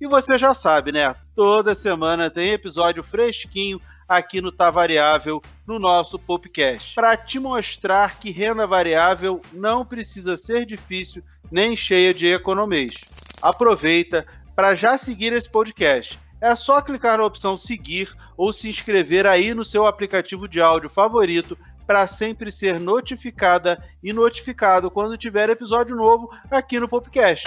E 0.00 0.06
você 0.06 0.38
já 0.38 0.54
sabe, 0.54 0.92
né? 0.92 1.14
Toda 1.36 1.74
semana 1.74 2.30
tem 2.30 2.52
episódio 2.52 3.02
fresquinho 3.02 3.78
aqui 4.08 4.40
no 4.40 4.50
Tá 4.50 4.70
Variável, 4.70 5.42
no 5.66 5.78
nosso 5.78 6.18
podcast, 6.18 6.94
para 6.94 7.16
te 7.16 7.38
mostrar 7.38 8.18
que 8.18 8.30
renda 8.30 8.66
variável 8.66 9.40
não 9.52 9.84
precisa 9.84 10.36
ser 10.36 10.64
difícil 10.64 11.22
nem 11.52 11.76
cheia 11.76 12.14
de 12.14 12.26
economias. 12.26 12.94
Aproveita 13.42 14.26
para 14.56 14.74
já 14.74 14.96
seguir 14.96 15.32
esse 15.32 15.48
podcast. 15.48 16.18
É 16.40 16.54
só 16.54 16.80
clicar 16.80 17.18
na 17.18 17.24
opção 17.24 17.56
seguir 17.56 18.12
ou 18.36 18.52
se 18.52 18.68
inscrever 18.68 19.26
aí 19.26 19.52
no 19.52 19.64
seu 19.64 19.86
aplicativo 19.86 20.48
de 20.48 20.60
áudio 20.60 20.88
favorito 20.88 21.56
para 21.86 22.06
sempre 22.06 22.50
ser 22.50 22.80
notificada 22.80 23.82
e 24.02 24.12
notificado 24.12 24.90
quando 24.90 25.18
tiver 25.18 25.50
episódio 25.50 25.94
novo 25.94 26.30
aqui 26.50 26.80
no 26.80 26.88
podcast. 26.88 27.46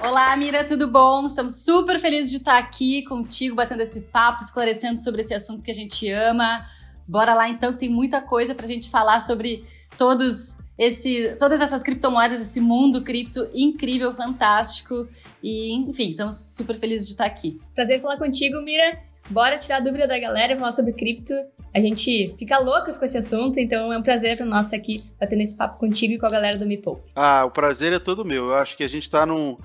Olá, 0.06 0.36
Mira, 0.36 0.66
tudo 0.66 0.86
bom? 0.86 1.26
Estamos 1.26 1.64
super 1.64 1.98
felizes 1.98 2.30
de 2.30 2.36
estar 2.36 2.58
aqui 2.58 3.04
contigo, 3.04 3.56
batendo 3.56 3.84
esse 3.84 4.02
papo, 4.02 4.44
esclarecendo 4.44 5.02
sobre 5.02 5.22
esse 5.22 5.34
assunto 5.34 5.64
que 5.64 5.72
a 5.72 5.74
gente 5.74 6.12
ama. 6.12 6.66
Bora 7.08 7.34
lá 7.34 7.48
então, 7.48 7.72
que 7.72 7.80
tem 7.80 7.90
muita 7.90 8.20
coisa 8.20 8.54
pra 8.54 8.68
gente 8.68 8.90
falar 8.90 9.22
sobre 9.22 9.64
todos 9.98 10.58
esse, 10.78 11.34
todas 11.40 11.62
essas 11.62 11.82
criptomoedas, 11.82 12.42
esse 12.42 12.60
mundo 12.60 13.02
cripto 13.02 13.48
incrível, 13.54 14.14
fantástico. 14.14 15.08
E, 15.42 15.74
enfim, 15.74 16.10
estamos 16.10 16.36
super 16.54 16.78
felizes 16.78 17.08
de 17.08 17.14
estar 17.14 17.26
aqui. 17.26 17.62
Prazer 17.74 18.02
falar 18.02 18.18
contigo, 18.18 18.62
Mira. 18.62 19.00
Bora 19.30 19.58
tirar 19.58 19.78
a 19.78 19.80
dúvida 19.80 20.06
da 20.06 20.20
galera, 20.20 20.58
falar 20.58 20.74
sobre 20.74 20.92
cripto. 20.92 21.34
A 21.74 21.80
gente 21.80 22.36
fica 22.38 22.60
loucas 22.60 22.98
com 22.98 23.06
esse 23.06 23.18
assunto, 23.18 23.58
então 23.58 23.92
é 23.92 23.98
um 23.98 24.04
prazer 24.04 24.36
para 24.36 24.46
nós 24.46 24.66
estar 24.66 24.76
aqui 24.76 25.02
batendo 25.20 25.42
esse 25.42 25.56
papo 25.56 25.80
contigo 25.80 26.14
e 26.14 26.20
com 26.20 26.26
a 26.26 26.30
galera 26.30 26.58
do 26.58 26.68
Mipou. 26.68 27.04
Ah, 27.16 27.46
o 27.46 27.50
prazer 27.50 27.94
é 27.94 28.00
todo 28.00 28.26
meu. 28.26 28.50
Eu 28.50 28.56
acho 28.56 28.78
que 28.78 28.84
a 28.84 28.88
gente 28.88 29.04
está 29.04 29.26
num, 29.26 29.58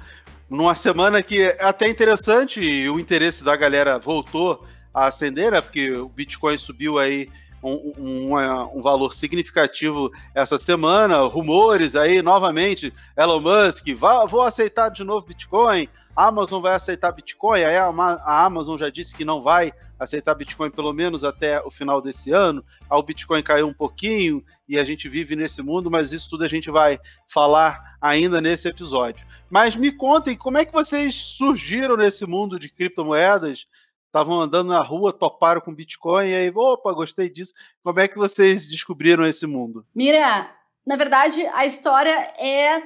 numa 0.48 0.74
semana 0.74 1.22
que 1.22 1.42
é 1.42 1.62
até 1.62 1.88
interessante 1.88 2.60
e 2.60 2.88
o 2.88 2.98
interesse 2.98 3.44
da 3.44 3.54
galera 3.56 3.98
voltou 3.98 4.64
a 4.92 5.06
ascender, 5.06 5.52
né? 5.52 5.60
Porque 5.60 5.92
o 5.92 6.08
Bitcoin 6.08 6.56
subiu 6.56 6.98
aí 6.98 7.28
um, 7.62 7.92
um, 7.98 8.78
um, 8.78 8.82
valor 8.82 9.12
significativo 9.12 10.10
essa 10.34 10.56
semana, 10.56 11.20
rumores 11.22 11.96
aí 11.96 12.22
novamente, 12.22 12.92
Elon 13.16 13.40
Musk, 13.40 13.86
vou 14.28 14.42
aceitar 14.42 14.90
de 14.90 15.02
novo 15.02 15.26
Bitcoin, 15.26 15.88
Amazon 16.14 16.62
vai 16.62 16.74
aceitar 16.74 17.12
Bitcoin, 17.12 17.62
aí 17.62 17.76
a, 17.76 17.88
a, 17.88 18.44
Amazon 18.44 18.78
já 18.78 18.88
disse 18.88 19.14
que 19.14 19.24
não 19.24 19.42
vai 19.42 19.72
aceitar 19.98 20.34
Bitcoin 20.34 20.70
pelo 20.70 20.92
menos 20.92 21.24
até 21.24 21.60
o 21.60 21.70
final 21.70 22.00
desse 22.00 22.30
ano, 22.30 22.64
aí 22.88 22.98
o 22.98 23.02
Bitcoin 23.02 23.42
caiu 23.42 23.66
um 23.66 23.74
pouquinho 23.74 24.44
e 24.68 24.78
a 24.78 24.84
gente 24.84 25.08
vive 25.08 25.34
nesse 25.34 25.60
mundo, 25.60 25.90
mas 25.90 26.12
isso 26.12 26.30
tudo 26.30 26.44
a 26.44 26.48
gente 26.48 26.70
vai 26.70 27.00
falar 27.26 27.96
ainda 28.00 28.40
nesse 28.40 28.68
episódio. 28.68 29.26
Mas 29.50 29.76
me 29.76 29.90
contem, 29.90 30.36
como 30.36 30.58
é 30.58 30.64
que 30.64 30.72
vocês 30.72 31.14
surgiram 31.14 31.96
nesse 31.96 32.26
mundo 32.26 32.58
de 32.58 32.68
criptomoedas? 32.68 33.66
Estavam 34.06 34.40
andando 34.40 34.68
na 34.68 34.82
rua, 34.82 35.12
toparam 35.12 35.60
com 35.60 35.74
Bitcoin, 35.74 36.28
e 36.28 36.34
aí, 36.34 36.52
opa, 36.54 36.92
gostei 36.92 37.28
disso. 37.28 37.52
Como 37.82 38.00
é 38.00 38.08
que 38.08 38.16
vocês 38.16 38.66
descobriram 38.66 39.26
esse 39.26 39.46
mundo? 39.46 39.84
Mira, 39.94 40.50
na 40.86 40.96
verdade, 40.96 41.44
a 41.54 41.66
história 41.66 42.32
é 42.38 42.82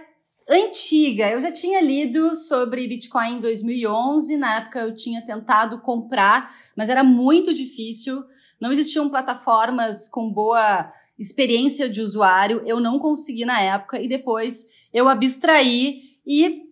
antiga. 0.49 1.31
Eu 1.31 1.41
já 1.41 1.53
tinha 1.53 1.81
lido 1.81 2.35
sobre 2.35 2.87
Bitcoin 2.89 3.37
em 3.37 3.41
2011, 3.41 4.37
na 4.37 4.57
época 4.57 4.81
eu 4.81 4.95
tinha 4.95 5.25
tentado 5.25 5.81
comprar, 5.81 6.53
mas 6.77 6.89
era 6.89 7.05
muito 7.05 7.55
difícil. 7.55 8.25
Não 8.61 8.71
existiam 8.71 9.09
plataformas 9.09 10.09
com 10.09 10.33
boa 10.33 10.89
experiência 11.19 11.89
de 11.89 12.01
usuário, 12.01 12.63
eu 12.65 12.81
não 12.81 12.99
consegui 12.99 13.45
na 13.45 13.61
época 13.61 14.01
e 14.01 14.09
depois 14.09 14.67
eu 14.93 15.09
abstraí 15.09 16.12
e 16.27 16.63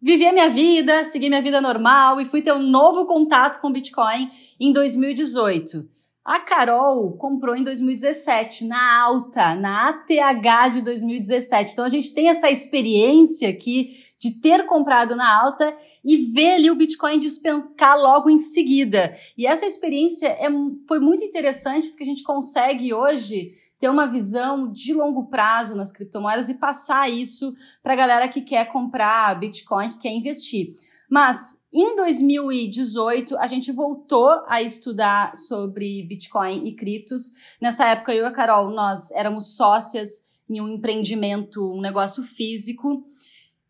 vivi 0.00 0.26
a 0.26 0.32
minha 0.32 0.50
vida, 0.50 1.04
segui 1.04 1.28
minha 1.28 1.42
vida 1.42 1.60
normal 1.60 2.20
e 2.20 2.24
fui 2.24 2.42
ter 2.42 2.52
um 2.52 2.62
novo 2.62 3.06
contato 3.06 3.60
com 3.60 3.72
Bitcoin 3.72 4.30
em 4.60 4.72
2018. 4.72 5.88
A 6.24 6.40
Carol 6.40 7.12
comprou 7.18 7.54
em 7.54 7.62
2017, 7.62 8.64
na 8.64 9.02
alta, 9.02 9.54
na 9.54 9.90
ATH 9.90 10.72
de 10.72 10.80
2017. 10.82 11.72
Então 11.72 11.84
a 11.84 11.88
gente 11.90 12.14
tem 12.14 12.30
essa 12.30 12.50
experiência 12.50 13.50
aqui 13.50 13.90
de 14.18 14.40
ter 14.40 14.64
comprado 14.64 15.14
na 15.14 15.42
alta 15.42 15.76
e 16.02 16.16
ver 16.32 16.52
ali 16.52 16.70
o 16.70 16.74
Bitcoin 16.74 17.18
despencar 17.18 17.98
logo 17.98 18.30
em 18.30 18.38
seguida. 18.38 19.14
E 19.36 19.46
essa 19.46 19.66
experiência 19.66 20.28
é, 20.28 20.48
foi 20.88 20.98
muito 20.98 21.22
interessante 21.22 21.88
porque 21.88 22.04
a 22.04 22.06
gente 22.06 22.22
consegue 22.22 22.94
hoje 22.94 23.50
ter 23.78 23.88
uma 23.88 24.06
visão 24.06 24.70
de 24.70 24.92
longo 24.92 25.28
prazo 25.28 25.74
nas 25.74 25.92
criptomoedas 25.92 26.48
e 26.48 26.54
passar 26.54 27.10
isso 27.10 27.54
para 27.82 27.92
a 27.92 27.96
galera 27.96 28.28
que 28.28 28.40
quer 28.40 28.66
comprar 28.66 29.38
Bitcoin, 29.38 29.88
que 29.90 29.98
quer 29.98 30.12
investir. 30.12 30.68
Mas 31.10 31.60
em 31.72 31.94
2018 31.94 33.36
a 33.36 33.46
gente 33.46 33.70
voltou 33.72 34.42
a 34.46 34.62
estudar 34.62 35.34
sobre 35.36 36.02
Bitcoin 36.02 36.66
e 36.66 36.74
criptos. 36.74 37.32
Nessa 37.60 37.88
época 37.88 38.14
eu 38.14 38.24
e 38.24 38.26
a 38.26 38.32
Carol 38.32 38.70
nós 38.70 39.10
éramos 39.12 39.56
sócias 39.56 40.34
em 40.48 40.60
um 40.60 40.68
empreendimento, 40.68 41.72
um 41.72 41.80
negócio 41.80 42.22
físico. 42.22 43.04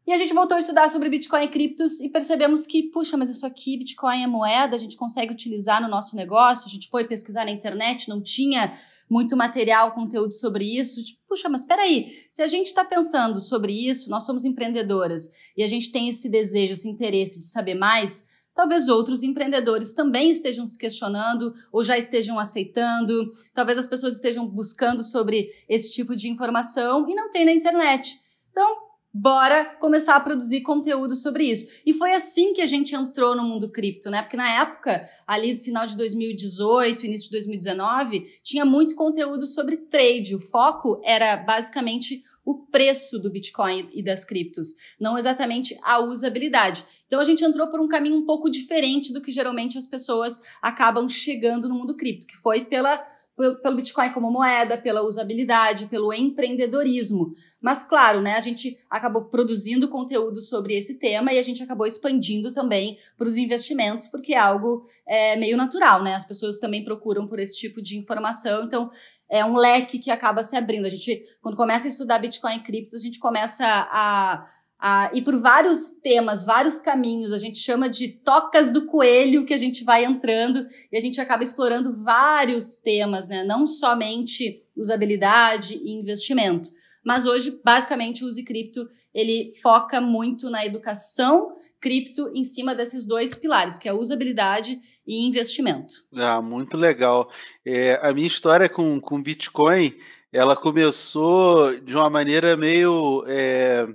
E 0.06 0.12
a 0.12 0.18
gente 0.18 0.34
voltou 0.34 0.56
a 0.56 0.60
estudar 0.60 0.88
sobre 0.90 1.08
Bitcoin 1.08 1.44
e 1.44 1.48
criptos 1.48 1.98
e 2.00 2.10
percebemos 2.10 2.66
que, 2.66 2.90
puxa, 2.90 3.16
mas 3.16 3.30
isso 3.30 3.46
aqui, 3.46 3.78
Bitcoin 3.78 4.22
é 4.22 4.26
moeda, 4.26 4.76
a 4.76 4.78
gente 4.78 4.96
consegue 4.96 5.32
utilizar 5.32 5.80
no 5.80 5.88
nosso 5.88 6.14
negócio. 6.14 6.68
A 6.68 6.70
gente 6.70 6.90
foi 6.90 7.04
pesquisar 7.04 7.46
na 7.46 7.50
internet, 7.50 8.08
não 8.08 8.22
tinha 8.22 8.78
muito 9.08 9.36
material, 9.36 9.92
conteúdo 9.92 10.32
sobre 10.32 10.64
isso. 10.64 11.04
Tipo, 11.04 11.20
puxa, 11.28 11.48
mas 11.48 11.64
peraí, 11.64 12.12
se 12.30 12.42
a 12.42 12.46
gente 12.46 12.66
está 12.66 12.84
pensando 12.84 13.40
sobre 13.40 13.72
isso, 13.72 14.10
nós 14.10 14.24
somos 14.24 14.44
empreendedoras 14.44 15.30
e 15.56 15.62
a 15.62 15.66
gente 15.66 15.90
tem 15.90 16.08
esse 16.08 16.28
desejo, 16.28 16.72
esse 16.72 16.88
interesse 16.88 17.38
de 17.38 17.46
saber 17.46 17.74
mais, 17.74 18.28
talvez 18.54 18.88
outros 18.88 19.22
empreendedores 19.22 19.92
também 19.92 20.30
estejam 20.30 20.64
se 20.64 20.78
questionando 20.78 21.52
ou 21.72 21.82
já 21.82 21.98
estejam 21.98 22.38
aceitando, 22.38 23.30
talvez 23.52 23.78
as 23.78 23.86
pessoas 23.86 24.14
estejam 24.14 24.46
buscando 24.46 25.02
sobre 25.02 25.48
esse 25.68 25.90
tipo 25.90 26.14
de 26.14 26.28
informação 26.28 27.08
e 27.08 27.14
não 27.14 27.30
tem 27.30 27.44
na 27.44 27.52
internet. 27.52 28.16
Então, 28.50 28.83
bora 29.14 29.64
começar 29.64 30.16
a 30.16 30.20
produzir 30.20 30.62
conteúdo 30.62 31.14
sobre 31.14 31.44
isso. 31.44 31.68
E 31.86 31.94
foi 31.94 32.12
assim 32.12 32.52
que 32.52 32.60
a 32.60 32.66
gente 32.66 32.96
entrou 32.96 33.36
no 33.36 33.44
mundo 33.44 33.70
cripto, 33.70 34.10
né? 34.10 34.20
Porque 34.20 34.36
na 34.36 34.60
época, 34.60 35.08
ali 35.24 35.54
do 35.54 35.60
final 35.60 35.86
de 35.86 35.96
2018, 35.96 37.06
início 37.06 37.26
de 37.26 37.36
2019, 37.36 38.26
tinha 38.42 38.64
muito 38.64 38.96
conteúdo 38.96 39.46
sobre 39.46 39.76
trade. 39.76 40.34
O 40.34 40.40
foco 40.40 41.00
era 41.04 41.36
basicamente 41.36 42.24
o 42.44 42.66
preço 42.66 43.18
do 43.18 43.30
Bitcoin 43.30 43.88
e 43.92 44.02
das 44.02 44.22
criptos, 44.22 44.74
não 45.00 45.16
exatamente 45.16 45.78
a 45.82 46.00
usabilidade. 46.00 46.84
Então 47.06 47.18
a 47.18 47.24
gente 47.24 47.42
entrou 47.42 47.68
por 47.68 47.80
um 47.80 47.88
caminho 47.88 48.16
um 48.16 48.26
pouco 48.26 48.50
diferente 48.50 49.14
do 49.14 49.22
que 49.22 49.32
geralmente 49.32 49.78
as 49.78 49.86
pessoas 49.86 50.42
acabam 50.60 51.08
chegando 51.08 51.68
no 51.68 51.74
mundo 51.74 51.96
cripto, 51.96 52.26
que 52.26 52.36
foi 52.36 52.66
pela 52.66 53.02
pelo 53.36 53.76
Bitcoin 53.76 54.12
como 54.12 54.30
moeda, 54.30 54.78
pela 54.78 55.02
usabilidade, 55.02 55.86
pelo 55.86 56.12
empreendedorismo. 56.12 57.32
Mas, 57.60 57.82
claro, 57.82 58.20
né, 58.20 58.34
a 58.34 58.40
gente 58.40 58.76
acabou 58.88 59.24
produzindo 59.24 59.88
conteúdo 59.88 60.40
sobre 60.40 60.76
esse 60.76 60.98
tema 60.98 61.32
e 61.32 61.38
a 61.38 61.42
gente 61.42 61.62
acabou 61.62 61.86
expandindo 61.86 62.52
também 62.52 62.98
para 63.16 63.26
os 63.26 63.36
investimentos, 63.36 64.06
porque 64.06 64.34
é 64.34 64.38
algo 64.38 64.84
é, 65.06 65.36
meio 65.36 65.56
natural, 65.56 66.02
né? 66.02 66.14
As 66.14 66.24
pessoas 66.24 66.60
também 66.60 66.84
procuram 66.84 67.26
por 67.26 67.38
esse 67.40 67.56
tipo 67.58 67.82
de 67.82 67.98
informação, 67.98 68.64
então 68.64 68.90
é 69.28 69.44
um 69.44 69.56
leque 69.56 69.98
que 69.98 70.10
acaba 70.10 70.42
se 70.42 70.56
abrindo. 70.56 70.86
A 70.86 70.90
gente, 70.90 71.24
quando 71.42 71.56
começa 71.56 71.88
a 71.88 71.90
estudar 71.90 72.18
Bitcoin 72.18 72.56
e 72.56 72.62
criptos, 72.62 72.94
a 72.94 72.98
gente 72.98 73.18
começa 73.18 73.66
a 73.66 74.46
ah, 74.86 75.10
e 75.14 75.22
por 75.22 75.34
vários 75.40 75.94
temas, 75.94 76.44
vários 76.44 76.78
caminhos. 76.78 77.32
A 77.32 77.38
gente 77.38 77.58
chama 77.58 77.88
de 77.88 78.06
tocas 78.06 78.70
do 78.70 78.84
coelho 78.84 79.46
que 79.46 79.54
a 79.54 79.56
gente 79.56 79.82
vai 79.82 80.04
entrando 80.04 80.66
e 80.92 80.96
a 80.98 81.00
gente 81.00 81.18
acaba 81.18 81.42
explorando 81.42 81.90
vários 82.04 82.76
temas, 82.76 83.26
né? 83.26 83.42
Não 83.42 83.66
somente 83.66 84.60
usabilidade 84.76 85.80
e 85.82 85.90
investimento. 85.90 86.68
Mas 87.02 87.24
hoje, 87.24 87.58
basicamente, 87.64 88.22
o 88.22 88.28
Use 88.28 88.44
Cripto, 88.44 88.86
ele 89.14 89.52
foca 89.62 90.02
muito 90.02 90.50
na 90.50 90.66
educação 90.66 91.56
cripto 91.80 92.28
em 92.34 92.44
cima 92.44 92.74
desses 92.74 93.06
dois 93.06 93.34
pilares, 93.34 93.78
que 93.78 93.88
é 93.88 93.92
usabilidade 93.94 94.78
e 95.06 95.26
investimento. 95.26 95.94
Ah, 96.14 96.42
muito 96.42 96.76
legal. 96.76 97.30
É, 97.64 97.98
a 98.02 98.12
minha 98.12 98.26
história 98.26 98.68
com, 98.68 99.00
com 99.00 99.22
Bitcoin, 99.22 99.94
ela 100.30 100.54
começou 100.54 101.74
de 101.80 101.96
uma 101.96 102.10
maneira 102.10 102.54
meio... 102.54 103.24
É 103.26 103.88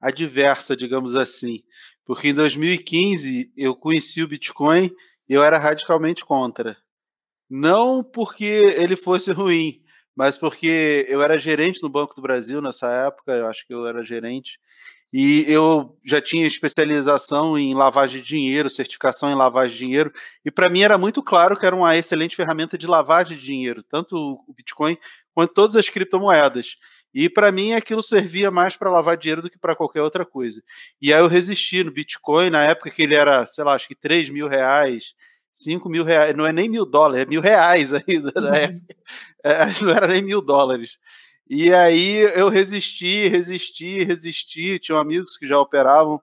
adversa, 0.00 0.76
digamos 0.76 1.14
assim. 1.14 1.62
Porque 2.04 2.28
em 2.28 2.34
2015 2.34 3.52
eu 3.56 3.74
conheci 3.74 4.22
o 4.22 4.28
Bitcoin 4.28 4.90
e 5.28 5.34
eu 5.34 5.42
era 5.42 5.58
radicalmente 5.58 6.24
contra. 6.24 6.76
Não 7.50 8.02
porque 8.02 8.44
ele 8.44 8.96
fosse 8.96 9.32
ruim, 9.32 9.82
mas 10.16 10.36
porque 10.36 11.06
eu 11.08 11.22
era 11.22 11.38
gerente 11.38 11.82
no 11.82 11.88
Banco 11.88 12.14
do 12.14 12.22
Brasil 12.22 12.60
nessa 12.60 12.88
época, 12.88 13.32
eu 13.32 13.46
acho 13.46 13.66
que 13.66 13.72
eu 13.72 13.86
era 13.86 14.04
gerente, 14.04 14.58
e 15.12 15.44
eu 15.46 15.96
já 16.04 16.20
tinha 16.20 16.46
especialização 16.46 17.56
em 17.56 17.72
lavagem 17.72 18.20
de 18.20 18.26
dinheiro, 18.26 18.68
certificação 18.68 19.30
em 19.30 19.34
lavagem 19.34 19.76
de 19.76 19.84
dinheiro, 19.84 20.12
e 20.44 20.50
para 20.50 20.68
mim 20.68 20.80
era 20.80 20.98
muito 20.98 21.22
claro 21.22 21.56
que 21.56 21.64
era 21.64 21.74
uma 21.74 21.96
excelente 21.96 22.36
ferramenta 22.36 22.76
de 22.76 22.86
lavagem 22.86 23.36
de 23.36 23.44
dinheiro, 23.44 23.82
tanto 23.82 24.16
o 24.46 24.52
Bitcoin 24.52 24.98
quanto 25.32 25.54
todas 25.54 25.76
as 25.76 25.88
criptomoedas. 25.88 26.76
E 27.12 27.28
para 27.28 27.50
mim 27.50 27.72
aquilo 27.72 28.02
servia 28.02 28.50
mais 28.50 28.76
para 28.76 28.90
lavar 28.90 29.16
dinheiro 29.16 29.42
do 29.42 29.50
que 29.50 29.58
para 29.58 29.74
qualquer 29.74 30.02
outra 30.02 30.24
coisa. 30.24 30.62
E 31.00 31.12
aí 31.12 31.20
eu 31.20 31.26
resisti 31.26 31.82
no 31.82 31.90
Bitcoin, 31.90 32.50
na 32.50 32.64
época 32.64 32.90
que 32.90 33.02
ele 33.02 33.14
era, 33.14 33.44
sei 33.46 33.64
lá, 33.64 33.74
acho 33.74 33.88
que 33.88 33.94
3 33.94 34.28
mil 34.28 34.46
reais, 34.46 35.14
5 35.52 35.88
mil 35.88 36.04
reais, 36.04 36.36
não 36.36 36.46
é 36.46 36.52
nem 36.52 36.68
mil 36.68 36.84
dólares, 36.84 37.24
é 37.24 37.26
mil 37.26 37.40
reais 37.40 37.92
ainda 37.94 38.32
na 38.40 38.50
uhum. 38.50 38.54
época. 38.54 38.96
É, 39.42 39.66
não 39.82 39.90
era 39.90 40.06
nem 40.06 40.22
mil 40.22 40.42
dólares. 40.42 40.98
E 41.48 41.72
aí 41.72 42.18
eu 42.34 42.48
resisti, 42.50 43.26
resisti, 43.26 44.04
resisti. 44.04 44.78
Tinha 44.78 44.98
amigos 44.98 45.36
que 45.38 45.46
já 45.46 45.58
operavam, 45.58 46.20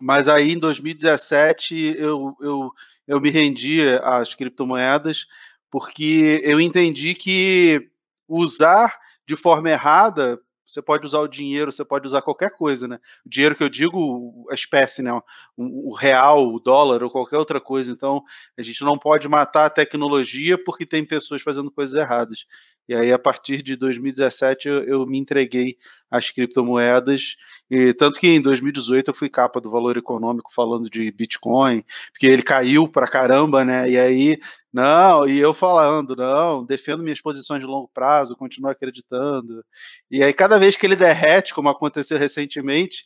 mas 0.00 0.28
aí 0.28 0.52
em 0.52 0.58
2017 0.58 1.96
eu, 1.98 2.36
eu, 2.40 2.70
eu 3.08 3.20
me 3.20 3.30
rendi 3.30 3.80
às 4.02 4.34
criptomoedas, 4.34 5.26
porque 5.68 6.40
eu 6.44 6.60
entendi 6.60 7.14
que 7.14 7.90
usar 8.28 8.96
de 9.26 9.36
forma 9.36 9.70
errada, 9.70 10.40
você 10.66 10.80
pode 10.80 11.04
usar 11.04 11.20
o 11.20 11.28
dinheiro, 11.28 11.70
você 11.70 11.84
pode 11.84 12.06
usar 12.06 12.22
qualquer 12.22 12.50
coisa, 12.50 12.88
né? 12.88 12.98
O 13.24 13.28
dinheiro 13.28 13.54
que 13.54 13.62
eu 13.62 13.68
digo, 13.68 14.46
a 14.50 14.54
espécie, 14.54 15.02
né? 15.02 15.12
O, 15.56 15.90
o, 15.90 15.94
real, 15.94 16.52
o 16.52 16.58
dólar 16.58 17.02
ou 17.02 17.10
qualquer 17.10 17.36
outra 17.36 17.60
coisa. 17.60 17.92
Então, 17.92 18.22
a 18.58 18.62
gente 18.62 18.82
não 18.82 18.98
pode 18.98 19.28
matar 19.28 19.66
a 19.66 19.70
tecnologia 19.70 20.56
porque 20.62 20.86
tem 20.86 21.04
pessoas 21.04 21.42
fazendo 21.42 21.70
coisas 21.70 21.94
erradas. 21.94 22.46
E 22.88 22.94
aí, 22.94 23.12
a 23.12 23.18
partir 23.18 23.62
de 23.62 23.76
2017, 23.76 24.68
eu, 24.68 24.84
eu, 24.84 25.06
me 25.06 25.18
entreguei 25.18 25.78
às 26.10 26.30
criptomoedas. 26.30 27.36
E 27.70 27.94
tanto 27.94 28.20
que 28.20 28.28
em 28.28 28.40
2018 28.40 29.08
eu 29.08 29.14
fui 29.14 29.30
capa 29.30 29.60
do 29.60 29.70
Valor 29.70 29.96
Econômico 29.96 30.52
falando 30.52 30.90
de 30.90 31.10
Bitcoin, 31.10 31.82
porque 32.12 32.26
ele 32.26 32.42
caiu 32.42 32.86
pra 32.86 33.08
caramba, 33.08 33.64
né? 33.64 33.88
E 33.88 33.98
aí, 33.98 34.38
não, 34.72 35.26
e 35.26 35.38
eu 35.38 35.54
falando, 35.54 36.14
não, 36.14 36.64
defendo 36.64 37.02
minhas 37.02 37.20
posições 37.20 37.60
de 37.60 37.66
longo 37.66 37.88
prazo, 37.92 38.36
continuo 38.36 38.70
acreditando. 38.70 39.64
E 40.10 40.22
aí, 40.22 40.32
cada 40.32 40.58
vez 40.58 40.76
que 40.76 40.86
ele 40.86 40.96
derrete, 40.96 41.54
como 41.54 41.70
aconteceu 41.70 42.18
recentemente, 42.18 43.04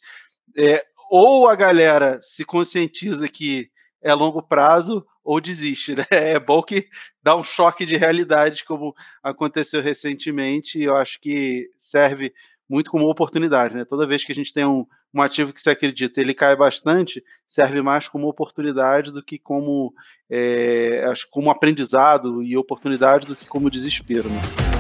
é, 0.57 0.85
ou 1.11 1.49
a 1.49 1.55
galera 1.55 2.19
se 2.21 2.45
conscientiza 2.45 3.29
que 3.29 3.71
é 4.03 4.13
longo 4.15 4.43
prazo, 4.43 5.05
ou 5.29 5.43
desiste, 5.43 5.95
né? 5.95 6.07
É 6.11 6.41
bom 6.41 6.63
que 6.63 6.89
dá 7.23 7.37
um 7.37 7.43
choque 7.43 7.85
de 7.85 7.99
realidade, 7.99 8.65
como 8.65 8.95
aconteceu 9.23 9.83
recentemente, 9.83 10.79
e 10.79 10.85
eu 10.85 10.97
acho 10.97 11.21
que 11.21 11.71
serve 11.77 12.33
muito 12.67 12.91
como 12.91 13.11
oportunidade, 13.11 13.75
né? 13.75 13.85
Toda 13.85 14.07
vez 14.07 14.25
que 14.25 14.33
a 14.33 14.35
gente 14.35 14.55
tem 14.55 14.65
um, 14.65 14.87
um 15.13 15.21
ativo 15.21 15.53
que 15.53 15.61
se 15.61 15.69
acredita, 15.69 16.19
ele 16.19 16.33
cai 16.33 16.57
bastante, 16.57 17.23
serve 17.47 17.83
mais 17.83 18.09
como 18.09 18.27
oportunidade 18.27 19.13
do 19.13 19.23
que 19.23 19.39
como, 19.39 19.93
é, 20.31 21.05
acho, 21.11 21.29
como 21.31 21.51
aprendizado 21.51 22.43
e 22.43 22.57
oportunidade 22.57 23.27
do 23.27 23.37
que 23.37 23.47
como 23.47 23.71
desespero. 23.71 24.31
Né? 24.31 24.78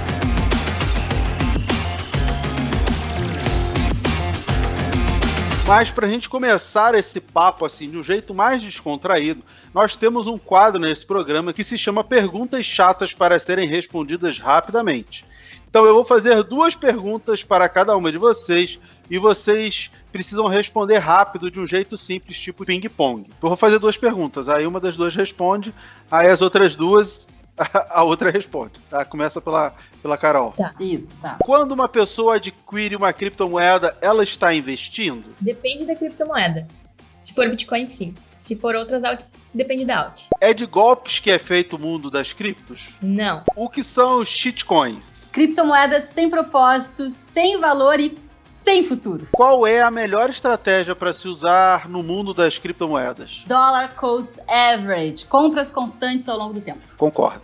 Mas 5.69 5.91
para 5.91 6.07
a 6.07 6.09
gente 6.09 6.31
começar 6.31 6.95
esse 6.95 7.21
papo 7.21 7.67
assim 7.67 7.91
de 7.91 7.99
um 7.99 8.03
jeito 8.03 8.33
mais 8.33 8.63
descontraído, 8.63 9.43
nós 9.75 9.95
temos 9.95 10.27
um 10.27 10.39
quadro 10.39 10.81
nesse 10.81 11.05
programa 11.05 11.53
que 11.53 11.63
se 11.63 11.77
chama 11.77 12.03
Perguntas 12.03 12.65
Chatas 12.65 13.13
para 13.13 13.39
serem 13.39 13.69
respondidas 13.69 14.39
rapidamente. 14.39 15.27
Então 15.69 15.85
eu 15.85 15.93
vou 15.93 16.07
fazer 16.07 16.43
duas 16.43 16.75
perguntas 16.75 17.45
para 17.45 17.69
cada 17.69 17.95
uma 17.95 18.11
de 18.11 18.17
vocês 18.17 18.81
e 19.11 19.19
vocês 19.19 19.91
precisam 20.11 20.47
responder 20.47 20.97
rápido 20.97 21.51
de 21.51 21.61
um 21.61 21.67
jeito 21.67 21.99
simples, 21.99 22.41
tipo 22.41 22.65
ping-pong. 22.65 23.29
Eu 23.29 23.49
vou 23.51 23.57
fazer 23.57 23.79
duas 23.79 23.99
perguntas, 23.99 24.49
aí 24.49 24.67
uma 24.67 24.81
das 24.81 24.97
duas 24.97 25.15
responde, 25.15 25.75
aí 26.11 26.29
as 26.29 26.41
outras 26.41 26.75
duas 26.75 27.29
a 27.91 28.03
outra 28.03 28.31
responde, 28.31 28.81
tá? 28.91 29.05
Começa 29.05 29.41
pela, 29.41 29.75
pela 30.03 30.17
Carol. 30.17 30.53
Tá, 30.53 30.75
isso, 30.79 31.19
tá. 31.21 31.39
Quando 31.43 31.73
uma 31.73 31.89
pessoa 31.89 32.37
adquire 32.37 32.97
uma 32.97 33.13
criptomoeda, 33.13 33.97
ela 34.01 34.23
está 34.23 34.55
investindo? 34.55 35.35
Depende 35.41 35.85
da 35.85 35.95
criptomoeda. 35.95 36.67
Se 37.21 37.35
for 37.35 37.49
Bitcoin, 37.49 37.87
sim. 37.87 38.15
Se 38.35 38.55
for 38.55 38.77
outras 38.77 39.03
altas, 39.03 39.33
depende 39.53 39.85
da 39.85 40.05
alt. 40.05 40.27
É 40.41 40.55
de 40.55 40.65
golpes 40.65 41.19
que 41.19 41.31
é 41.31 41.39
feito 41.39 41.75
o 41.75 41.79
mundo 41.79 42.11
das 42.11 42.33
criptos? 42.33 42.91
Não. 43.03 43.43
O 43.57 43.69
que 43.69 43.83
são 43.83 44.21
os 44.21 44.29
shitcoins? 44.29 45.29
Criptomoedas 45.33 46.05
sem 46.05 46.31
propósito, 46.31 47.11
sem 47.11 47.59
valor 47.59 47.99
e 47.99 48.17
sem 48.49 48.83
futuro. 48.83 49.27
Qual 49.31 49.67
é 49.67 49.83
a 49.83 49.91
melhor 49.91 50.31
estratégia 50.31 50.97
para 50.97 51.13
se 51.13 51.29
usar 51.29 51.87
no 51.87 52.03
mundo 52.03 52.33
das 52.33 52.57
criptomoedas? 52.57 53.43
Dollar 53.47 53.95
cost 53.95 54.41
average, 54.49 55.27
compras 55.27 55.71
constantes 55.71 56.27
ao 56.31 56.39
longo 56.39 56.55
do 56.55 56.63
tempo. 56.63 56.81
Concordo. 56.97 57.43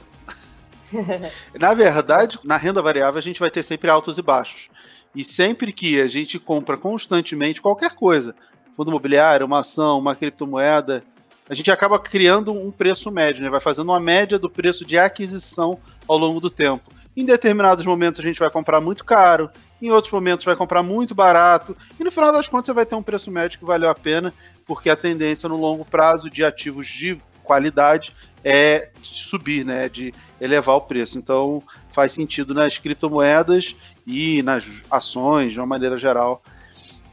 na 1.60 1.74
verdade, 1.74 2.38
na 2.42 2.56
renda 2.56 2.80
variável 2.80 3.18
a 3.18 3.22
gente 3.22 3.38
vai 3.38 3.50
ter 3.50 3.62
sempre 3.62 3.90
altos 3.90 4.16
e 4.16 4.22
baixos. 4.22 4.70
E 5.14 5.22
sempre 5.22 5.74
que 5.74 6.00
a 6.00 6.08
gente 6.08 6.38
compra 6.38 6.78
constantemente 6.78 7.60
qualquer 7.60 7.94
coisa, 7.94 8.34
fundo 8.74 8.90
imobiliário, 8.90 9.44
uma 9.44 9.58
ação, 9.58 9.98
uma 9.98 10.16
criptomoeda, 10.16 11.04
a 11.48 11.54
gente 11.54 11.70
acaba 11.70 11.98
criando 11.98 12.50
um 12.50 12.70
preço 12.70 13.10
médio, 13.10 13.42
né? 13.42 13.50
vai 13.50 13.60
fazendo 13.60 13.90
uma 13.90 14.00
média 14.00 14.38
do 14.38 14.48
preço 14.48 14.86
de 14.86 14.96
aquisição 14.96 15.78
ao 16.08 16.16
longo 16.16 16.40
do 16.40 16.48
tempo. 16.48 16.90
Em 17.14 17.26
determinados 17.26 17.84
momentos 17.84 18.18
a 18.18 18.22
gente 18.22 18.40
vai 18.40 18.48
comprar 18.48 18.80
muito 18.80 19.04
caro, 19.04 19.50
em 19.86 19.90
outros 19.90 20.12
momentos 20.12 20.44
vai 20.44 20.56
comprar 20.56 20.82
muito 20.82 21.14
barato, 21.14 21.76
e 21.98 22.04
no 22.04 22.10
final 22.10 22.32
das 22.32 22.46
contas 22.46 22.66
você 22.66 22.72
vai 22.72 22.86
ter 22.86 22.94
um 22.94 23.02
preço 23.02 23.30
médio 23.30 23.58
que 23.58 23.64
valeu 23.64 23.88
a 23.88 23.94
pena, 23.94 24.32
porque 24.66 24.88
a 24.88 24.96
tendência 24.96 25.48
no 25.48 25.56
longo 25.56 25.84
prazo 25.84 26.30
de 26.30 26.44
ativos 26.44 26.86
de 26.86 27.18
qualidade 27.42 28.14
é 28.42 28.90
subir, 29.02 29.64
né, 29.64 29.88
de 29.88 30.12
elevar 30.40 30.76
o 30.76 30.80
preço. 30.80 31.18
Então 31.18 31.62
faz 31.92 32.12
sentido 32.12 32.52
nas 32.52 32.78
criptomoedas 32.78 33.76
e 34.06 34.42
nas 34.42 34.66
ações, 34.90 35.52
de 35.52 35.60
uma 35.60 35.66
maneira 35.66 35.96
geral. 35.96 36.42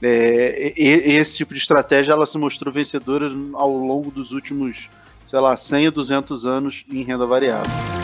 É, 0.01 0.74
esse 0.75 1.38
tipo 1.38 1.54
de 1.54 1.60
estratégia 1.60 2.13
ela 2.13 2.25
se 2.25 2.38
mostrou 2.38 2.74
vencedora 2.74 3.30
ao 3.54 3.72
longo 3.72 4.10
dos 4.10 4.32
últimos, 4.32 4.90
sei 5.24 5.40
lá, 5.40 5.56
100 5.56 5.88
a 5.88 5.90
200 5.92 6.46
anos 6.46 6.84
em 6.92 7.04
renda 7.04 7.25
variável. 7.25 8.00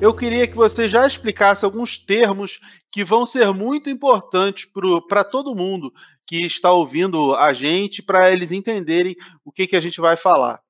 Eu 0.00 0.14
queria 0.14 0.46
que 0.46 0.56
você 0.56 0.88
já 0.88 1.06
explicasse 1.06 1.64
alguns 1.64 1.96
termos 1.96 2.60
que 2.90 3.04
vão 3.04 3.24
ser 3.24 3.52
muito 3.52 3.88
importantes 3.88 4.68
para 5.08 5.24
todo 5.24 5.54
mundo 5.54 5.92
que 6.26 6.44
está 6.44 6.72
ouvindo 6.72 7.34
a 7.34 7.52
gente, 7.52 8.02
para 8.02 8.30
eles 8.32 8.52
entenderem 8.52 9.14
o 9.44 9.52
que, 9.52 9.66
que 9.66 9.76
a 9.76 9.80
gente 9.80 10.00
vai 10.00 10.16
falar. 10.16 10.60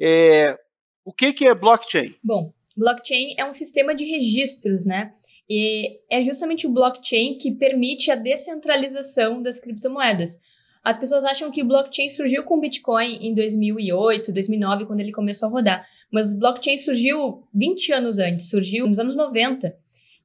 É, 0.00 0.58
o 1.04 1.12
que, 1.12 1.32
que 1.32 1.46
é 1.46 1.54
blockchain? 1.54 2.14
Bom, 2.22 2.52
blockchain 2.76 3.34
é 3.38 3.44
um 3.44 3.52
sistema 3.52 3.94
de 3.94 4.04
registros, 4.04 4.86
né? 4.86 5.12
E 5.48 6.00
é 6.10 6.22
justamente 6.22 6.66
o 6.66 6.72
blockchain 6.72 7.36
que 7.36 7.52
permite 7.52 8.10
a 8.10 8.14
descentralização 8.14 9.42
das 9.42 9.60
criptomoedas. 9.60 10.40
As 10.84 10.98
pessoas 10.98 11.24
acham 11.24 11.50
que 11.50 11.62
o 11.62 11.64
blockchain 11.64 12.10
surgiu 12.10 12.44
com 12.44 12.58
o 12.58 12.60
Bitcoin 12.60 13.18
em 13.22 13.34
2008, 13.34 14.30
2009, 14.30 14.84
quando 14.84 15.00
ele 15.00 15.12
começou 15.12 15.48
a 15.48 15.50
rodar. 15.50 15.86
Mas 16.12 16.32
o 16.32 16.38
blockchain 16.38 16.76
surgiu 16.76 17.42
20 17.54 17.92
anos 17.92 18.18
antes, 18.18 18.50
surgiu 18.50 18.86
nos 18.86 18.98
anos 18.98 19.16
90. 19.16 19.74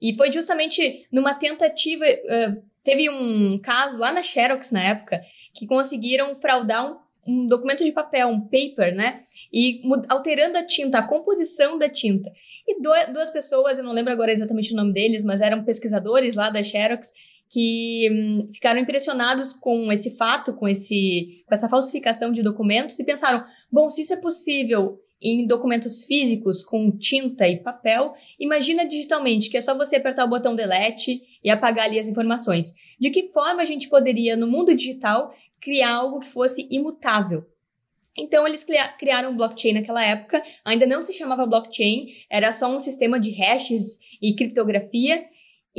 E 0.01 0.13
foi 0.15 0.29
justamente 0.33 1.07
numa 1.09 1.33
tentativa. 1.33 2.03
Uh, 2.05 2.61
teve 2.83 3.09
um 3.09 3.57
caso 3.63 3.97
lá 3.97 4.11
na 4.11 4.21
Xerox 4.21 4.69
na 4.71 4.83
época 4.83 5.21
que 5.53 5.65
conseguiram 5.65 6.35
fraudar 6.35 6.91
um, 6.91 6.97
um 7.25 7.47
documento 7.47 7.85
de 7.85 7.93
papel, 7.93 8.27
um 8.27 8.41
paper, 8.41 8.93
né? 8.93 9.21
E 9.51 9.81
alterando 10.09 10.57
a 10.57 10.65
tinta, 10.65 10.99
a 10.99 11.07
composição 11.07 11.77
da 11.77 11.87
tinta. 11.87 12.29
E 12.67 12.81
duas 12.81 13.29
pessoas, 13.29 13.77
eu 13.77 13.83
não 13.83 13.93
lembro 13.93 14.11
agora 14.11 14.31
exatamente 14.31 14.73
o 14.73 14.75
nome 14.75 14.91
deles, 14.91 15.23
mas 15.23 15.39
eram 15.39 15.63
pesquisadores 15.63 16.35
lá 16.35 16.49
da 16.49 16.61
Xerox 16.61 17.13
que 17.49 18.07
hum, 18.11 18.49
ficaram 18.53 18.79
impressionados 18.79 19.53
com 19.53 19.91
esse 19.91 20.15
fato, 20.15 20.53
com, 20.53 20.67
esse, 20.67 21.43
com 21.47 21.53
essa 21.53 21.67
falsificação 21.67 22.31
de 22.31 22.43
documentos 22.43 22.99
e 22.99 23.03
pensaram: 23.03 23.43
bom, 23.71 23.89
se 23.89 24.01
isso 24.01 24.13
é 24.13 24.17
possível 24.17 24.99
em 25.21 25.45
documentos 25.45 26.05
físicos 26.05 26.63
com 26.63 26.91
tinta 26.97 27.47
e 27.47 27.57
papel, 27.57 28.13
imagina 28.39 28.85
digitalmente, 28.85 29.49
que 29.49 29.57
é 29.57 29.61
só 29.61 29.75
você 29.75 29.97
apertar 29.97 30.25
o 30.25 30.29
botão 30.29 30.55
delete 30.55 31.21
e 31.43 31.49
apagar 31.49 31.85
ali 31.85 31.99
as 31.99 32.07
informações. 32.07 32.73
De 32.97 33.09
que 33.09 33.27
forma 33.27 33.61
a 33.61 33.65
gente 33.65 33.89
poderia, 33.89 34.37
no 34.37 34.47
mundo 34.47 34.73
digital, 34.73 35.33
criar 35.59 35.91
algo 35.91 36.19
que 36.19 36.29
fosse 36.29 36.67
imutável? 36.71 37.45
Então, 38.17 38.45
eles 38.45 38.65
criaram 38.97 39.35
blockchain 39.35 39.73
naquela 39.73 40.03
época, 40.03 40.41
ainda 40.63 40.85
não 40.85 41.01
se 41.01 41.13
chamava 41.13 41.45
blockchain, 41.45 42.07
era 42.29 42.51
só 42.51 42.67
um 42.67 42.79
sistema 42.79 43.19
de 43.19 43.31
hashes 43.31 43.99
e 44.21 44.33
criptografia. 44.35 45.25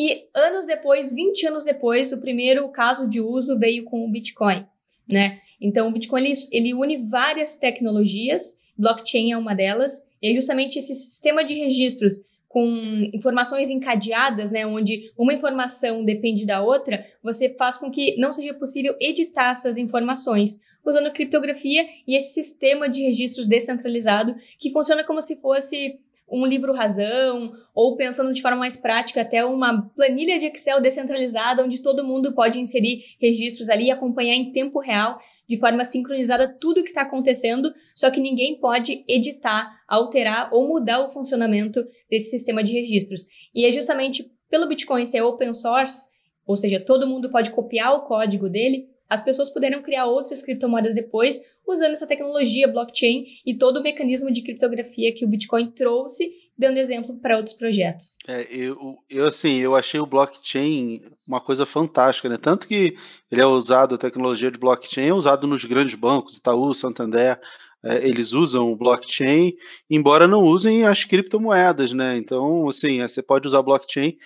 E 0.00 0.28
anos 0.35 0.64
depois, 0.64 1.12
20 1.12 1.47
anos 1.49 1.64
depois, 1.64 2.11
o 2.11 2.21
primeiro 2.23 2.66
caso 2.71 3.07
de 3.07 3.21
uso 3.21 3.59
veio 3.59 3.85
com 3.85 4.02
o 4.02 4.11
Bitcoin, 4.11 4.64
né? 5.07 5.38
Então, 5.61 5.88
o 5.88 5.92
Bitcoin 5.92 6.25
ele, 6.25 6.33
ele 6.50 6.73
une 6.73 6.97
várias 6.97 7.54
tecnologias 7.54 8.59
blockchain 8.78 9.33
é 9.33 9.37
uma 9.37 9.54
delas, 9.54 10.02
e 10.23 10.30
é 10.30 10.35
justamente 10.35 10.78
esse 10.78 10.95
sistema 10.95 11.45
de 11.45 11.52
registros 11.54 12.14
com 12.49 12.66
informações 13.12 13.69
encadeadas, 13.69 14.50
né, 14.50 14.66
onde 14.66 15.12
uma 15.16 15.35
informação 15.35 16.02
depende 16.02 16.45
da 16.47 16.62
outra, 16.62 17.04
você 17.23 17.50
faz 17.50 17.76
com 17.76 17.90
que 17.90 18.16
não 18.16 18.33
seja 18.33 18.54
possível 18.54 18.97
editar 18.99 19.50
essas 19.50 19.76
informações 19.76 20.59
usando 20.85 21.12
criptografia 21.12 21.87
e 22.09 22.16
esse 22.16 22.33
sistema 22.33 22.88
de 22.88 23.02
registros 23.02 23.47
descentralizado 23.47 24.35
que 24.59 24.73
funciona 24.73 25.04
como 25.04 25.23
se 25.23 25.37
fosse 25.37 25.97
um 26.30 26.46
livro 26.46 26.72
razão, 26.72 27.52
ou 27.75 27.96
pensando 27.96 28.32
de 28.32 28.40
forma 28.40 28.58
mais 28.58 28.76
prática, 28.76 29.22
até 29.22 29.44
uma 29.44 29.90
planilha 29.96 30.38
de 30.38 30.46
Excel 30.46 30.80
descentralizada, 30.80 31.64
onde 31.64 31.82
todo 31.82 32.04
mundo 32.04 32.34
pode 32.34 32.60
inserir 32.60 33.02
registros 33.20 33.68
ali 33.68 33.87
e 33.87 33.90
acompanhar 33.90 34.34
em 34.34 34.52
tempo 34.52 34.78
real, 34.78 35.18
de 35.49 35.58
forma 35.58 35.84
sincronizada, 35.84 36.49
tudo 36.60 36.80
o 36.80 36.84
que 36.84 36.90
está 36.90 37.02
acontecendo, 37.02 37.72
só 37.94 38.10
que 38.10 38.20
ninguém 38.20 38.60
pode 38.60 39.04
editar, 39.08 39.68
alterar 39.88 40.50
ou 40.52 40.68
mudar 40.68 41.04
o 41.04 41.08
funcionamento 41.08 41.84
desse 42.08 42.30
sistema 42.30 42.62
de 42.62 42.72
registros. 42.72 43.22
E 43.54 43.64
é 43.64 43.72
justamente 43.72 44.30
pelo 44.49 44.68
Bitcoin 44.68 45.06
ser 45.06 45.22
open 45.22 45.54
source, 45.54 46.08
ou 46.46 46.56
seja, 46.56 46.80
todo 46.80 47.06
mundo 47.06 47.30
pode 47.30 47.50
copiar 47.50 47.94
o 47.94 48.02
código 48.02 48.49
dele, 48.49 48.89
as 49.10 49.22
pessoas 49.22 49.50
puderam 49.50 49.82
criar 49.82 50.06
outras 50.06 50.40
criptomoedas 50.40 50.94
depois, 50.94 51.36
usando 51.66 51.92
essa 51.92 52.06
tecnologia 52.06 52.68
blockchain 52.68 53.24
e 53.44 53.58
todo 53.58 53.78
o 53.78 53.82
mecanismo 53.82 54.32
de 54.32 54.42
criptografia 54.42 55.12
que 55.12 55.24
o 55.24 55.28
Bitcoin 55.28 55.72
trouxe, 55.72 56.30
dando 56.56 56.78
exemplo 56.78 57.18
para 57.20 57.36
outros 57.36 57.54
projetos. 57.54 58.16
É, 58.28 58.46
eu, 58.50 58.96
eu, 59.08 59.26
assim, 59.26 59.56
eu 59.58 59.74
achei 59.74 59.98
o 59.98 60.06
blockchain 60.06 61.00
uma 61.28 61.40
coisa 61.40 61.66
fantástica, 61.66 62.28
né? 62.28 62.36
Tanto 62.36 62.68
que 62.68 62.94
ele 63.30 63.40
é 63.40 63.46
usado, 63.46 63.96
a 63.96 63.98
tecnologia 63.98 64.50
de 64.50 64.58
blockchain 64.58 65.08
é 65.08 65.14
usado 65.14 65.46
nos 65.46 65.64
grandes 65.64 65.96
bancos, 65.96 66.36
Itaú, 66.36 66.72
Santander, 66.72 67.40
é, 67.82 68.06
eles 68.06 68.32
usam 68.32 68.70
o 68.70 68.76
blockchain, 68.76 69.54
embora 69.88 70.28
não 70.28 70.42
usem 70.42 70.84
as 70.84 71.02
criptomoedas, 71.02 71.92
né? 71.92 72.16
Então, 72.16 72.68
assim, 72.68 73.00
você 73.00 73.22
pode 73.22 73.48
usar 73.48 73.62
blockchain 73.62 74.16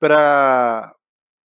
para 0.00 0.94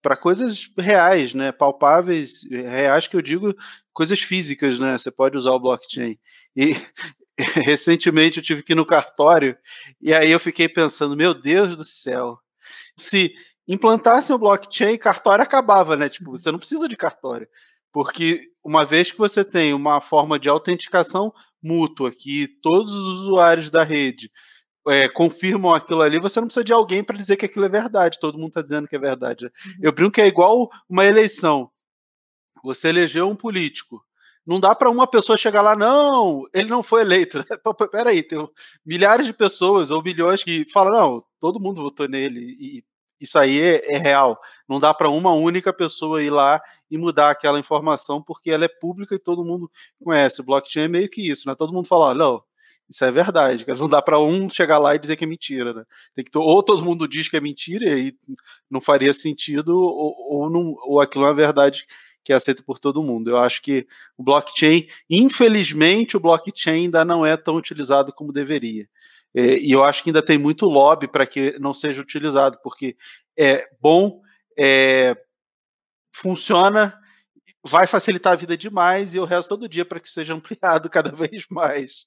para 0.04 0.18
coisas 0.18 0.70
reais, 0.76 1.32
né, 1.32 1.50
palpáveis, 1.50 2.46
reais 2.50 3.08
que 3.08 3.16
eu 3.16 3.22
digo, 3.22 3.56
coisas 3.90 4.20
físicas, 4.20 4.78
né? 4.78 4.98
Você 4.98 5.10
pode 5.10 5.34
usar 5.34 5.52
o 5.52 5.58
blockchain. 5.58 6.18
E 6.54 6.76
recentemente 7.66 8.36
eu 8.36 8.42
tive 8.42 8.62
que 8.62 8.74
ir 8.74 8.76
no 8.76 8.84
cartório 8.84 9.56
e 10.02 10.12
aí 10.12 10.30
eu 10.30 10.38
fiquei 10.38 10.68
pensando, 10.68 11.16
meu 11.16 11.32
Deus 11.32 11.74
do 11.74 11.84
céu, 11.84 12.38
se 12.94 13.34
implantassem 13.66 14.36
o 14.36 14.38
blockchain, 14.38 14.98
cartório 14.98 15.42
acabava, 15.42 15.96
né? 15.96 16.10
Tipo, 16.10 16.32
você 16.32 16.52
não 16.52 16.58
precisa 16.58 16.86
de 16.86 16.98
cartório, 16.98 17.48
porque 17.90 18.50
uma 18.62 18.84
vez 18.84 19.10
que 19.10 19.16
você 19.16 19.42
tem 19.42 19.72
uma 19.72 20.02
forma 20.02 20.38
de 20.38 20.50
autenticação 20.50 21.32
mútua 21.62 22.12
que 22.12 22.46
todos 22.60 22.92
os 22.92 23.06
usuários 23.20 23.70
da 23.70 23.82
rede 23.82 24.30
é, 24.88 25.08
confirmam 25.08 25.72
aquilo 25.72 26.02
ali, 26.02 26.18
você 26.18 26.40
não 26.40 26.46
precisa 26.46 26.64
de 26.64 26.72
alguém 26.72 27.02
para 27.02 27.16
dizer 27.16 27.36
que 27.36 27.46
aquilo 27.46 27.64
é 27.64 27.68
verdade. 27.68 28.18
Todo 28.20 28.38
mundo 28.38 28.48
está 28.48 28.62
dizendo 28.62 28.88
que 28.88 28.96
é 28.96 28.98
verdade. 28.98 29.46
Uhum. 29.46 29.50
Eu 29.80 29.92
brinco 29.92 30.12
que 30.12 30.20
é 30.20 30.26
igual 30.26 30.70
uma 30.88 31.04
eleição. 31.04 31.70
Você 32.62 32.88
elegeu 32.88 33.28
um 33.28 33.36
político. 33.36 34.02
Não 34.46 34.60
dá 34.60 34.74
para 34.74 34.90
uma 34.90 35.06
pessoa 35.06 35.38
chegar 35.38 35.62
lá, 35.62 35.74
não, 35.74 36.44
ele 36.52 36.68
não 36.68 36.82
foi 36.82 37.00
eleito. 37.00 37.42
Peraí, 37.90 38.22
tem 38.22 38.46
milhares 38.84 39.26
de 39.26 39.32
pessoas 39.32 39.90
ou 39.90 40.02
milhões 40.02 40.44
que 40.44 40.66
falam, 40.70 40.92
não, 40.92 41.24
todo 41.40 41.60
mundo 41.60 41.82
votou 41.82 42.06
nele 42.06 42.40
e 42.40 42.84
isso 43.20 43.38
aí 43.38 43.58
é, 43.58 43.94
é 43.94 43.98
real. 43.98 44.38
Não 44.68 44.78
dá 44.78 44.92
para 44.92 45.08
uma 45.08 45.32
única 45.32 45.72
pessoa 45.72 46.22
ir 46.22 46.30
lá 46.30 46.60
e 46.90 46.98
mudar 46.98 47.30
aquela 47.30 47.58
informação 47.58 48.22
porque 48.22 48.50
ela 48.50 48.66
é 48.66 48.68
pública 48.68 49.14
e 49.14 49.18
todo 49.18 49.44
mundo 49.44 49.70
conhece. 50.02 50.42
O 50.42 50.44
blockchain 50.44 50.84
é 50.84 50.88
meio 50.88 51.08
que 51.08 51.22
isso, 51.26 51.48
né? 51.48 51.54
Todo 51.54 51.72
mundo 51.72 51.88
fala, 51.88 52.12
não, 52.12 52.42
isso 52.88 53.04
é 53.04 53.10
verdade. 53.10 53.64
Não 53.66 53.88
dá 53.88 54.02
para 54.02 54.18
um 54.20 54.48
chegar 54.48 54.78
lá 54.78 54.94
e 54.94 54.98
dizer 54.98 55.16
que 55.16 55.24
é 55.24 55.26
mentira, 55.26 55.72
né? 55.72 55.84
Tem 56.14 56.24
que, 56.24 56.36
ou 56.36 56.62
todo 56.62 56.84
mundo 56.84 57.08
diz 57.08 57.28
que 57.28 57.36
é 57.36 57.40
mentira 57.40 57.98
e 57.98 58.14
não 58.70 58.80
faria 58.80 59.12
sentido, 59.12 59.76
ou, 59.76 60.14
ou, 60.30 60.50
não, 60.50 60.74
ou 60.82 61.00
aquilo 61.00 61.24
é 61.24 61.28
uma 61.28 61.34
verdade 61.34 61.86
que 62.24 62.32
é 62.32 62.36
aceita 62.36 62.62
por 62.62 62.78
todo 62.80 63.02
mundo. 63.02 63.30
Eu 63.30 63.38
acho 63.38 63.62
que 63.62 63.86
o 64.16 64.22
blockchain, 64.22 64.88
infelizmente, 65.10 66.16
o 66.16 66.20
blockchain 66.20 66.84
ainda 66.84 67.04
não 67.04 67.24
é 67.24 67.36
tão 67.36 67.56
utilizado 67.56 68.12
como 68.12 68.32
deveria. 68.32 68.88
É, 69.34 69.58
e 69.58 69.72
eu 69.72 69.82
acho 69.84 70.02
que 70.02 70.10
ainda 70.10 70.22
tem 70.24 70.38
muito 70.38 70.66
lobby 70.66 71.08
para 71.08 71.26
que 71.26 71.58
não 71.58 71.74
seja 71.74 72.00
utilizado, 72.00 72.58
porque 72.62 72.96
é 73.36 73.68
bom, 73.80 74.22
é, 74.58 75.16
funciona, 76.12 76.96
vai 77.64 77.86
facilitar 77.86 78.34
a 78.34 78.36
vida 78.36 78.56
demais 78.56 79.14
e 79.14 79.18
eu 79.18 79.24
rezo 79.24 79.48
todo 79.48 79.68
dia 79.68 79.84
para 79.84 80.00
que 80.00 80.08
seja 80.08 80.34
ampliado 80.34 80.88
cada 80.90 81.10
vez 81.10 81.46
mais. 81.50 82.06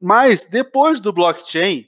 Mas 0.00 0.46
depois 0.46 1.00
do 1.00 1.12
blockchain, 1.12 1.86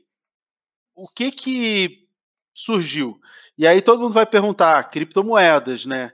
o 0.95 1.09
que 1.09 1.31
que 1.31 2.07
surgiu? 2.55 3.19
E 3.59 3.67
aí 3.67 3.83
todo 3.83 4.01
mundo 4.01 4.15
vai 4.15 4.27
perguntar, 4.27 4.83
criptomoedas, 4.91 5.85
né? 5.85 6.13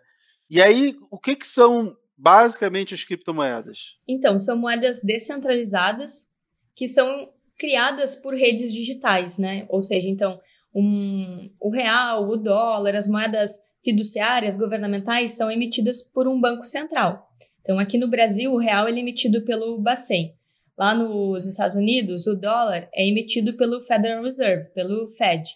E 0.48 0.60
aí, 0.60 0.96
o 1.10 1.18
que 1.18 1.36
que 1.36 1.46
são 1.46 1.96
basicamente 2.16 2.92
as 2.92 3.04
criptomoedas? 3.04 3.96
Então, 4.06 4.38
são 4.38 4.58
moedas 4.58 5.00
descentralizadas 5.02 6.28
que 6.74 6.88
são 6.88 7.32
criadas 7.56 8.16
por 8.16 8.34
redes 8.34 8.72
digitais, 8.72 9.38
né? 9.38 9.66
Ou 9.68 9.80
seja, 9.80 10.08
então, 10.08 10.40
um, 10.74 11.50
o 11.60 11.70
real, 11.70 12.28
o 12.28 12.36
dólar, 12.36 12.94
as 12.94 13.06
moedas 13.06 13.60
fiduciárias 13.82 14.56
governamentais 14.56 15.32
são 15.32 15.50
emitidas 15.50 16.02
por 16.02 16.26
um 16.26 16.40
banco 16.40 16.64
central. 16.64 17.28
Então, 17.60 17.78
aqui 17.78 17.96
no 17.96 18.08
Brasil, 18.08 18.52
o 18.52 18.58
real 18.58 18.88
é 18.88 18.90
emitido 18.90 19.44
pelo 19.44 19.78
Bacen. 19.78 20.34
Lá 20.80 20.94
nos 20.94 21.46
Estados 21.46 21.76
Unidos, 21.76 22.26
o 22.26 22.34
dólar 22.34 22.88
é 22.94 23.06
emitido 23.06 23.52
pelo 23.52 23.82
Federal 23.82 24.24
Reserve, 24.24 24.70
pelo 24.70 25.08
Fed. 25.08 25.46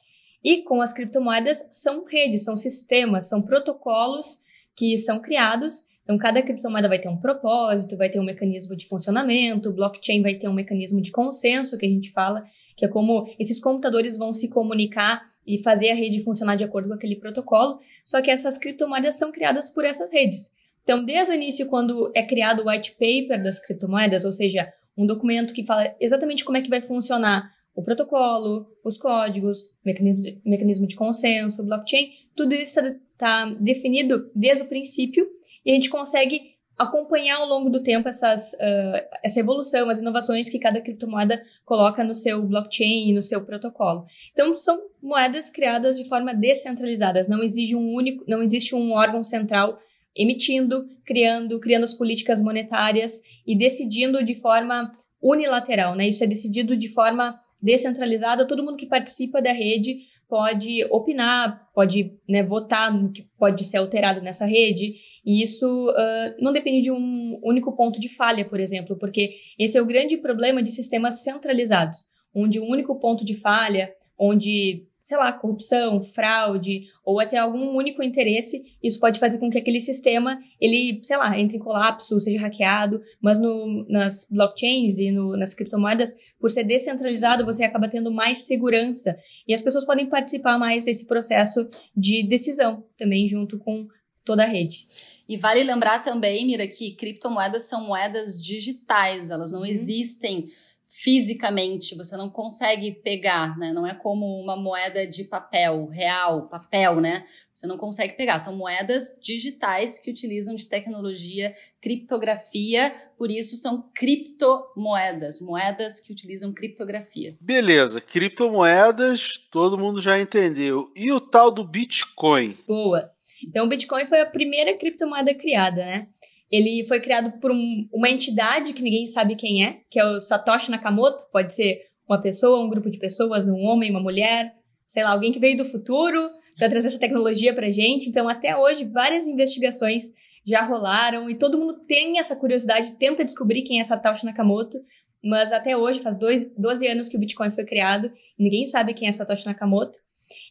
E 0.44 0.58
com 0.58 0.82
as 0.82 0.92
criptomoedas 0.92 1.66
são 1.70 2.04
redes, 2.04 2.44
são 2.44 2.58
sistemas, 2.58 3.26
são 3.26 3.40
protocolos 3.40 4.40
que 4.76 4.98
são 4.98 5.22
criados. 5.22 5.84
Então, 6.02 6.18
cada 6.18 6.42
criptomoeda 6.42 6.90
vai 6.90 6.98
ter 6.98 7.08
um 7.08 7.16
propósito, 7.16 7.96
vai 7.96 8.10
ter 8.10 8.20
um 8.20 8.22
mecanismo 8.22 8.76
de 8.76 8.86
funcionamento, 8.86 9.70
o 9.70 9.72
blockchain 9.72 10.20
vai 10.20 10.34
ter 10.34 10.46
um 10.46 10.52
mecanismo 10.52 11.00
de 11.00 11.10
consenso, 11.10 11.78
que 11.78 11.86
a 11.86 11.88
gente 11.88 12.12
fala, 12.12 12.42
que 12.76 12.84
é 12.84 12.88
como 12.88 13.26
esses 13.38 13.58
computadores 13.58 14.18
vão 14.18 14.34
se 14.34 14.50
comunicar 14.50 15.22
e 15.46 15.56
fazer 15.62 15.90
a 15.92 15.94
rede 15.94 16.22
funcionar 16.22 16.56
de 16.56 16.64
acordo 16.64 16.88
com 16.88 16.94
aquele 16.96 17.16
protocolo. 17.16 17.80
Só 18.04 18.20
que 18.20 18.30
essas 18.30 18.58
criptomoedas 18.58 19.14
são 19.14 19.32
criadas 19.32 19.70
por 19.70 19.86
essas 19.86 20.12
redes. 20.12 20.52
Então, 20.82 21.02
desde 21.02 21.32
o 21.32 21.34
início, 21.34 21.66
quando 21.70 22.12
é 22.14 22.22
criado 22.22 22.60
o 22.60 22.68
white 22.68 22.92
paper 22.92 23.42
das 23.42 23.58
criptomoedas, 23.58 24.26
ou 24.26 24.32
seja, 24.34 24.70
um 24.96 25.06
documento 25.06 25.54
que 25.54 25.64
fala 25.64 25.94
exatamente 26.00 26.44
como 26.44 26.56
é 26.56 26.62
que 26.62 26.70
vai 26.70 26.80
funcionar 26.80 27.52
o 27.74 27.82
protocolo, 27.82 28.68
os 28.84 28.96
códigos, 28.96 29.74
mecanismo, 29.84 30.86
de 30.86 30.94
consenso, 30.94 31.64
blockchain, 31.64 32.10
tudo 32.36 32.54
isso 32.54 32.78
está 32.78 32.94
tá 33.16 33.56
definido 33.60 34.30
desde 34.34 34.64
o 34.64 34.68
princípio 34.68 35.26
e 35.64 35.72
a 35.72 35.74
gente 35.74 35.90
consegue 35.90 36.54
acompanhar 36.76 37.38
ao 37.38 37.48
longo 37.48 37.70
do 37.70 37.82
tempo 37.82 38.08
essas, 38.08 38.52
uh, 38.54 39.06
essa 39.22 39.40
evolução, 39.40 39.88
as 39.88 40.00
inovações 40.00 40.50
que 40.50 40.58
cada 40.58 40.80
criptomoeda 40.80 41.40
coloca 41.64 42.02
no 42.02 42.14
seu 42.14 42.42
blockchain 42.42 43.10
e 43.10 43.14
no 43.14 43.22
seu 43.22 43.44
protocolo. 43.44 44.04
Então, 44.32 44.54
são 44.54 44.78
moedas 45.00 45.48
criadas 45.48 45.96
de 45.96 46.08
forma 46.08 46.34
descentralizada, 46.34 47.22
não 47.28 47.42
um 47.76 47.94
único, 47.94 48.24
não 48.26 48.42
existe 48.42 48.74
um 48.74 48.92
órgão 48.92 49.22
central 49.22 49.78
emitindo, 50.16 50.84
criando, 51.04 51.58
criando 51.60 51.84
as 51.84 51.92
políticas 51.92 52.40
monetárias 52.40 53.20
e 53.46 53.56
decidindo 53.56 54.24
de 54.24 54.34
forma 54.34 54.90
unilateral, 55.22 55.94
né? 55.94 56.08
Isso 56.08 56.22
é 56.22 56.26
decidido 56.26 56.76
de 56.76 56.88
forma 56.88 57.38
descentralizada, 57.60 58.46
todo 58.46 58.62
mundo 58.62 58.76
que 58.76 58.86
participa 58.86 59.40
da 59.40 59.50
rede 59.50 60.00
pode 60.28 60.84
opinar, 60.90 61.70
pode 61.74 62.12
né, 62.28 62.42
votar 62.42 62.92
no 62.92 63.10
que 63.10 63.26
pode 63.38 63.64
ser 63.64 63.78
alterado 63.78 64.20
nessa 64.20 64.44
rede, 64.44 64.94
e 65.24 65.42
isso 65.42 65.88
uh, 65.88 66.34
não 66.42 66.52
depende 66.52 66.82
de 66.82 66.90
um 66.90 67.40
único 67.42 67.74
ponto 67.74 67.98
de 67.98 68.08
falha, 68.08 68.44
por 68.44 68.60
exemplo, 68.60 68.96
porque 68.98 69.30
esse 69.58 69.78
é 69.78 69.82
o 69.82 69.86
grande 69.86 70.16
problema 70.18 70.62
de 70.62 70.70
sistemas 70.70 71.22
centralizados, 71.22 72.04
onde 72.34 72.60
um 72.60 72.68
único 72.68 72.98
ponto 72.98 73.24
de 73.24 73.34
falha, 73.34 73.90
onde 74.18 74.86
sei 75.04 75.18
lá, 75.18 75.30
corrupção, 75.34 76.02
fraude 76.02 76.88
ou 77.04 77.20
até 77.20 77.36
algum 77.36 77.76
único 77.76 78.02
interesse, 78.02 78.64
isso 78.82 78.98
pode 78.98 79.20
fazer 79.20 79.38
com 79.38 79.50
que 79.50 79.58
aquele 79.58 79.78
sistema, 79.78 80.38
ele, 80.58 80.98
sei 81.02 81.18
lá, 81.18 81.38
entre 81.38 81.58
em 81.58 81.60
colapso, 81.60 82.18
seja 82.18 82.40
hackeado, 82.40 83.02
mas 83.20 83.36
no, 83.38 83.86
nas 83.86 84.26
blockchains 84.30 84.98
e 84.98 85.12
no, 85.12 85.36
nas 85.36 85.52
criptomoedas, 85.52 86.16
por 86.40 86.50
ser 86.50 86.64
descentralizado, 86.64 87.44
você 87.44 87.64
acaba 87.64 87.86
tendo 87.86 88.10
mais 88.10 88.46
segurança 88.46 89.14
e 89.46 89.52
as 89.52 89.60
pessoas 89.60 89.84
podem 89.84 90.06
participar 90.06 90.58
mais 90.58 90.86
desse 90.86 91.06
processo 91.06 91.68
de 91.94 92.26
decisão 92.26 92.82
também 92.96 93.28
junto 93.28 93.58
com 93.58 93.86
toda 94.24 94.44
a 94.44 94.46
rede. 94.46 94.86
E 95.28 95.36
vale 95.36 95.62
lembrar 95.62 95.98
também, 96.02 96.46
Mira, 96.46 96.66
que 96.66 96.96
criptomoedas 96.96 97.64
são 97.64 97.86
moedas 97.86 98.40
digitais, 98.42 99.30
elas 99.30 99.52
não 99.52 99.60
uhum. 99.60 99.66
existem 99.66 100.48
fisicamente, 100.84 101.96
você 101.96 102.14
não 102.16 102.28
consegue 102.28 102.92
pegar, 102.92 103.58
né? 103.58 103.72
Não 103.72 103.86
é 103.86 103.94
como 103.94 104.26
uma 104.40 104.54
moeda 104.54 105.06
de 105.06 105.24
papel, 105.24 105.86
real, 105.86 106.46
papel, 106.48 107.00
né? 107.00 107.24
Você 107.52 107.66
não 107.66 107.78
consegue 107.78 108.12
pegar. 108.14 108.38
São 108.38 108.54
moedas 108.54 109.18
digitais 109.22 109.98
que 109.98 110.10
utilizam 110.10 110.54
de 110.54 110.66
tecnologia, 110.66 111.54
criptografia, 111.80 112.94
por 113.16 113.30
isso 113.30 113.56
são 113.56 113.90
criptomoedas, 113.94 115.40
moedas 115.40 116.00
que 116.00 116.12
utilizam 116.12 116.52
criptografia. 116.52 117.36
Beleza, 117.40 118.00
criptomoedas, 118.00 119.38
todo 119.50 119.78
mundo 119.78 120.02
já 120.02 120.20
entendeu. 120.20 120.92
E 120.94 121.10
o 121.10 121.20
tal 121.20 121.50
do 121.50 121.64
Bitcoin? 121.64 122.58
Boa. 122.66 123.10
Então, 123.46 123.64
o 123.64 123.68
Bitcoin 123.68 124.06
foi 124.06 124.20
a 124.20 124.26
primeira 124.26 124.76
criptomoeda 124.76 125.34
criada, 125.34 125.84
né? 125.84 126.08
Ele 126.50 126.84
foi 126.86 127.00
criado 127.00 127.38
por 127.40 127.50
um, 127.50 127.88
uma 127.92 128.08
entidade 128.08 128.72
que 128.72 128.82
ninguém 128.82 129.06
sabe 129.06 129.34
quem 129.34 129.64
é, 129.64 129.80
que 129.90 129.98
é 129.98 130.04
o 130.04 130.20
Satoshi 130.20 130.70
Nakamoto. 130.70 131.24
Pode 131.32 131.54
ser 131.54 131.80
uma 132.08 132.20
pessoa, 132.20 132.64
um 132.64 132.68
grupo 132.68 132.90
de 132.90 132.98
pessoas, 132.98 133.48
um 133.48 133.58
homem, 133.60 133.90
uma 133.90 134.00
mulher, 134.00 134.54
sei 134.86 135.02
lá, 135.02 135.10
alguém 135.10 135.32
que 135.32 135.38
veio 135.38 135.56
do 135.56 135.64
futuro 135.64 136.30
para 136.56 136.68
trazer 136.68 136.88
essa 136.88 136.98
tecnologia 136.98 137.54
para 137.54 137.70
gente. 137.70 138.08
Então, 138.08 138.28
até 138.28 138.56
hoje, 138.56 138.84
várias 138.84 139.26
investigações 139.26 140.12
já 140.46 140.62
rolaram 140.62 141.28
e 141.30 141.36
todo 141.36 141.58
mundo 141.58 141.80
tem 141.86 142.18
essa 142.18 142.36
curiosidade, 142.36 142.92
tenta 142.98 143.24
descobrir 143.24 143.62
quem 143.62 143.80
é 143.80 143.84
Satoshi 143.84 144.24
Nakamoto. 144.24 144.78
Mas 145.22 145.52
até 145.52 145.74
hoje, 145.74 146.00
faz 146.00 146.18
dois, 146.18 146.52
12 146.56 146.86
anos 146.86 147.08
que 147.08 147.16
o 147.16 147.20
Bitcoin 147.20 147.50
foi 147.50 147.64
criado, 147.64 148.12
ninguém 148.38 148.66
sabe 148.66 148.92
quem 148.92 149.08
é 149.08 149.12
Satoshi 149.12 149.46
Nakamoto. 149.46 149.98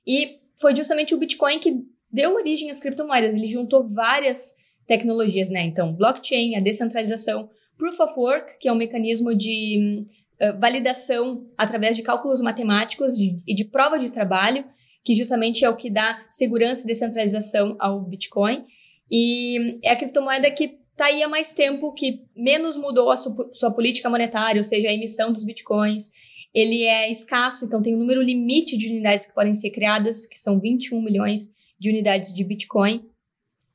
E 0.06 0.40
foi 0.60 0.76
justamente 0.76 1.14
o 1.14 1.18
Bitcoin 1.18 1.60
que 1.60 1.76
deu 2.12 2.34
origem 2.34 2.72
às 2.72 2.80
criptomoedas. 2.80 3.36
Ele 3.36 3.48
juntou 3.48 3.88
várias 3.88 4.54
tecnologias, 4.88 5.50
né? 5.50 5.64
Então, 5.64 5.94
blockchain, 5.94 6.56
a 6.56 6.60
descentralização, 6.60 7.50
proof 7.78 8.00
of 8.00 8.14
work, 8.18 8.60
que 8.60 8.68
é 8.68 8.72
um 8.72 8.78
mecanismo 8.78 9.36
de 9.36 10.06
uh, 10.42 10.60
validação 10.60 11.46
através 11.58 11.96
de 11.96 12.04
cálculos 12.04 12.42
matemáticos 12.42 13.18
e 13.20 13.54
de, 13.54 13.66
prova 13.66 13.98
de 13.98 14.12
trabalho, 14.12 14.66
que 15.04 15.16
justamente 15.16 15.66
é 15.66 15.70
o 15.70 15.76
que 15.76 15.90
dá 15.90 16.26
segurança 16.30 16.84
e 16.84 16.88
descentralização 16.88 17.76
ao 17.80 18.02
Bitcoin. 18.02 18.64
E 19.12 19.80
é 19.84 19.92
a 19.92 19.96
criptomoeda 19.96 20.50
que 20.52 20.78
está 20.92 21.06
aí 21.06 21.24
há 21.24 21.28
mais 21.28 21.52
tempo, 21.52 21.94
que 21.94 22.22
menos 22.36 22.78
mudou 22.78 23.12
a 23.12 23.18
sua 23.18 23.72
política 23.72 24.10
monetária, 24.10 24.60
ou 24.60 24.64
seja, 24.64 24.88
a 24.88 24.94
emissão 24.94 25.32
dos 25.32 25.44
Bitcoins. 25.44 26.10
Ele 26.54 26.84
é 26.84 27.10
escasso, 27.10 27.66
então 27.66 27.82
tem 27.82 27.96
um 27.96 28.00
número 28.00 28.22
limite 28.22 28.78
de 28.78 28.90
unidades 28.90 29.26
que 29.26 29.34
podem 29.34 29.56
ser 29.56 29.72
criadas, 29.72 30.28
que 30.28 30.40
são 30.40 30.60
21 30.60 31.02
milhões 31.02 31.50
de 31.80 31.90
unidades 31.90 32.32
de 32.32 32.44
Bitcoin. 32.44 33.04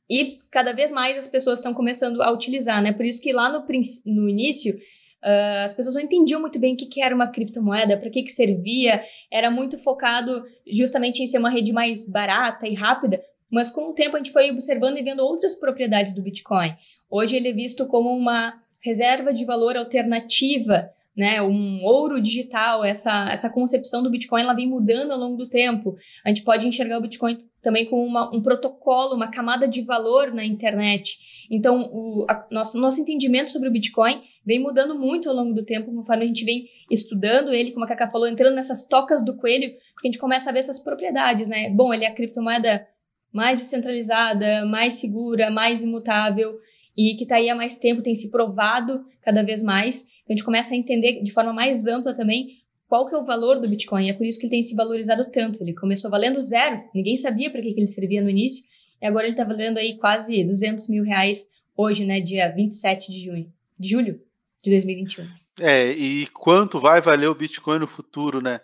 E 0.09 0.39
cada 0.49 0.73
vez 0.73 0.91
mais 0.91 1.17
as 1.17 1.27
pessoas 1.27 1.59
estão 1.59 1.73
começando 1.73 2.21
a 2.21 2.31
utilizar, 2.31 2.81
né? 2.81 2.91
Por 2.91 3.05
isso 3.05 3.21
que 3.21 3.31
lá 3.31 3.49
no, 3.49 3.65
no 4.05 4.29
início 4.29 4.75
Uh, 5.21 5.65
as 5.65 5.73
pessoas 5.73 5.95
não 5.95 6.01
entendiam 6.01 6.39
muito 6.39 6.57
bem 6.57 6.73
o 6.73 6.77
que, 6.77 6.85
que 6.85 7.01
era 7.01 7.13
uma 7.13 7.27
criptomoeda, 7.27 7.97
para 7.97 8.09
que, 8.09 8.23
que 8.23 8.31
servia, 8.31 9.03
era 9.29 9.51
muito 9.51 9.77
focado 9.77 10.45
justamente 10.65 11.21
em 11.21 11.27
ser 11.27 11.39
uma 11.39 11.49
rede 11.49 11.73
mais 11.73 12.09
barata 12.09 12.65
e 12.65 12.73
rápida, 12.73 13.21
mas 13.51 13.69
com 13.69 13.89
o 13.89 13.93
tempo 13.93 14.15
a 14.15 14.19
gente 14.19 14.31
foi 14.31 14.49
observando 14.49 14.97
e 14.97 15.03
vendo 15.03 15.19
outras 15.19 15.55
propriedades 15.55 16.13
do 16.13 16.21
Bitcoin. 16.21 16.73
Hoje 17.09 17.35
ele 17.35 17.49
é 17.49 17.53
visto 17.53 17.85
como 17.87 18.09
uma 18.09 18.53
reserva 18.81 19.33
de 19.33 19.43
valor 19.43 19.75
alternativa 19.75 20.89
né, 21.19 21.41
um 21.41 21.83
ouro 21.83 22.21
digital, 22.21 22.81
essa, 22.81 23.29
essa 23.29 23.49
concepção 23.49 24.01
do 24.01 24.09
Bitcoin, 24.09 24.39
ela 24.39 24.53
vem 24.53 24.69
mudando 24.69 25.11
ao 25.11 25.19
longo 25.19 25.35
do 25.35 25.49
tempo. 25.49 25.97
A 26.23 26.29
gente 26.29 26.43
pode 26.43 26.65
enxergar 26.65 26.97
o 26.97 27.01
Bitcoin 27.01 27.37
também 27.61 27.85
como 27.89 28.01
uma, 28.05 28.33
um 28.33 28.41
protocolo, 28.41 29.17
uma 29.17 29.27
camada 29.27 29.67
de 29.67 29.81
valor 29.81 30.33
na 30.33 30.45
internet. 30.45 31.45
Então, 31.51 31.89
o 31.91 32.25
a, 32.29 32.47
nosso, 32.49 32.79
nosso 32.79 33.01
entendimento 33.01 33.51
sobre 33.51 33.67
o 33.67 33.71
Bitcoin 33.71 34.21
vem 34.45 34.59
mudando 34.59 34.97
muito 34.97 35.27
ao 35.27 35.35
longo 35.35 35.53
do 35.53 35.65
tempo, 35.65 35.93
conforme 35.93 36.23
a 36.23 36.27
gente 36.27 36.45
vem 36.45 36.69
estudando 36.89 37.53
ele, 37.53 37.73
como 37.73 37.83
a 37.83 37.87
Cacá 37.89 38.09
falou, 38.09 38.25
entrando 38.25 38.55
nessas 38.55 38.87
tocas 38.87 39.21
do 39.21 39.35
coelho, 39.35 39.73
porque 39.93 40.07
a 40.07 40.11
gente 40.11 40.19
começa 40.19 40.49
a 40.49 40.53
ver 40.53 40.59
essas 40.59 40.79
propriedades, 40.79 41.49
né? 41.49 41.69
Bom, 41.69 41.93
ele 41.93 42.05
é 42.05 42.07
a 42.07 42.15
criptomoeda 42.15 42.87
mais 43.29 43.59
descentralizada, 43.59 44.65
mais 44.65 44.93
segura, 44.93 45.51
mais 45.51 45.83
imutável 45.83 46.57
e 46.99 47.15
que 47.15 47.23
está 47.23 47.35
aí 47.35 47.49
há 47.49 47.55
mais 47.55 47.77
tempo, 47.77 48.01
tem 48.01 48.13
se 48.13 48.29
provado 48.29 49.05
cada 49.21 49.41
vez 49.41 49.63
mais. 49.63 50.05
Então 50.29 50.35
a 50.35 50.37
gente 50.37 50.45
começa 50.45 50.75
a 50.75 50.77
entender 50.77 51.23
de 51.23 51.33
forma 51.33 51.51
mais 51.51 51.87
ampla 51.87 52.13
também 52.13 52.59
qual 52.87 53.07
que 53.07 53.15
é 53.15 53.17
o 53.17 53.25
valor 53.25 53.59
do 53.59 53.67
Bitcoin. 53.67 54.09
É 54.09 54.13
por 54.13 54.27
isso 54.27 54.37
que 54.37 54.45
ele 54.45 54.51
tem 54.51 54.61
se 54.61 54.75
valorizado 54.75 55.25
tanto. 55.31 55.63
Ele 55.63 55.73
começou 55.73 56.09
valendo 56.11 56.39
zero, 56.39 56.83
ninguém 56.93 57.17
sabia 57.17 57.49
para 57.49 57.61
que, 57.61 57.73
que 57.73 57.79
ele 57.79 57.87
servia 57.87 58.21
no 58.21 58.29
início, 58.29 58.63
e 59.01 59.07
agora 59.07 59.25
ele 59.25 59.33
está 59.33 59.43
valendo 59.43 59.79
aí 59.79 59.97
quase 59.97 60.43
200 60.43 60.87
mil 60.87 61.03
reais 61.03 61.47
hoje, 61.75 62.05
né, 62.05 62.19
dia 62.19 62.47
27 62.49 63.11
de 63.11 63.23
junho, 63.23 63.47
de 63.79 63.89
julho 63.89 64.21
de 64.63 64.69
2021. 64.69 65.25
É, 65.61 65.91
e 65.91 66.27
quanto 66.27 66.79
vai 66.79 67.01
valer 67.01 67.27
o 67.27 67.35
Bitcoin 67.35 67.79
no 67.79 67.87
futuro, 67.87 68.39
né? 68.39 68.61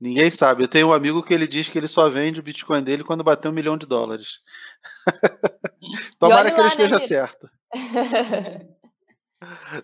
Ninguém 0.00 0.30
sabe. 0.30 0.64
Eu 0.64 0.68
tenho 0.68 0.88
um 0.88 0.92
amigo 0.92 1.22
que 1.22 1.34
ele 1.34 1.46
diz 1.46 1.68
que 1.68 1.78
ele 1.78 1.86
só 1.86 2.08
vende 2.08 2.40
o 2.40 2.42
Bitcoin 2.42 2.82
dele 2.82 3.04
quando 3.04 3.22
bater 3.22 3.48
um 3.48 3.52
milhão 3.52 3.76
de 3.76 3.86
dólares. 3.86 4.40
Tomara 6.18 6.50
que 6.50 6.56
ele 6.56 6.62
né, 6.62 6.68
esteja 6.68 6.98
certo. 6.98 7.48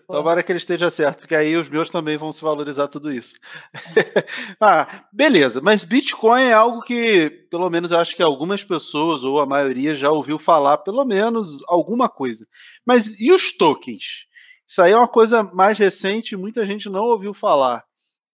Tomara 0.07 0.43
que 0.43 0.51
ele 0.51 0.59
esteja 0.59 0.89
certo, 0.89 1.19
porque 1.19 1.35
aí 1.35 1.55
os 1.55 1.69
meus 1.69 1.89
também 1.89 2.17
vão 2.17 2.31
se 2.31 2.41
valorizar 2.41 2.87
tudo 2.87 3.11
isso. 3.11 3.33
ah, 4.59 5.05
beleza, 5.11 5.61
mas 5.61 5.83
Bitcoin 5.83 6.43
é 6.43 6.53
algo 6.53 6.81
que, 6.81 7.29
pelo 7.49 7.69
menos, 7.69 7.91
eu 7.91 7.99
acho 7.99 8.15
que 8.15 8.23
algumas 8.23 8.63
pessoas, 8.63 9.23
ou 9.23 9.39
a 9.39 9.45
maioria, 9.45 9.95
já 9.95 10.09
ouviu 10.11 10.39
falar, 10.39 10.77
pelo 10.79 11.05
menos 11.05 11.59
alguma 11.67 12.09
coisa. 12.09 12.47
Mas 12.85 13.19
e 13.19 13.31
os 13.31 13.55
tokens? 13.55 14.27
Isso 14.67 14.81
aí 14.81 14.91
é 14.91 14.97
uma 14.97 15.07
coisa 15.07 15.43
mais 15.43 15.77
recente, 15.77 16.37
muita 16.37 16.65
gente 16.65 16.89
não 16.89 17.05
ouviu 17.05 17.33
falar. 17.33 17.83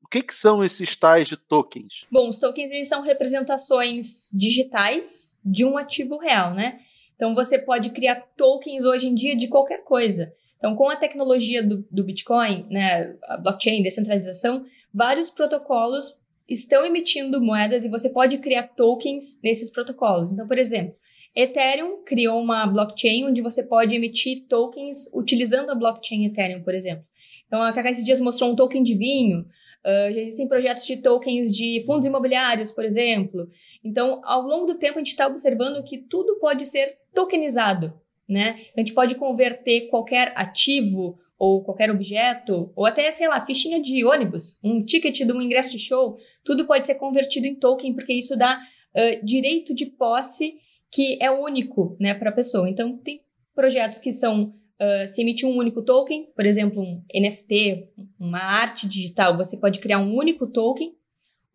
O 0.04 0.08
que, 0.08 0.22
que 0.22 0.36
são 0.36 0.64
esses 0.64 0.96
tais 0.96 1.28
de 1.28 1.36
tokens? 1.36 2.06
Bom, 2.12 2.30
os 2.30 2.38
tokens 2.38 2.70
eles 2.70 2.88
são 2.88 3.02
representações 3.02 4.30
digitais 4.32 5.40
de 5.44 5.66
um 5.66 5.78
ativo 5.78 6.18
real, 6.18 6.54
né? 6.54 6.80
Então 7.16 7.34
você 7.34 7.58
pode 7.58 7.90
criar 7.90 8.22
tokens 8.38 8.86
hoje 8.86 9.08
em 9.08 9.16
dia 9.16 9.36
de 9.36 9.48
qualquer 9.48 9.84
coisa. 9.84 10.32
Então, 10.58 10.76
com 10.76 10.90
a 10.90 10.96
tecnologia 10.96 11.62
do, 11.62 11.86
do 11.92 12.04
Bitcoin, 12.04 12.66
né, 12.70 13.16
a 13.24 13.38
blockchain, 13.38 13.84
descentralização, 13.84 14.64
vários 14.94 15.30
protocolos 15.30 16.18
estão 16.48 16.86
emitindo 16.86 17.42
moedas 17.42 17.86
e 17.86 17.90
você 17.90 18.10
pode 18.10 18.38
criar 18.38 18.68
tokens 18.70 19.40
nesses 19.44 19.70
protocolos. 19.70 20.32
Então, 20.32 20.48
por 20.48 20.58
exemplo, 20.58 20.96
Ethereum 21.36 22.04
criou 22.06 22.40
uma 22.40 22.66
blockchain 22.66 23.26
onde 23.26 23.42
você 23.42 23.64
pode 23.64 23.94
emitir 23.94 24.48
tokens 24.48 25.12
utilizando 25.14 25.70
a 25.70 25.76
blockchain 25.76 26.26
Ethereum, 26.26 26.64
por 26.64 26.74
exemplo. 26.74 27.04
Então, 27.48 27.62
a 27.62 27.74
Kaká 27.74 27.92
esses 27.92 28.06
dias 28.06 28.22
mostrou 28.22 28.52
um 28.52 28.56
token 28.56 28.82
de 28.82 28.96
vinho. 28.96 29.42
Uh, 29.86 30.12
já 30.12 30.22
existem 30.22 30.48
projetos 30.48 30.86
de 30.86 30.98
tokens 30.98 31.52
de 31.52 31.84
fundos 31.86 32.08
imobiliários, 32.08 32.72
por 32.72 32.84
exemplo. 32.84 33.48
Então, 33.84 34.20
ao 34.24 34.42
longo 34.42 34.66
do 34.66 34.80
tempo, 34.80 34.96
a 34.96 35.00
gente 35.00 35.10
está 35.10 35.28
observando 35.28 35.84
que 35.84 35.98
tudo 35.98 36.40
pode 36.40 36.66
ser 36.66 36.98
tokenizado, 37.14 37.94
né? 38.28 38.56
Então, 38.72 38.74
a 38.78 38.80
gente 38.82 38.94
pode 38.94 39.16
converter 39.16 39.88
qualquer 39.90 40.34
ativo 40.36 41.18
ou 41.38 41.64
qualquer 41.64 41.92
objeto, 41.92 42.72
ou 42.76 42.86
até, 42.86 43.12
sei 43.12 43.28
lá, 43.28 43.46
fichinha 43.46 43.82
de 43.82 44.06
ônibus, 44.06 44.58
um 44.64 44.84
ticket 44.84 45.18
de 45.18 45.32
um 45.32 45.42
ingresso 45.42 45.72
de 45.72 45.80
show, 45.80 46.18
tudo 46.46 46.66
pode 46.66 46.88
ser 46.88 46.96
convertido 46.96 47.46
em 47.46 47.56
token, 47.56 47.94
porque 47.94 48.14
isso 48.14 48.38
dá 48.38 48.58
uh, 48.58 49.26
direito 49.26 49.76
de 49.76 49.86
posse 49.86 50.56
que 50.92 51.18
é 51.22 51.30
único 51.30 51.98
né, 52.00 52.14
para 52.14 52.30
a 52.30 52.34
pessoa. 52.34 52.70
Então, 52.70 52.98
tem 52.98 53.22
projetos 53.54 54.00
que 54.00 54.14
são. 54.14 54.54
Uh, 54.82 55.08
se 55.08 55.22
emite 55.22 55.46
um 55.46 55.56
único 55.56 55.82
token, 55.82 56.32
por 56.36 56.46
exemplo, 56.46 56.82
um 56.82 57.02
NFT, 57.14 57.90
uma 58.20 58.40
arte 58.40 58.88
digital, 58.90 59.38
você 59.38 59.58
pode 59.58 59.80
criar 59.80 60.00
um 60.00 60.14
único 60.14 60.48
token 60.48 60.94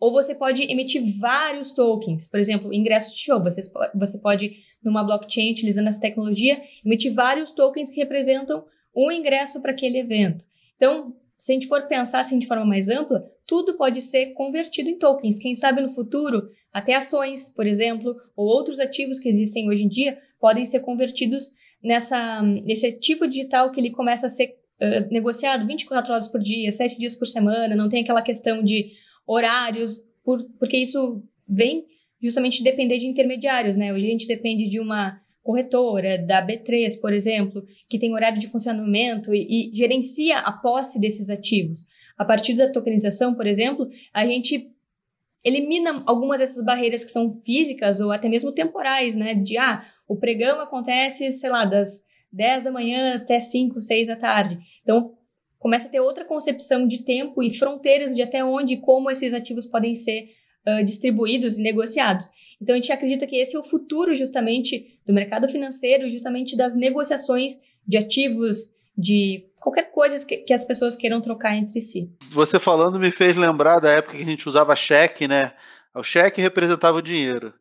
ou 0.01 0.11
você 0.11 0.35
pode 0.35 0.63
emitir 0.63 1.03
vários 1.19 1.73
tokens, 1.73 2.27
por 2.27 2.41
exemplo, 2.41 2.73
ingresso 2.73 3.15
de 3.15 3.21
show. 3.21 3.43
Você, 3.43 3.61
você 3.95 4.19
pode, 4.19 4.57
numa 4.83 5.05
blockchain, 5.05 5.53
utilizando 5.53 5.89
essa 5.89 6.01
tecnologia, 6.01 6.59
emitir 6.85 7.13
vários 7.13 7.51
tokens 7.51 7.91
que 7.91 8.01
representam 8.01 8.65
um 8.97 9.13
ingresso 9.13 9.61
para 9.61 9.73
aquele 9.73 9.99
evento. 9.99 10.43
Então, 10.77 11.15
se 11.37 11.53
a 11.53 11.55
gente 11.55 11.69
for 11.69 11.87
pensar 11.87 12.21
assim 12.21 12.39
de 12.39 12.47
forma 12.47 12.65
mais 12.65 12.89
ampla, 12.89 13.23
tudo 13.47 13.77
pode 13.77 14.01
ser 14.01 14.33
convertido 14.33 14.89
em 14.89 14.99
tokens. 14.99 15.39
Quem 15.39 15.55
sabe 15.55 15.83
no 15.83 15.89
futuro, 15.89 16.49
até 16.73 16.95
ações, 16.95 17.49
por 17.49 17.67
exemplo, 17.67 18.17
ou 18.35 18.47
outros 18.47 18.81
ativos 18.81 19.19
que 19.19 19.29
existem 19.29 19.69
hoje 19.69 19.83
em 19.83 19.89
dia, 19.89 20.19
podem 20.39 20.65
ser 20.65 20.81
convertidos 20.81 21.51
nessa, 21.83 22.43
nesse 22.43 22.87
ativo 22.87 23.27
digital 23.27 23.71
que 23.71 23.81
ele 23.81 23.91
começa 23.91 24.27
a 24.27 24.31
ser 24.31 24.57
uh, 24.81 25.13
negociado 25.13 25.67
24 25.67 26.13
horas 26.13 26.29
por 26.29 26.41
dia, 26.41 26.71
7 26.73 26.99
dias 26.99 27.15
por 27.15 27.27
semana, 27.27 27.77
não 27.77 27.89
tem 27.89 28.03
aquela 28.03 28.23
questão 28.23 28.63
de 28.63 28.93
horários, 29.33 30.01
por, 30.25 30.43
porque 30.59 30.77
isso 30.77 31.23
vem 31.49 31.87
justamente 32.21 32.59
de 32.59 32.65
depender 32.65 32.99
de 32.99 33.07
intermediários, 33.07 33.77
né? 33.77 33.93
Hoje 33.93 34.07
a 34.07 34.11
gente 34.11 34.27
depende 34.27 34.69
de 34.69 34.81
uma 34.81 35.19
corretora, 35.43 36.19
da 36.19 36.47
B3, 36.47 37.01
por 37.01 37.13
exemplo, 37.13 37.65
que 37.89 37.99
tem 37.99 38.13
horário 38.13 38.39
de 38.39 38.47
funcionamento 38.47 39.35
e, 39.35 39.71
e 39.71 39.75
gerencia 39.75 40.39
a 40.39 40.53
posse 40.53 41.01
desses 41.01 41.31
ativos. 41.31 41.87
A 42.19 42.25
partir 42.25 42.55
da 42.55 42.71
tokenização, 42.71 43.35
por 43.35 43.47
exemplo, 43.47 43.89
a 44.13 44.27
gente 44.27 44.71
elimina 45.43 46.03
algumas 46.07 46.41
dessas 46.41 46.63
barreiras 46.63 47.03
que 47.03 47.11
são 47.11 47.41
físicas 47.41 48.01
ou 48.01 48.13
até 48.13 48.29
mesmo 48.29 48.53
temporais, 48.53 49.17
né? 49.17 49.35
De, 49.35 49.57
ah, 49.57 49.83
o 50.07 50.17
pregão 50.17 50.61
acontece, 50.61 51.31
sei 51.31 51.49
lá, 51.49 51.65
das 51.65 52.03
10 52.33 52.65
da 52.65 52.73
manhã 52.73 53.15
até 53.15 53.41
5, 53.41 53.81
6 53.81 54.09
da 54.09 54.17
tarde. 54.17 54.59
Então, 54.83 55.15
começa 55.61 55.87
a 55.87 55.91
ter 55.91 56.01
outra 56.01 56.25
concepção 56.25 56.89
de 56.89 57.05
tempo 57.05 57.43
e 57.43 57.57
fronteiras 57.57 58.17
de 58.17 58.23
até 58.23 58.43
onde 58.43 58.75
e 58.75 58.81
como 58.81 59.11
esses 59.11 59.35
ativos 59.35 59.67
podem 59.67 59.95
ser 59.95 60.31
uh, 60.67 60.83
distribuídos 60.83 61.59
e 61.59 61.63
negociados. 61.63 62.29
Então 62.61 62.75
a 62.75 62.79
gente 62.79 62.91
acredita 62.91 63.27
que 63.27 63.37
esse 63.37 63.55
é 63.55 63.59
o 63.59 63.63
futuro 63.63 64.15
justamente 64.15 64.99
do 65.07 65.13
mercado 65.13 65.47
financeiro 65.49 66.11
justamente 66.11 66.57
das 66.57 66.75
negociações 66.75 67.61
de 67.87 67.99
ativos, 67.99 68.73
de 68.97 69.45
qualquer 69.61 69.91
coisa 69.91 70.25
que, 70.27 70.39
que, 70.39 70.53
as 70.53 70.65
pessoas 70.65 70.97
queiram 70.97 71.21
trocar 71.21 71.55
entre 71.55 71.81
si. 71.81 72.11
Você 72.31 72.59
falando 72.59 72.99
me 72.99 73.11
fez 73.11 73.37
lembrar 73.37 73.81
da 73.81 73.91
época 73.91 74.17
que 74.17 74.23
a 74.23 74.27
gente 74.27 74.49
usava 74.49 74.75
cheque, 74.75 75.29
né? 75.29 75.53
O 75.95 76.03
cheque 76.03 76.41
representava 76.41 76.99
o 76.99 77.03
dinheiro. 77.03 77.53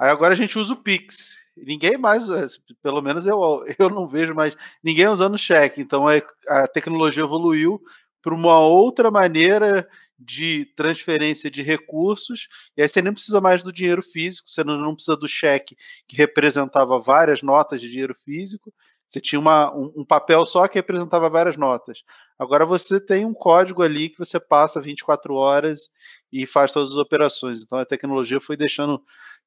Aí 0.00 0.08
agora 0.08 0.32
a 0.32 0.36
gente 0.36 0.58
usa 0.58 0.72
o 0.72 0.82
Pix. 0.82 1.36
Ninguém 1.56 1.98
mais, 1.98 2.30
é, 2.30 2.46
pelo 2.82 3.02
menos 3.02 3.26
eu, 3.26 3.64
eu 3.78 3.90
não 3.90 4.08
vejo 4.08 4.34
mais 4.34 4.56
ninguém 4.82 5.08
usando 5.08 5.36
cheque. 5.38 5.80
Então 5.80 6.06
a, 6.08 6.14
a 6.48 6.68
tecnologia 6.68 7.22
evoluiu 7.22 7.80
para 8.22 8.34
uma 8.34 8.60
outra 8.60 9.10
maneira 9.10 9.88
de 10.18 10.66
transferência 10.76 11.50
de 11.50 11.62
recursos, 11.62 12.48
e 12.76 12.82
aí 12.82 12.88
você 12.88 13.02
nem 13.02 13.12
precisa 13.12 13.40
mais 13.40 13.62
do 13.62 13.72
dinheiro 13.72 14.02
físico, 14.02 14.48
você 14.48 14.62
não, 14.62 14.76
não 14.78 14.94
precisa 14.94 15.16
do 15.16 15.26
cheque 15.26 15.76
que 16.06 16.16
representava 16.16 17.00
várias 17.00 17.42
notas 17.42 17.80
de 17.80 17.90
dinheiro 17.90 18.14
físico, 18.14 18.72
você 19.04 19.20
tinha 19.20 19.38
uma, 19.38 19.74
um, 19.74 19.92
um, 19.96 20.04
papel 20.04 20.46
só 20.46 20.66
que 20.66 20.78
representava 20.78 21.28
várias 21.28 21.56
notas. 21.56 22.02
Agora 22.38 22.64
você 22.64 22.98
tem 22.98 23.26
um 23.26 23.34
código 23.34 23.82
ali 23.82 24.08
que 24.08 24.18
você 24.18 24.40
passa 24.40 24.80
24 24.80 25.34
horas 25.34 25.90
e 26.32 26.46
faz 26.46 26.72
todas 26.72 26.92
as 26.92 26.96
operações. 26.96 27.62
Então 27.62 27.78
a 27.78 27.84
tecnologia 27.84 28.40
foi 28.40 28.56
deixando 28.56 29.02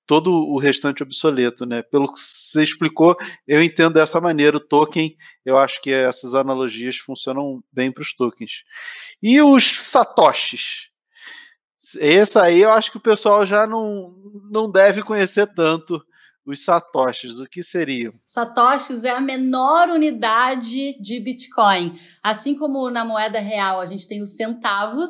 todo 0.05 0.31
o 0.31 0.57
restante 0.57 1.03
obsoleto, 1.03 1.65
né? 1.65 1.81
Pelo 1.81 2.11
que 2.11 2.19
você 2.19 2.63
explicou, 2.63 3.17
eu 3.47 3.61
entendo 3.61 3.93
dessa 3.93 4.21
maneira 4.21 4.57
o 4.57 4.59
token. 4.59 5.15
Eu 5.43 5.57
acho 5.57 5.81
que 5.81 5.91
essas 5.91 6.35
analogias 6.35 6.97
funcionam 6.97 7.63
bem 7.71 7.91
para 7.91 8.01
os 8.01 8.15
tokens. 8.15 8.63
E 9.21 9.41
os 9.41 9.81
satoshis? 9.81 10.89
Esse 11.99 12.39
aí 12.39 12.61
eu 12.61 12.71
acho 12.71 12.91
que 12.91 12.97
o 12.97 13.01
pessoal 13.01 13.45
já 13.45 13.67
não, 13.67 14.15
não 14.49 14.71
deve 14.71 15.03
conhecer 15.03 15.47
tanto 15.53 16.01
os 16.45 16.63
satoshis. 16.63 17.39
O 17.39 17.45
que 17.45 17.63
seriam? 17.63 18.13
Satoshis 18.25 19.03
é 19.03 19.11
a 19.11 19.21
menor 19.21 19.89
unidade 19.89 20.99
de 21.01 21.19
Bitcoin. 21.19 21.99
Assim 22.21 22.55
como 22.57 22.89
na 22.89 23.03
moeda 23.03 23.39
real 23.39 23.79
a 23.79 23.85
gente 23.85 24.07
tem 24.07 24.21
os 24.21 24.35
centavos, 24.35 25.09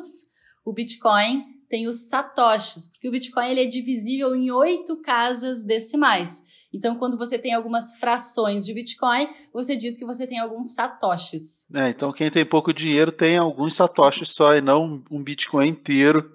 o 0.64 0.72
Bitcoin 0.72 1.55
tem 1.68 1.86
os 1.86 2.08
satoshis, 2.08 2.86
porque 2.86 3.08
o 3.08 3.10
Bitcoin 3.10 3.50
ele 3.50 3.62
é 3.62 3.66
divisível 3.66 4.34
em 4.34 4.50
oito 4.50 5.00
casas 5.02 5.64
decimais. 5.64 6.44
Então, 6.72 6.96
quando 6.96 7.16
você 7.16 7.38
tem 7.38 7.54
algumas 7.54 7.98
frações 7.98 8.66
de 8.66 8.74
Bitcoin, 8.74 9.28
você 9.52 9.76
diz 9.76 9.96
que 9.96 10.04
você 10.04 10.26
tem 10.26 10.38
alguns 10.38 10.74
satoshis. 10.74 11.72
É, 11.74 11.88
então 11.88 12.12
quem 12.12 12.30
tem 12.30 12.44
pouco 12.44 12.72
dinheiro 12.72 13.10
tem 13.10 13.36
alguns 13.36 13.74
satoshis 13.74 14.32
só 14.32 14.54
e 14.54 14.60
não 14.60 15.02
um 15.10 15.22
Bitcoin 15.22 15.68
inteiro. 15.68 16.32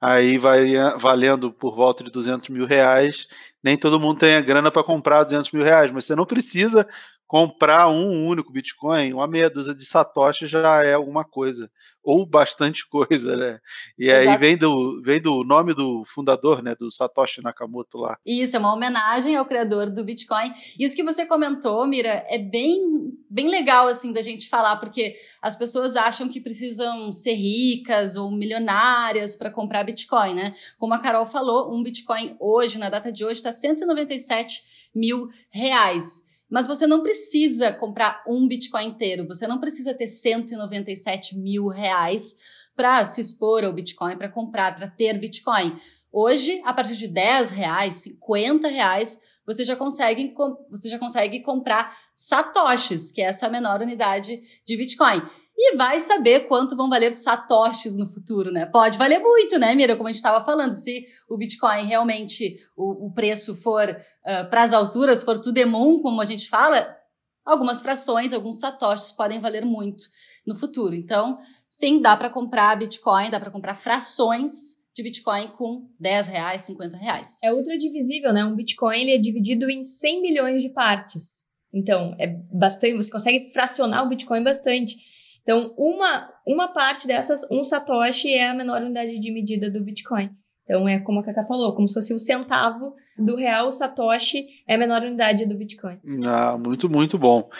Aí 0.00 0.36
vai 0.36 0.74
valendo 0.98 1.52
por 1.52 1.76
volta 1.76 2.02
de 2.02 2.10
200 2.10 2.48
mil 2.48 2.66
reais. 2.66 3.28
Nem 3.62 3.76
todo 3.76 4.00
mundo 4.00 4.18
tem 4.18 4.34
a 4.34 4.40
grana 4.40 4.70
para 4.70 4.82
comprar 4.82 5.22
200 5.22 5.52
mil 5.52 5.62
reais, 5.62 5.92
mas 5.92 6.04
você 6.04 6.16
não 6.16 6.26
precisa 6.26 6.88
comprar 7.32 7.88
um 7.88 8.26
único 8.26 8.52
Bitcoin, 8.52 9.14
uma 9.14 9.26
meia 9.26 9.48
dúzia 9.48 9.74
de 9.74 9.86
Satoshi 9.86 10.44
já 10.44 10.84
é 10.84 10.92
alguma 10.92 11.24
coisa, 11.24 11.70
ou 12.04 12.26
bastante 12.26 12.84
coisa, 12.92 13.34
né? 13.34 13.58
E 13.98 14.10
Exato. 14.10 14.28
aí 14.28 14.36
vem 14.36 14.54
do, 14.54 15.00
vem 15.02 15.18
do 15.18 15.42
nome 15.42 15.74
do 15.74 16.04
fundador, 16.04 16.62
né, 16.62 16.74
do 16.74 16.90
Satoshi 16.90 17.40
Nakamoto 17.40 17.96
lá. 17.96 18.18
Isso, 18.26 18.54
é 18.54 18.58
uma 18.58 18.74
homenagem 18.74 19.34
ao 19.34 19.46
criador 19.46 19.88
do 19.88 20.04
Bitcoin. 20.04 20.52
Isso 20.78 20.94
que 20.94 21.02
você 21.02 21.24
comentou, 21.24 21.86
Mira, 21.86 22.22
é 22.28 22.36
bem, 22.36 22.82
bem 23.30 23.48
legal, 23.48 23.86
assim, 23.86 24.12
da 24.12 24.20
gente 24.20 24.50
falar, 24.50 24.76
porque 24.76 25.14
as 25.40 25.56
pessoas 25.56 25.96
acham 25.96 26.28
que 26.28 26.38
precisam 26.38 27.10
ser 27.10 27.32
ricas 27.32 28.14
ou 28.14 28.30
milionárias 28.30 29.36
para 29.36 29.50
comprar 29.50 29.84
Bitcoin, 29.84 30.34
né? 30.34 30.54
Como 30.78 30.92
a 30.92 30.98
Carol 30.98 31.24
falou, 31.24 31.74
um 31.74 31.82
Bitcoin 31.82 32.36
hoje, 32.38 32.78
na 32.78 32.90
data 32.90 33.10
de 33.10 33.24
hoje, 33.24 33.38
está 33.38 33.50
197 33.50 34.90
mil 34.94 35.30
reais. 35.50 36.30
Mas 36.52 36.66
você 36.66 36.86
não 36.86 37.02
precisa 37.02 37.72
comprar 37.72 38.22
um 38.28 38.46
Bitcoin 38.46 38.88
inteiro, 38.88 39.26
você 39.26 39.46
não 39.46 39.58
precisa 39.58 39.94
ter 39.94 40.06
197 40.06 41.38
mil 41.38 41.66
reais 41.68 42.36
para 42.76 43.02
se 43.06 43.22
expor 43.22 43.64
ao 43.64 43.72
Bitcoin, 43.72 44.18
para 44.18 44.28
comprar, 44.28 44.76
para 44.76 44.86
ter 44.86 45.18
Bitcoin. 45.18 45.74
Hoje, 46.12 46.60
a 46.66 46.74
partir 46.74 46.94
de 46.96 47.08
10 47.08 47.52
reais, 47.52 47.94
50 48.02 48.68
reais, 48.68 49.18
você 49.46 49.64
já 49.64 49.74
consegue, 49.74 50.34
você 50.70 50.90
já 50.90 50.98
consegue 50.98 51.40
comprar 51.40 51.96
satoshis, 52.14 53.10
que 53.10 53.22
é 53.22 53.28
essa 53.28 53.48
menor 53.48 53.80
unidade 53.80 54.38
de 54.66 54.76
Bitcoin 54.76 55.22
e 55.56 55.76
vai 55.76 56.00
saber 56.00 56.48
quanto 56.48 56.76
vão 56.76 56.88
valer 56.88 57.12
satoshis 57.12 57.96
no 57.96 58.10
futuro, 58.10 58.50
né? 58.50 58.66
Pode 58.66 58.98
valer 58.98 59.20
muito, 59.20 59.58
né, 59.58 59.74
Mira? 59.74 59.96
Como 59.96 60.08
a 60.08 60.12
gente 60.12 60.16
estava 60.16 60.44
falando, 60.44 60.72
se 60.72 61.04
o 61.28 61.36
Bitcoin 61.36 61.84
realmente 61.84 62.56
o, 62.76 63.06
o 63.06 63.12
preço 63.12 63.54
for 63.54 63.88
uh, 63.88 64.50
para 64.50 64.62
as 64.62 64.72
alturas, 64.72 65.22
for 65.22 65.38
the 65.38 65.64
moon, 65.64 66.00
como 66.00 66.20
a 66.20 66.24
gente 66.24 66.48
fala, 66.48 66.96
algumas 67.44 67.80
frações, 67.80 68.32
alguns 68.32 68.58
satoshis 68.58 69.12
podem 69.12 69.40
valer 69.40 69.64
muito 69.64 70.04
no 70.46 70.56
futuro. 70.56 70.94
Então, 70.94 71.38
sim, 71.68 72.00
dá 72.00 72.16
para 72.16 72.30
comprar 72.30 72.76
Bitcoin, 72.76 73.30
dá 73.30 73.38
para 73.38 73.50
comprar 73.50 73.74
frações 73.74 74.82
de 74.94 75.02
Bitcoin 75.02 75.48
com 75.56 75.88
10 75.98 76.26
reais, 76.26 76.62
50 76.62 76.96
reais. 76.96 77.40
É 77.42 77.52
ultra 77.52 77.78
divisível, 77.78 78.32
né? 78.32 78.44
Um 78.44 78.54
Bitcoin 78.54 79.00
ele 79.00 79.12
é 79.12 79.18
dividido 79.18 79.70
em 79.70 79.82
100 79.82 80.20
milhões 80.20 80.62
de 80.62 80.68
partes. 80.70 81.42
Então, 81.72 82.14
é 82.18 82.26
bastante, 82.52 82.96
você 82.96 83.10
consegue 83.10 83.50
fracionar 83.52 84.04
o 84.04 84.08
Bitcoin 84.08 84.42
bastante. 84.42 84.96
Então, 85.42 85.74
uma, 85.76 86.30
uma 86.46 86.68
parte 86.68 87.06
dessas, 87.06 87.48
um 87.50 87.64
satoshi 87.64 88.32
é 88.32 88.50
a 88.50 88.54
menor 88.54 88.80
unidade 88.82 89.18
de 89.18 89.30
medida 89.32 89.70
do 89.70 89.82
Bitcoin. 89.82 90.30
Então, 90.64 90.88
é 90.88 91.00
como 91.00 91.18
a 91.18 91.24
Cacá 91.24 91.44
falou, 91.44 91.74
como 91.74 91.88
se 91.88 91.94
fosse 91.94 92.14
o 92.14 92.18
centavo 92.18 92.94
do 93.18 93.34
real, 93.34 93.66
o 93.66 93.72
satoshi 93.72 94.46
é 94.66 94.76
a 94.76 94.78
menor 94.78 95.02
unidade 95.02 95.44
do 95.44 95.56
Bitcoin. 95.56 95.98
Ah, 96.24 96.56
muito, 96.56 96.88
muito 96.88 97.18
bom. 97.18 97.50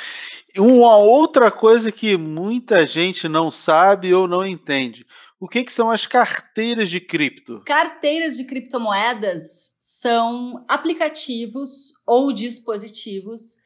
Uma 0.57 0.97
outra 0.97 1.51
coisa 1.51 1.90
que 1.90 2.16
muita 2.16 2.87
gente 2.87 3.29
não 3.29 3.51
sabe 3.51 4.14
ou 4.14 4.29
não 4.29 4.47
entende. 4.47 5.05
O 5.40 5.49
que, 5.49 5.64
que 5.64 5.73
são 5.73 5.90
as 5.90 6.07
carteiras 6.07 6.88
de 6.88 7.01
cripto? 7.01 7.62
Carteiras 7.66 8.37
de 8.37 8.45
criptomoedas 8.45 9.77
são 9.81 10.64
aplicativos 10.68 11.95
ou 12.07 12.33
dispositivos 12.33 13.62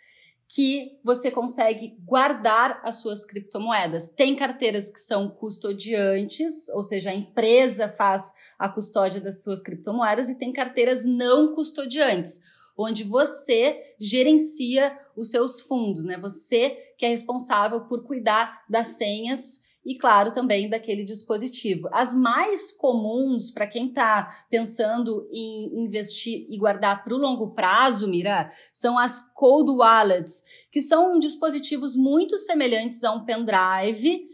que 0.49 1.01
você 1.03 1.31
consegue 1.31 1.97
guardar 2.05 2.81
as 2.85 2.97
suas 2.97 3.25
criptomoedas. 3.25 4.11
Tem 4.11 4.37
carteiras 4.37 4.89
que 4.89 5.01
são 5.01 5.29
custodiantes, 5.29 6.69
ou 6.71 6.85
seja, 6.85 7.11
a 7.11 7.15
empresa 7.15 7.89
faz 7.89 8.33
a 8.59 8.69
custódia 8.69 9.21
das 9.21 9.43
suas 9.43 9.61
criptomoedas, 9.61 10.29
e 10.29 10.39
tem 10.39 10.53
carteiras 10.53 11.05
não 11.05 11.55
custodiantes. 11.55 12.41
onde 12.79 13.05
você 13.05 13.95
gerencia 13.99 14.97
os 15.17 15.31
seus 15.31 15.63
fundos, 15.63 16.05
né? 16.05 16.19
Você 16.19 16.71
que 16.99 17.07
é 17.07 17.09
responsável 17.09 17.87
por 17.87 18.05
cuidar 18.05 18.65
das 18.69 18.89
senhas 18.89 19.66
e, 19.87 19.97
claro, 19.97 20.33
também 20.33 20.69
daquele 20.69 21.05
dispositivo. 21.05 21.89
As 21.93 22.13
mais 22.13 22.73
comuns 22.73 23.53
para 23.53 23.69
quem 23.69 23.87
está 23.87 24.45
pensando 24.51 25.29
em 25.31 25.85
investir 25.85 26.45
e 26.51 26.59
guardar 26.59 27.05
para 27.05 27.15
o 27.15 27.19
longo 27.19 27.55
prazo, 27.55 28.09
Mira, 28.09 28.51
são 28.73 28.99
as 28.99 29.33
cold 29.33 29.71
wallets, 29.71 30.43
que 30.73 30.81
são 30.83 31.21
dispositivos 31.21 31.95
muito 31.95 32.37
semelhantes 32.37 33.05
a 33.05 33.13
um 33.13 33.25
pendrive, 33.25 34.27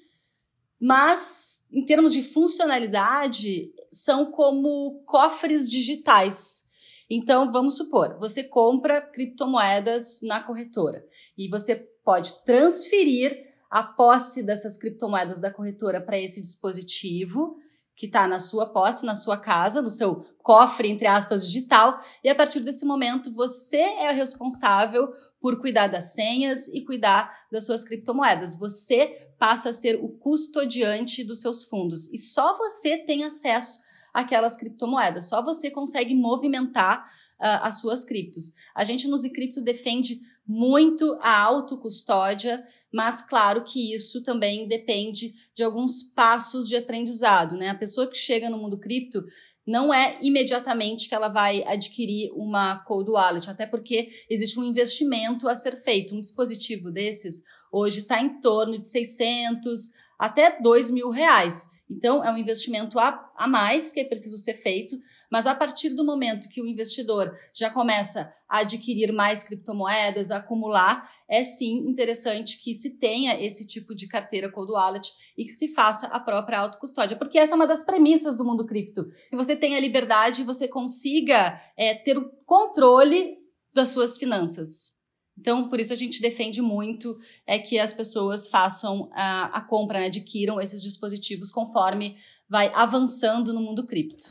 mas 0.81 1.67
em 1.71 1.85
termos 1.85 2.15
de 2.15 2.23
funcionalidade, 2.23 3.75
são 3.91 4.31
como 4.31 5.03
cofres 5.05 5.69
digitais. 5.69 6.65
Então, 7.11 7.51
vamos 7.51 7.77
supor, 7.77 8.19
você 8.19 8.43
compra 8.43 9.03
criptomoedas 9.03 10.23
na 10.23 10.41
corretora 10.41 11.05
e 11.37 11.47
você 11.47 11.77
pode 12.03 12.43
transferir 12.47 13.52
a 13.72 13.82
posse 13.82 14.42
dessas 14.42 14.76
criptomoedas 14.76 15.40
da 15.40 15.50
corretora 15.50 15.98
para 15.98 16.18
esse 16.18 16.42
dispositivo 16.42 17.56
que 17.96 18.04
está 18.04 18.28
na 18.28 18.38
sua 18.38 18.66
posse, 18.66 19.06
na 19.06 19.14
sua 19.14 19.38
casa, 19.38 19.80
no 19.80 19.88
seu 19.88 20.26
cofre, 20.42 20.90
entre 20.90 21.06
aspas, 21.06 21.46
digital, 21.46 21.98
e 22.22 22.28
a 22.28 22.35
partir 22.35 22.61
desse 22.61 22.85
momento 22.85 23.32
você 23.32 23.80
é 23.80 24.12
o 24.12 24.14
responsável 24.14 25.11
por 25.40 25.58
cuidar 25.58 25.87
das 25.87 26.12
senhas 26.12 26.68
e 26.68 26.85
cuidar 26.85 27.30
das 27.50 27.64
suas 27.64 27.82
criptomoedas. 27.82 28.58
Você 28.58 29.06
passa 29.38 29.70
a 29.70 29.72
ser 29.72 29.96
o 29.96 30.08
custodiante 30.18 31.24
dos 31.24 31.40
seus 31.40 31.64
fundos 31.64 32.12
e 32.12 32.18
só 32.18 32.58
você 32.58 32.98
tem 32.98 33.24
acesso 33.24 33.80
àquelas 34.12 34.54
criptomoedas, 34.54 35.30
só 35.30 35.42
você 35.42 35.70
consegue 35.70 36.14
movimentar 36.14 37.06
uh, 37.40 37.62
as 37.62 37.80
suas 37.80 38.04
criptos. 38.04 38.52
A 38.74 38.85
gente 38.85 39.08
no 39.08 39.16
Zicripto 39.16 39.62
defende 39.62 40.20
muito 40.46 41.18
a 41.20 41.40
autocustódia, 41.40 42.62
mas 42.92 43.22
claro 43.22 43.62
que 43.62 43.94
isso 43.94 44.22
também 44.22 44.66
depende 44.66 45.33
de 45.55 45.62
alguns 45.62 46.02
passos 46.02 46.68
de 46.68 46.76
aprendizado, 46.76 47.57
né? 47.57 47.70
A 47.70 47.74
pessoa 47.74 48.09
que 48.09 48.16
chega 48.16 48.50
no 48.50 48.59
mundo 48.59 48.78
cripto 48.78 49.24
não 49.66 49.94
é 49.94 50.18
imediatamente 50.20 51.09
que 51.09 51.14
ela 51.14 51.28
vai 51.28 51.62
adquirir 51.64 52.33
uma 52.33 52.78
cold 52.85 53.11
wallet, 53.11 53.48
até 53.48 53.64
porque 53.64 54.11
existe 54.28 54.59
um 54.59 54.64
investimento 54.64 55.48
a 55.48 55.55
ser 55.55 55.76
feito. 55.76 56.14
Um 56.14 56.20
dispositivo 56.20 56.90
desses 56.90 57.44
hoje 57.70 58.00
está 58.00 58.20
em 58.20 58.40
torno 58.40 58.76
de 58.76 58.85
600 58.85 59.92
até 60.22 60.56
2 60.61 60.92
mil 60.92 61.11
reais. 61.11 61.82
Então, 61.90 62.24
é 62.24 62.30
um 62.30 62.38
investimento 62.38 62.96
a, 63.00 63.28
a 63.37 63.48
mais 63.48 63.92
que 63.92 63.98
é 63.98 64.04
preciso 64.04 64.38
ser 64.38 64.54
feito, 64.54 64.96
mas 65.28 65.48
a 65.48 65.54
partir 65.54 65.88
do 65.88 66.04
momento 66.04 66.48
que 66.48 66.62
o 66.62 66.66
investidor 66.68 67.37
já 67.52 67.68
começa 67.68 68.32
a 68.48 68.61
adquirir 68.61 69.12
mais 69.12 69.42
criptomoedas, 69.42 70.30
a 70.30 70.37
acumular, 70.37 71.11
é 71.28 71.42
sim 71.42 71.88
interessante 71.88 72.62
que 72.62 72.72
se 72.72 73.00
tenha 73.00 73.42
esse 73.42 73.66
tipo 73.66 73.96
de 73.96 74.06
carteira 74.06 74.48
cold 74.48 74.70
wallet 74.70 75.12
e 75.37 75.42
que 75.42 75.50
se 75.50 75.74
faça 75.74 76.06
a 76.06 76.20
própria 76.20 76.61
autocustódia, 76.61 77.16
porque 77.16 77.37
essa 77.37 77.54
é 77.54 77.56
uma 77.56 77.66
das 77.66 77.82
premissas 77.82 78.37
do 78.37 78.44
mundo 78.44 78.64
cripto, 78.64 79.11
que 79.28 79.37
você 79.37 79.56
tenha 79.56 79.80
liberdade 79.80 80.42
e 80.42 80.44
você 80.44 80.68
consiga 80.68 81.61
é, 81.76 81.94
ter 81.94 82.16
o 82.16 82.30
controle 82.46 83.38
das 83.74 83.88
suas 83.88 84.16
finanças. 84.16 85.02
Então, 85.38 85.68
por 85.68 85.81
isso 85.81 85.92
a 85.92 85.97
gente 85.97 86.21
defende 86.21 86.61
muito 86.61 87.16
é 87.47 87.59
que 87.59 87.79
as 87.79 87.95
pessoas 87.95 88.49
façam 88.49 89.09
a, 89.12 89.59
a 89.59 89.61
compra, 89.61 90.01
né, 90.01 90.07
adquiram 90.07 90.61
esses 90.61 90.83
dispositivos 90.83 91.51
conforme 91.51 92.16
vai 92.49 92.71
avançando 92.75 93.53
no 93.53 93.61
mundo 93.61 93.87
cripto. 93.87 94.25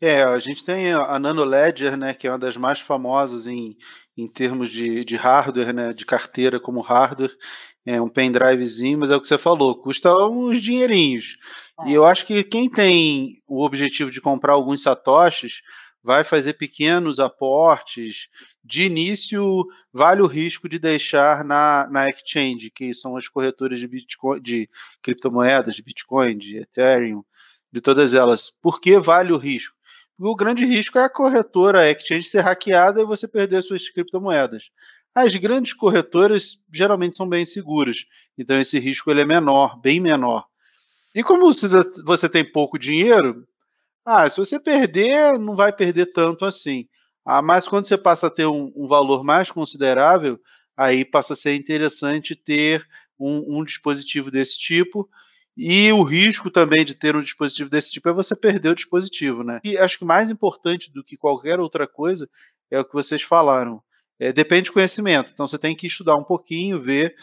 É, 0.00 0.22
a 0.22 0.38
gente 0.38 0.64
tem 0.64 0.92
a 0.92 1.18
Nano 1.18 1.44
Ledger, 1.44 1.96
né, 1.96 2.14
que 2.14 2.26
é 2.26 2.30
uma 2.30 2.38
das 2.38 2.56
mais 2.56 2.80
famosas 2.80 3.46
em, 3.46 3.76
em 4.16 4.26
termos 4.26 4.70
de, 4.70 5.04
de 5.04 5.16
hardware, 5.16 5.72
né, 5.72 5.92
de 5.92 6.04
carteira 6.04 6.58
como 6.58 6.80
hardware, 6.80 7.36
é 7.86 8.00
um 8.00 8.08
pendrivezinho, 8.08 8.98
mas 8.98 9.10
é 9.10 9.16
o 9.16 9.20
que 9.20 9.26
você 9.26 9.38
falou, 9.38 9.80
custa 9.80 10.14
uns 10.28 10.60
dinheirinhos. 10.60 11.38
É. 11.80 11.90
E 11.90 11.94
eu 11.94 12.04
acho 12.04 12.26
que 12.26 12.42
quem 12.42 12.68
tem 12.68 13.42
o 13.46 13.64
objetivo 13.64 14.10
de 14.10 14.20
comprar 14.20 14.54
alguns 14.54 14.82
satoshis 14.82 15.62
vai 16.02 16.24
fazer 16.24 16.54
pequenos 16.54 17.20
aportes. 17.20 18.28
De 18.64 18.84
início, 18.84 19.66
vale 19.92 20.22
o 20.22 20.26
risco 20.26 20.68
de 20.68 20.78
deixar 20.78 21.44
na, 21.44 21.88
na 21.90 22.08
exchange, 22.08 22.70
que 22.70 22.92
são 22.94 23.16
as 23.16 23.28
corretoras 23.28 23.80
de 23.80 23.88
Bitcoin, 23.88 24.40
de 24.40 24.68
criptomoedas, 25.02 25.76
de 25.76 25.82
Bitcoin, 25.82 26.38
de 26.38 26.58
Ethereum, 26.58 27.22
de 27.72 27.80
todas 27.80 28.14
elas. 28.14 28.50
Por 28.62 28.80
que 28.80 28.98
vale 28.98 29.32
o 29.32 29.38
risco? 29.38 29.78
o 30.22 30.36
grande 30.36 30.66
risco 30.66 30.98
é 30.98 31.04
a 31.04 31.08
corretora 31.08 31.80
a 31.80 31.90
exchange 31.90 32.28
ser 32.28 32.42
hackeada 32.42 33.00
e 33.00 33.06
você 33.06 33.26
perder 33.26 33.62
suas 33.62 33.88
criptomoedas. 33.88 34.70
As 35.14 35.34
grandes 35.36 35.72
corretoras 35.72 36.58
geralmente 36.72 37.16
são 37.16 37.26
bem 37.26 37.46
seguras, 37.46 38.04
então 38.36 38.60
esse 38.60 38.78
risco 38.78 39.10
ele 39.10 39.22
é 39.22 39.24
menor, 39.24 39.80
bem 39.80 39.98
menor. 39.98 40.44
E 41.14 41.22
como 41.22 41.52
você 42.04 42.28
tem 42.28 42.44
pouco 42.44 42.78
dinheiro, 42.78 43.44
ah, 44.04 44.28
se 44.28 44.38
você 44.38 44.58
perder, 44.58 45.38
não 45.38 45.54
vai 45.54 45.72
perder 45.72 46.06
tanto 46.06 46.44
assim. 46.44 46.86
Ah, 47.24 47.42
mas 47.42 47.66
quando 47.66 47.86
você 47.86 47.98
passa 47.98 48.26
a 48.26 48.30
ter 48.30 48.46
um, 48.46 48.72
um 48.74 48.88
valor 48.88 49.22
mais 49.22 49.50
considerável, 49.50 50.40
aí 50.76 51.04
passa 51.04 51.34
a 51.34 51.36
ser 51.36 51.54
interessante 51.54 52.34
ter 52.34 52.86
um, 53.18 53.60
um 53.60 53.64
dispositivo 53.64 54.30
desse 54.30 54.58
tipo 54.58 55.08
e 55.56 55.92
o 55.92 56.02
risco 56.02 56.50
também 56.50 56.84
de 56.84 56.94
ter 56.94 57.14
um 57.14 57.20
dispositivo 57.20 57.68
desse 57.68 57.92
tipo 57.92 58.08
é 58.08 58.12
você 58.12 58.34
perder 58.34 58.70
o 58.70 58.74
dispositivo, 58.74 59.42
né? 59.44 59.60
E 59.62 59.76
acho 59.76 59.98
que 59.98 60.04
mais 60.04 60.30
importante 60.30 60.90
do 60.90 61.04
que 61.04 61.16
qualquer 61.16 61.60
outra 61.60 61.86
coisa 61.86 62.28
é 62.70 62.80
o 62.80 62.84
que 62.84 62.94
vocês 62.94 63.22
falaram. 63.22 63.82
É, 64.18 64.32
depende 64.32 64.70
do 64.70 64.72
conhecimento. 64.72 65.30
Então 65.32 65.46
você 65.46 65.58
tem 65.58 65.76
que 65.76 65.86
estudar 65.86 66.16
um 66.16 66.24
pouquinho, 66.24 66.80
ver, 66.80 67.14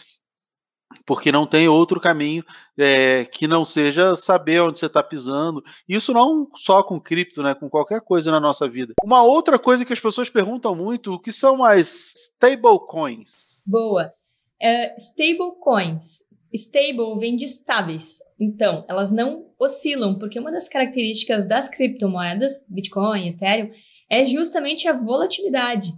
porque 1.04 1.32
não 1.32 1.46
tem 1.46 1.68
outro 1.68 2.00
caminho 2.00 2.44
é, 2.76 3.24
que 3.24 3.46
não 3.46 3.64
seja 3.64 4.14
saber 4.14 4.60
onde 4.60 4.78
você 4.78 4.86
está 4.86 5.02
pisando. 5.02 5.62
Isso 5.88 6.12
não 6.12 6.48
só 6.54 6.82
com 6.82 7.00
cripto, 7.00 7.42
né? 7.42 7.54
Com 7.54 7.68
qualquer 7.68 8.00
coisa 8.00 8.30
na 8.30 8.40
nossa 8.40 8.68
vida. 8.68 8.94
Uma 9.02 9.22
outra 9.22 9.58
coisa 9.58 9.84
que 9.84 9.92
as 9.92 10.00
pessoas 10.00 10.28
perguntam 10.28 10.74
muito: 10.74 11.14
o 11.14 11.20
que 11.20 11.32
são 11.32 11.64
as 11.64 12.32
stablecoins? 12.34 13.62
Boa. 13.66 14.12
Uh, 14.60 14.94
stablecoins 14.98 16.28
Stable 16.52 17.18
vem 17.18 17.36
de 17.36 17.44
estáveis. 17.44 18.18
Então, 18.40 18.84
elas 18.88 19.10
não 19.10 19.46
oscilam, 19.58 20.18
porque 20.18 20.38
uma 20.38 20.50
das 20.50 20.68
características 20.68 21.46
das 21.46 21.68
criptomoedas, 21.68 22.66
Bitcoin, 22.68 23.28
Ethereum, 23.28 23.70
é 24.08 24.24
justamente 24.24 24.88
a 24.88 24.92
volatilidade. 24.92 25.92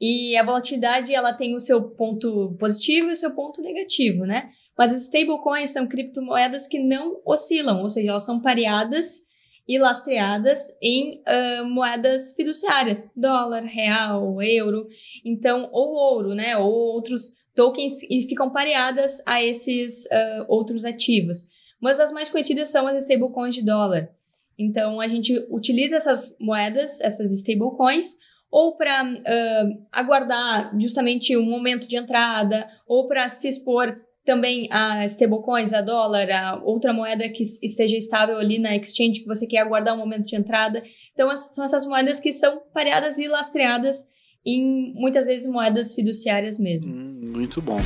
E 0.00 0.36
a 0.36 0.44
volatilidade, 0.44 1.14
ela 1.14 1.32
tem 1.32 1.54
o 1.54 1.60
seu 1.60 1.82
ponto 1.90 2.54
positivo 2.58 3.08
e 3.08 3.12
o 3.12 3.16
seu 3.16 3.34
ponto 3.34 3.62
negativo, 3.62 4.24
né? 4.26 4.50
Mas 4.76 4.92
as 4.92 5.02
stablecoins 5.02 5.70
são 5.70 5.86
criptomoedas 5.86 6.66
que 6.66 6.78
não 6.78 7.20
oscilam, 7.24 7.82
ou 7.82 7.88
seja, 7.88 8.10
elas 8.10 8.26
são 8.26 8.40
pareadas 8.40 9.22
e 9.66 9.78
lastreadas 9.78 10.60
em 10.80 11.22
uh, 11.22 11.64
moedas 11.66 12.32
fiduciárias, 12.34 13.10
dólar, 13.16 13.62
real, 13.64 14.40
euro, 14.42 14.86
então, 15.24 15.68
ou 15.72 15.94
ouro, 15.94 16.34
né? 16.34 16.56
Ou 16.56 16.70
outros 16.70 17.32
tokens 17.54 18.02
e 18.04 18.22
ficam 18.28 18.50
pareadas 18.50 19.22
a 19.26 19.42
esses 19.42 20.04
uh, 20.04 20.44
outros 20.46 20.84
ativos. 20.84 21.46
Mas 21.80 21.98
as 21.98 22.12
mais 22.12 22.28
conhecidas 22.28 22.68
são 22.68 22.86
as 22.86 23.02
stablecoins 23.02 23.54
de 23.54 23.64
dólar. 23.64 24.10
Então, 24.58 25.00
a 25.00 25.08
gente 25.08 25.34
utiliza 25.50 25.96
essas 25.96 26.36
moedas, 26.40 27.00
essas 27.00 27.32
stablecoins, 27.32 28.16
ou 28.56 28.74
para 28.74 29.04
uh, 29.04 29.86
aguardar 29.92 30.74
justamente 30.80 31.36
um 31.36 31.44
momento 31.44 31.86
de 31.86 31.94
entrada, 31.94 32.66
ou 32.86 33.06
para 33.06 33.28
se 33.28 33.50
expor 33.50 33.94
também 34.24 34.66
a 34.72 35.04
stablecoins, 35.04 35.74
a 35.74 35.82
dólar, 35.82 36.30
a 36.30 36.62
outra 36.64 36.90
moeda 36.90 37.28
que 37.28 37.42
esteja 37.42 37.98
estável 37.98 38.38
ali 38.38 38.58
na 38.58 38.74
exchange 38.74 39.20
que 39.20 39.26
você 39.26 39.46
quer 39.46 39.58
aguardar 39.58 39.94
um 39.94 39.98
momento 39.98 40.24
de 40.24 40.36
entrada. 40.36 40.82
Então, 41.12 41.36
são 41.36 41.66
essas 41.66 41.84
moedas 41.84 42.18
que 42.18 42.32
são 42.32 42.62
pareadas 42.72 43.18
e 43.18 43.28
lastreadas 43.28 44.06
em 44.42 44.94
muitas 44.94 45.26
vezes 45.26 45.46
moedas 45.46 45.94
fiduciárias 45.94 46.58
mesmo. 46.58 46.94
Hum, 46.94 47.32
muito 47.34 47.60
bom. 47.60 47.76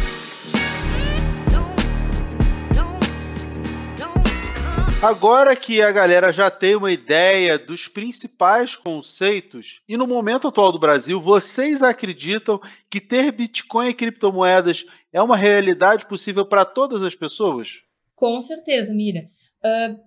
Agora 5.02 5.56
que 5.56 5.80
a 5.80 5.90
galera 5.90 6.30
já 6.30 6.50
tem 6.50 6.76
uma 6.76 6.92
ideia 6.92 7.58
dos 7.58 7.88
principais 7.88 8.76
conceitos, 8.76 9.80
e 9.88 9.96
no 9.96 10.06
momento 10.06 10.46
atual 10.46 10.70
do 10.70 10.78
Brasil, 10.78 11.18
vocês 11.22 11.82
acreditam 11.82 12.60
que 12.90 13.00
ter 13.00 13.32
Bitcoin 13.32 13.88
e 13.88 13.94
criptomoedas 13.94 14.84
é 15.10 15.22
uma 15.22 15.38
realidade 15.38 16.04
possível 16.04 16.44
para 16.44 16.66
todas 16.66 17.02
as 17.02 17.14
pessoas? 17.14 17.80
Com 18.14 18.38
certeza, 18.42 18.92
Mira. 18.92 19.26
Uh, 19.64 19.98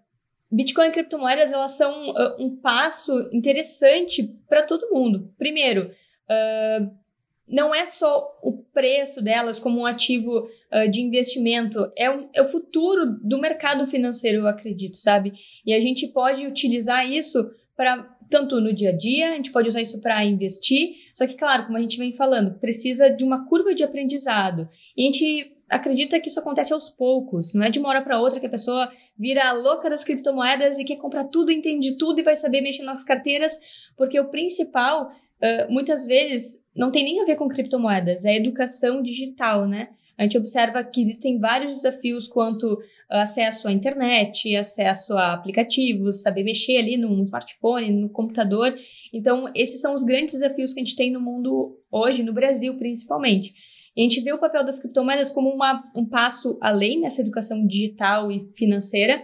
Bitcoin 0.51 0.89
e 0.89 0.91
criptomoedas 0.91 1.51
elas 1.51 1.71
são 1.71 2.11
uh, 2.11 2.35
um 2.37 2.55
passo 2.55 3.11
interessante 3.33 4.23
para 4.47 4.61
todo 4.61 4.91
mundo. 4.91 5.33
Primeiro, 5.39 5.89
uh, 6.29 7.02
não 7.47 7.73
é 7.73 7.85
só 7.85 8.39
o 8.41 8.63
preço 8.73 9.21
delas 9.21 9.59
como 9.59 9.81
um 9.81 9.85
ativo 9.85 10.47
uh, 10.71 10.89
de 10.89 11.01
investimento, 11.01 11.91
é, 11.97 12.09
um, 12.09 12.29
é 12.33 12.41
o 12.41 12.47
futuro 12.47 13.17
do 13.21 13.39
mercado 13.39 13.85
financeiro, 13.85 14.39
eu 14.39 14.47
acredito, 14.47 14.97
sabe? 14.97 15.33
E 15.65 15.73
a 15.73 15.79
gente 15.79 16.07
pode 16.07 16.47
utilizar 16.47 17.09
isso 17.09 17.45
para 17.75 18.09
tanto 18.29 18.59
no 18.59 18.73
dia 18.73 18.89
a 18.89 18.97
dia, 18.97 19.31
a 19.31 19.35
gente 19.35 19.51
pode 19.51 19.67
usar 19.67 19.81
isso 19.81 20.01
para 20.01 20.23
investir, 20.25 20.95
só 21.13 21.27
que, 21.27 21.35
claro, 21.35 21.65
como 21.65 21.77
a 21.77 21.81
gente 21.81 21.97
vem 21.97 22.13
falando, 22.13 22.57
precisa 22.59 23.09
de 23.09 23.23
uma 23.23 23.47
curva 23.47 23.75
de 23.75 23.83
aprendizado. 23.83 24.67
E 24.97 25.03
a 25.03 25.05
gente 25.05 25.53
acredita 25.69 26.19
que 26.19 26.29
isso 26.29 26.39
acontece 26.39 26.73
aos 26.73 26.89
poucos, 26.89 27.53
não 27.53 27.63
é 27.65 27.69
de 27.69 27.79
uma 27.79 27.89
hora 27.89 28.01
para 28.01 28.19
outra 28.19 28.39
que 28.39 28.45
a 28.45 28.49
pessoa 28.49 28.91
vira 29.17 29.47
a 29.47 29.53
louca 29.53 29.89
das 29.89 30.03
criptomoedas 30.03 30.79
e 30.79 30.83
quer 30.83 30.97
comprar 30.97 31.25
tudo, 31.25 31.51
entende 31.51 31.97
tudo 31.97 32.19
e 32.19 32.23
vai 32.23 32.35
saber 32.35 32.61
mexer 32.61 32.83
nas 32.83 33.03
carteiras, 33.03 33.59
porque 33.97 34.19
o 34.19 34.29
principal, 34.29 35.11
uh, 35.43 35.71
muitas 35.71 36.05
vezes, 36.05 36.59
não 36.75 36.91
tem 36.91 37.03
nem 37.03 37.21
a 37.21 37.25
ver 37.25 37.35
com 37.35 37.49
criptomoedas, 37.49 38.25
é 38.25 38.35
educação 38.35 39.01
digital, 39.01 39.67
né? 39.67 39.89
A 40.17 40.23
gente 40.23 40.37
observa 40.37 40.83
que 40.83 41.01
existem 41.01 41.39
vários 41.39 41.75
desafios 41.75 42.27
quanto 42.27 42.79
acesso 43.09 43.67
à 43.67 43.71
internet, 43.71 44.55
acesso 44.55 45.13
a 45.17 45.33
aplicativos, 45.33 46.21
saber 46.21 46.43
mexer 46.43 46.77
ali 46.77 46.97
no 46.97 47.21
smartphone, 47.23 47.91
no 47.91 48.09
computador. 48.09 48.75
Então, 49.11 49.51
esses 49.55 49.81
são 49.81 49.93
os 49.93 50.03
grandes 50.03 50.35
desafios 50.35 50.71
que 50.71 50.79
a 50.79 50.83
gente 50.83 50.95
tem 50.95 51.11
no 51.11 51.19
mundo 51.19 51.79
hoje, 51.91 52.21
no 52.21 52.31
Brasil 52.31 52.77
principalmente. 52.77 53.53
E 53.95 54.01
a 54.01 54.03
gente 54.03 54.21
vê 54.21 54.31
o 54.33 54.39
papel 54.39 54.63
das 54.63 54.79
criptomoedas 54.79 55.31
como 55.31 55.49
uma, 55.49 55.83
um 55.95 56.05
passo 56.05 56.57
além 56.61 56.99
nessa 56.99 57.21
educação 57.21 57.65
digital 57.65 58.31
e 58.31 58.39
financeira, 58.55 59.21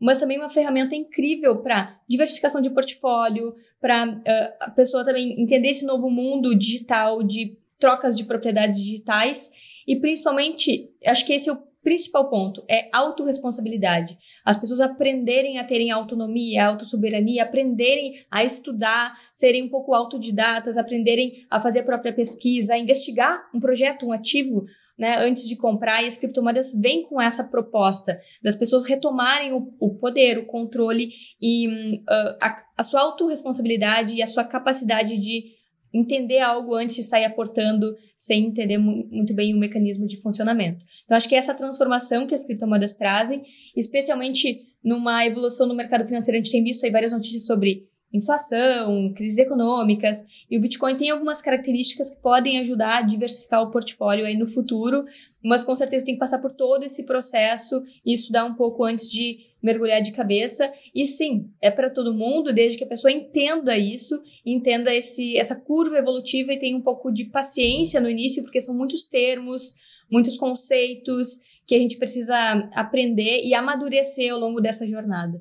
mas 0.00 0.18
também 0.18 0.38
uma 0.38 0.50
ferramenta 0.50 0.94
incrível 0.94 1.62
para 1.62 1.98
diversificação 2.08 2.60
de 2.60 2.70
portfólio, 2.70 3.54
para 3.80 4.08
uh, 4.08 4.56
a 4.60 4.70
pessoa 4.70 5.04
também 5.04 5.40
entender 5.40 5.68
esse 5.68 5.86
novo 5.86 6.10
mundo 6.10 6.56
digital 6.56 7.22
de 7.22 7.56
trocas 7.78 8.16
de 8.16 8.24
propriedades 8.24 8.78
digitais 8.78 9.50
e 9.86 9.96
principalmente, 9.96 10.90
acho 11.06 11.24
que 11.24 11.32
esse 11.32 11.48
é 11.48 11.52
o 11.52 11.68
principal 11.82 12.28
ponto, 12.28 12.62
é 12.68 12.88
autorresponsabilidade. 12.92 14.18
As 14.44 14.58
pessoas 14.58 14.80
aprenderem 14.80 15.58
a 15.58 15.64
terem 15.64 15.90
autonomia, 15.90 16.66
autossoberania, 16.66 17.44
aprenderem 17.44 18.20
a 18.30 18.44
estudar, 18.44 19.14
serem 19.32 19.62
um 19.64 19.68
pouco 19.70 19.94
autodidatas, 19.94 20.76
aprenderem 20.76 21.46
a 21.48 21.58
fazer 21.58 21.80
a 21.80 21.84
própria 21.84 22.12
pesquisa, 22.12 22.74
a 22.74 22.78
investigar 22.78 23.48
um 23.54 23.60
projeto, 23.60 24.06
um 24.06 24.12
ativo, 24.12 24.66
né, 24.98 25.16
antes 25.18 25.48
de 25.48 25.54
comprar, 25.54 26.02
e 26.02 26.06
as 26.06 26.16
criptomoedas 26.16 26.74
vêm 26.74 27.04
com 27.04 27.20
essa 27.20 27.44
proposta 27.44 28.20
das 28.42 28.56
pessoas 28.56 28.84
retomarem 28.84 29.52
o, 29.52 29.72
o 29.78 29.94
poder, 29.94 30.38
o 30.38 30.46
controle 30.46 31.10
e 31.40 31.68
uh, 31.68 32.36
a, 32.42 32.64
a 32.76 32.82
sua 32.82 33.02
autorresponsabilidade 33.02 34.14
e 34.14 34.22
a 34.22 34.26
sua 34.26 34.42
capacidade 34.42 35.16
de 35.16 35.56
entender 35.94 36.40
algo 36.40 36.74
antes 36.74 36.96
de 36.96 37.02
sair 37.02 37.24
aportando 37.24 37.96
sem 38.16 38.46
entender 38.46 38.78
muito 38.78 39.34
bem 39.34 39.54
o 39.54 39.58
mecanismo 39.58 40.06
de 40.06 40.20
funcionamento. 40.20 40.84
Então, 41.04 41.16
acho 41.16 41.28
que 41.28 41.34
essa 41.34 41.54
transformação 41.54 42.26
que 42.26 42.34
as 42.34 42.44
criptomoedas 42.44 42.94
trazem, 42.94 43.42
especialmente 43.74 44.66
numa 44.82 45.24
evolução 45.24 45.66
no 45.66 45.74
mercado 45.74 46.06
financeiro, 46.06 46.38
a 46.38 46.42
gente 46.42 46.52
tem 46.52 46.62
visto 46.62 46.84
aí 46.84 46.90
várias 46.90 47.12
notícias 47.12 47.46
sobre 47.46 47.88
inflação, 48.12 49.12
crises 49.14 49.38
econômicas, 49.38 50.24
e 50.50 50.56
o 50.56 50.60
Bitcoin 50.60 50.96
tem 50.96 51.10
algumas 51.10 51.42
características 51.42 52.10
que 52.10 52.22
podem 52.22 52.58
ajudar 52.58 52.98
a 52.98 53.02
diversificar 53.02 53.62
o 53.62 53.70
portfólio 53.70 54.24
aí 54.24 54.36
no 54.36 54.46
futuro, 54.46 55.04
mas 55.42 55.62
com 55.62 55.76
certeza 55.76 56.04
tem 56.04 56.14
que 56.14 56.20
passar 56.20 56.38
por 56.38 56.52
todo 56.52 56.84
esse 56.84 57.04
processo 57.04 57.82
e 58.04 58.12
estudar 58.12 58.44
um 58.44 58.54
pouco 58.54 58.84
antes 58.84 59.08
de 59.08 59.38
mergulhar 59.62 60.00
de 60.00 60.12
cabeça. 60.12 60.72
E 60.94 61.04
sim, 61.06 61.50
é 61.60 61.70
para 61.70 61.90
todo 61.90 62.14
mundo, 62.14 62.52
desde 62.52 62.78
que 62.78 62.84
a 62.84 62.88
pessoa 62.88 63.12
entenda 63.12 63.76
isso, 63.76 64.20
entenda 64.44 64.94
esse, 64.94 65.36
essa 65.36 65.56
curva 65.56 65.98
evolutiva 65.98 66.52
e 66.52 66.58
tenha 66.58 66.76
um 66.76 66.82
pouco 66.82 67.12
de 67.12 67.24
paciência 67.24 68.00
no 68.00 68.08
início, 68.08 68.42
porque 68.42 68.60
são 68.60 68.76
muitos 68.76 69.04
termos, 69.04 69.74
muitos 70.10 70.36
conceitos 70.36 71.40
que 71.66 71.74
a 71.74 71.78
gente 71.78 71.98
precisa 71.98 72.34
aprender 72.74 73.42
e 73.44 73.52
amadurecer 73.52 74.32
ao 74.32 74.40
longo 74.40 74.60
dessa 74.60 74.86
jornada. 74.86 75.38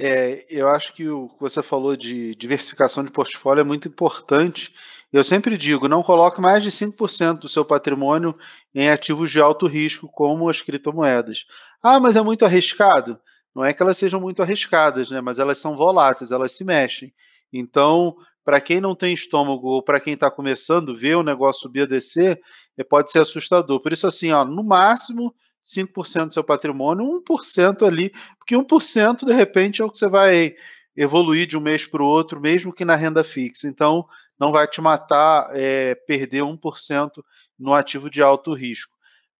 É, 0.00 0.46
eu 0.48 0.68
acho 0.68 0.92
que 0.92 1.08
o 1.08 1.28
que 1.28 1.40
você 1.40 1.60
falou 1.60 1.96
de 1.96 2.34
diversificação 2.36 3.04
de 3.04 3.10
portfólio 3.10 3.62
é 3.62 3.64
muito 3.64 3.88
importante. 3.88 4.72
Eu 5.12 5.24
sempre 5.24 5.58
digo, 5.58 5.88
não 5.88 6.02
coloque 6.02 6.40
mais 6.40 6.62
de 6.62 6.70
5% 6.70 7.40
do 7.40 7.48
seu 7.48 7.64
patrimônio 7.64 8.38
em 8.72 8.88
ativos 8.88 9.30
de 9.30 9.40
alto 9.40 9.66
risco, 9.66 10.08
como 10.08 10.48
as 10.48 10.62
criptomoedas. 10.62 11.46
Ah, 11.82 11.98
mas 11.98 12.14
é 12.14 12.22
muito 12.22 12.44
arriscado? 12.44 13.18
Não 13.54 13.64
é 13.64 13.72
que 13.72 13.82
elas 13.82 13.96
sejam 13.96 14.20
muito 14.20 14.40
arriscadas, 14.40 15.10
né? 15.10 15.20
mas 15.20 15.40
elas 15.40 15.58
são 15.58 15.76
voláteis, 15.76 16.30
elas 16.30 16.52
se 16.52 16.64
mexem. 16.64 17.12
Então, 17.52 18.14
para 18.44 18.60
quem 18.60 18.80
não 18.80 18.94
tem 18.94 19.12
estômago 19.12 19.66
ou 19.66 19.82
para 19.82 19.98
quem 19.98 20.14
está 20.14 20.30
começando, 20.30 20.96
ver 20.96 21.16
o 21.16 21.24
negócio 21.24 21.62
subir 21.62 21.82
a 21.82 21.86
descer, 21.86 22.40
é, 22.76 22.84
pode 22.84 23.10
ser 23.10 23.20
assustador. 23.20 23.80
Por 23.80 23.92
isso, 23.92 24.06
assim, 24.06 24.30
ó, 24.30 24.44
no 24.44 24.62
máximo 24.62 25.34
5% 25.68 26.28
do 26.28 26.32
seu 26.32 26.44
patrimônio, 26.44 27.22
1% 27.28 27.86
ali, 27.86 28.12
porque 28.38 28.56
1% 28.56 29.24
de 29.24 29.32
repente 29.32 29.82
é 29.82 29.84
o 29.84 29.90
que 29.90 29.98
você 29.98 30.08
vai 30.08 30.54
evoluir 30.96 31.46
de 31.46 31.56
um 31.56 31.60
mês 31.60 31.86
para 31.86 32.02
o 32.02 32.06
outro, 32.06 32.40
mesmo 32.40 32.72
que 32.72 32.84
na 32.84 32.96
renda 32.96 33.22
fixa. 33.22 33.68
Então, 33.68 34.06
não 34.38 34.50
vai 34.52 34.66
te 34.66 34.80
matar 34.80 35.50
é, 35.52 35.94
perder 35.94 36.42
1% 36.42 37.10
no 37.58 37.74
ativo 37.74 38.08
de 38.08 38.22
alto 38.22 38.54
risco. 38.54 38.96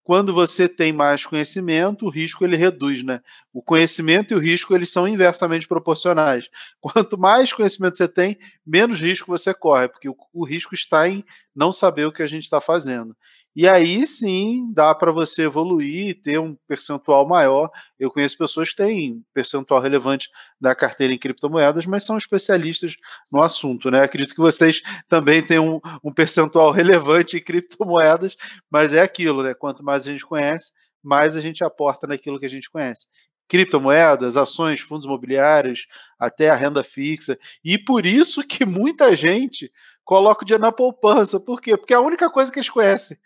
Quando 0.09 0.33
você 0.33 0.67
tem 0.67 0.91
mais 0.91 1.27
conhecimento, 1.27 2.07
o 2.07 2.09
risco 2.09 2.43
ele 2.43 2.57
reduz, 2.57 3.05
né? 3.05 3.21
O 3.53 3.63
conhecimento 3.63 4.33
e 4.33 4.35
o 4.35 4.41
risco 4.41 4.75
eles 4.75 4.91
são 4.91 5.07
inversamente 5.07 5.69
proporcionais. 5.69 6.49
Quanto 6.81 7.19
mais 7.19 7.53
conhecimento 7.53 7.99
você 7.99 8.09
tem, 8.09 8.39
menos 8.67 9.01
risco 9.01 9.27
você 9.27 9.53
corre, 9.53 9.87
porque 9.87 10.09
o, 10.09 10.17
o 10.33 10.47
risco 10.47 10.75
está 10.75 11.07
em 11.07 11.23
não 11.55 11.73
saber 11.73 12.07
o 12.07 12.13
que 12.13 12.23
a 12.23 12.27
gente 12.27 12.45
está 12.45 12.59
fazendo. 12.59 13.15
E 13.61 13.67
aí 13.67 14.07
sim 14.07 14.73
dá 14.73 14.95
para 14.95 15.11
você 15.11 15.43
evoluir 15.43 16.23
ter 16.23 16.39
um 16.39 16.55
percentual 16.69 17.27
maior. 17.27 17.69
Eu 17.99 18.09
conheço 18.09 18.39
pessoas 18.39 18.71
que 18.71 18.77
têm 18.77 19.21
percentual 19.35 19.81
relevante 19.81 20.31
da 20.61 20.77
carteira 20.77 21.13
em 21.13 21.19
criptomoedas, 21.19 21.85
mas 21.85 22.05
são 22.05 22.17
especialistas 22.17 22.95
no 23.33 23.43
assunto, 23.43 23.91
né? 23.91 24.05
Acredito 24.05 24.33
que 24.33 24.41
vocês 24.41 24.81
também 25.09 25.43
têm 25.43 25.59
um, 25.59 25.81
um 26.05 26.15
percentual 26.15 26.71
relevante 26.71 27.37
em 27.37 27.43
criptomoedas, 27.43 28.37
mas 28.71 28.95
é 28.95 29.01
aquilo, 29.03 29.43
né? 29.43 29.55
Quanto 29.55 29.83
mais 29.83 30.07
a 30.07 30.13
gente 30.13 30.25
conhece, 30.25 30.71
mais 31.03 31.35
a 31.35 31.41
gente 31.41 31.65
aporta 31.65 32.07
naquilo 32.07 32.39
que 32.39 32.47
a 32.47 32.51
gente 32.51 32.71
conhece 32.71 33.09
criptomoedas, 33.49 34.37
ações, 34.37 34.81
fundos 34.81 35.07
imobiliários, 35.07 35.87
até 36.19 36.51
a 36.51 36.55
renda 36.55 36.85
fixa. 36.85 37.39
E 37.65 37.79
por 37.79 38.05
isso 38.05 38.47
que 38.47 38.67
muita 38.67 39.17
gente 39.17 39.73
coloca 40.05 40.43
o 40.43 40.47
dinheiro 40.47 40.63
na 40.63 40.73
poupança. 40.73 41.41
Por 41.41 41.61
quê? 41.61 41.77
Porque 41.77 41.95
é 41.95 41.97
a 41.97 42.01
única 42.01 42.31
coisa 42.31 42.53
que 42.53 42.59
eles 42.59 42.69
conhecem. 42.69 43.19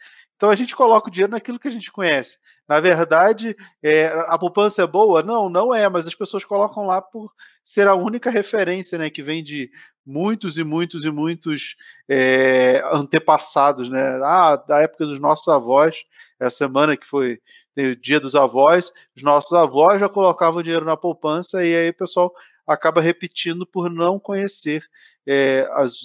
Então 0.42 0.50
a 0.50 0.56
gente 0.56 0.74
coloca 0.74 1.06
o 1.06 1.10
dinheiro 1.12 1.30
naquilo 1.30 1.56
que 1.56 1.68
a 1.68 1.70
gente 1.70 1.92
conhece. 1.92 2.36
Na 2.68 2.80
verdade, 2.80 3.56
é, 3.80 4.06
a 4.26 4.36
poupança 4.36 4.82
é 4.82 4.86
boa? 4.88 5.22
Não, 5.22 5.48
não 5.48 5.72
é, 5.72 5.88
mas 5.88 6.04
as 6.04 6.16
pessoas 6.16 6.44
colocam 6.44 6.84
lá 6.84 7.00
por 7.00 7.32
ser 7.62 7.86
a 7.86 7.94
única 7.94 8.28
referência, 8.28 8.98
né? 8.98 9.08
Que 9.08 9.22
vem 9.22 9.44
de 9.44 9.70
muitos 10.04 10.58
e 10.58 10.64
muitos 10.64 11.04
e 11.04 11.12
muitos 11.12 11.76
é, 12.08 12.82
antepassados, 12.92 13.88
né? 13.88 14.18
Ah, 14.24 14.56
da 14.56 14.80
época 14.80 15.06
dos 15.06 15.20
nossos 15.20 15.46
avós, 15.46 16.02
essa 16.40 16.56
semana 16.56 16.96
que 16.96 17.06
foi 17.06 17.38
o 17.78 17.94
dia 17.94 18.18
dos 18.18 18.34
avós, 18.34 18.92
os 19.16 19.22
nossos 19.22 19.52
avós 19.52 20.00
já 20.00 20.08
colocavam 20.08 20.60
dinheiro 20.60 20.84
na 20.84 20.96
poupança 20.96 21.64
e 21.64 21.72
aí 21.72 21.90
o 21.90 21.94
pessoal 21.94 22.32
acaba 22.66 23.00
repetindo 23.00 23.64
por 23.64 23.88
não 23.88 24.18
conhecer 24.18 24.84
é, 25.24 25.68
as 25.74 26.00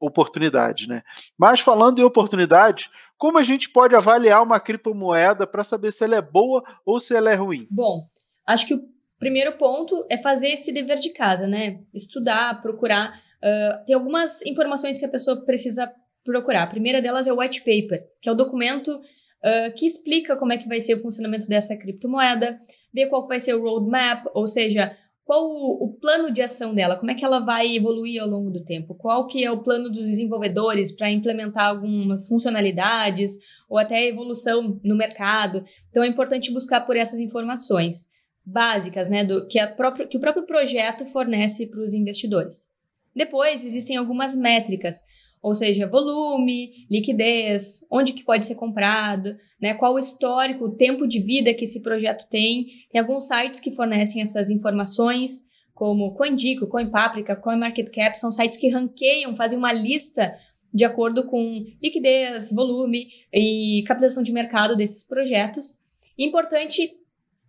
oportunidades, 0.00 0.86
né? 0.86 1.02
Mas 1.38 1.60
falando 1.60 1.98
em 1.98 2.04
oportunidades, 2.04 2.88
como 3.18 3.38
a 3.38 3.42
gente 3.42 3.70
pode 3.70 3.94
avaliar 3.94 4.42
uma 4.42 4.60
criptomoeda 4.60 5.46
para 5.46 5.64
saber 5.64 5.92
se 5.92 6.04
ela 6.04 6.16
é 6.16 6.22
boa 6.22 6.62
ou 6.84 7.00
se 7.00 7.14
ela 7.14 7.30
é 7.30 7.34
ruim? 7.34 7.66
Bom, 7.70 8.06
acho 8.46 8.66
que 8.66 8.74
o 8.74 8.82
primeiro 9.18 9.56
ponto 9.56 10.06
é 10.10 10.18
fazer 10.18 10.48
esse 10.48 10.72
dever 10.72 10.98
de 10.98 11.10
casa, 11.10 11.46
né? 11.46 11.80
Estudar, 11.94 12.60
procurar. 12.60 13.18
Uh, 13.38 13.84
tem 13.86 13.94
algumas 13.94 14.42
informações 14.42 14.98
que 14.98 15.06
a 15.06 15.10
pessoa 15.10 15.44
precisa 15.44 15.90
procurar. 16.24 16.64
A 16.64 16.68
primeira 16.68 17.00
delas 17.00 17.26
é 17.26 17.32
o 17.32 17.40
white 17.40 17.60
paper, 17.60 18.04
que 18.20 18.28
é 18.28 18.32
o 18.32 18.36
documento 18.36 18.88
uh, 18.90 19.72
que 19.74 19.86
explica 19.86 20.36
como 20.36 20.52
é 20.52 20.58
que 20.58 20.68
vai 20.68 20.80
ser 20.80 20.94
o 20.94 21.00
funcionamento 21.00 21.48
dessa 21.48 21.76
criptomoeda, 21.76 22.58
ver 22.92 23.06
qual 23.08 23.26
vai 23.26 23.40
ser 23.40 23.54
o 23.54 23.62
roadmap, 23.62 24.26
ou 24.34 24.46
seja, 24.46 24.94
qual 25.26 25.44
o, 25.44 25.86
o, 25.86 25.92
plano 25.98 26.32
de 26.32 26.40
ação 26.40 26.72
dela, 26.72 26.94
como 26.94 27.10
é 27.10 27.14
que 27.14 27.24
ela 27.24 27.40
vai 27.40 27.74
evoluir 27.74 28.22
ao 28.22 28.28
longo 28.28 28.48
do 28.48 28.62
tempo, 28.62 28.94
qual 28.94 29.26
que 29.26 29.44
é 29.44 29.50
o 29.50 29.60
plano 29.60 29.88
dos 29.88 30.06
desenvolvedores 30.06 30.92
para 30.92 31.10
implementar 31.10 31.66
algumas 31.66 32.28
funcionalidades 32.28 33.36
ou 33.68 33.76
até 33.76 34.06
evolução 34.06 34.80
no 34.84 34.94
mercado. 34.94 35.64
Então 35.90 36.04
é 36.04 36.06
importante 36.06 36.52
buscar 36.52 36.82
por 36.82 36.96
essas 36.96 37.18
informações 37.18 38.06
básicas, 38.44 39.08
né, 39.08 39.24
do 39.24 39.48
que, 39.48 39.58
que 40.06 40.16
o 40.16 40.20
próprio 40.20 40.46
projeto 40.46 41.04
fornece 41.06 41.66
para 41.66 41.82
os 41.82 41.92
investidores. 41.92 42.68
Depois 43.12 43.64
existem 43.64 43.96
algumas 43.96 44.36
métricas 44.36 45.02
ou 45.42 45.54
seja, 45.54 45.86
volume, 45.86 46.86
liquidez, 46.90 47.86
onde 47.90 48.12
que 48.12 48.24
pode 48.24 48.44
ser 48.46 48.56
comprado, 48.56 49.36
né, 49.60 49.74
qual 49.74 49.94
o 49.94 49.98
histórico, 49.98 50.64
o 50.64 50.76
tempo 50.76 51.06
de 51.06 51.20
vida 51.20 51.54
que 51.54 51.64
esse 51.64 51.82
projeto 51.82 52.26
tem. 52.28 52.66
Tem 52.90 53.00
alguns 53.00 53.26
sites 53.28 53.60
que 53.60 53.70
fornecem 53.70 54.22
essas 54.22 54.50
informações, 54.50 55.46
como 55.72 56.14
CoinDico, 56.14 56.66
CoinPaprika, 56.66 57.36
CoinMarketCap, 57.36 58.18
são 58.18 58.32
sites 58.32 58.58
que 58.58 58.70
ranqueiam, 58.70 59.36
fazem 59.36 59.58
uma 59.58 59.72
lista 59.72 60.34
de 60.72 60.84
acordo 60.84 61.26
com 61.26 61.64
liquidez, 61.82 62.50
volume 62.50 63.08
e 63.32 63.84
captação 63.86 64.22
de 64.22 64.32
mercado 64.32 64.76
desses 64.76 65.06
projetos. 65.06 65.78
Importante 66.18 66.92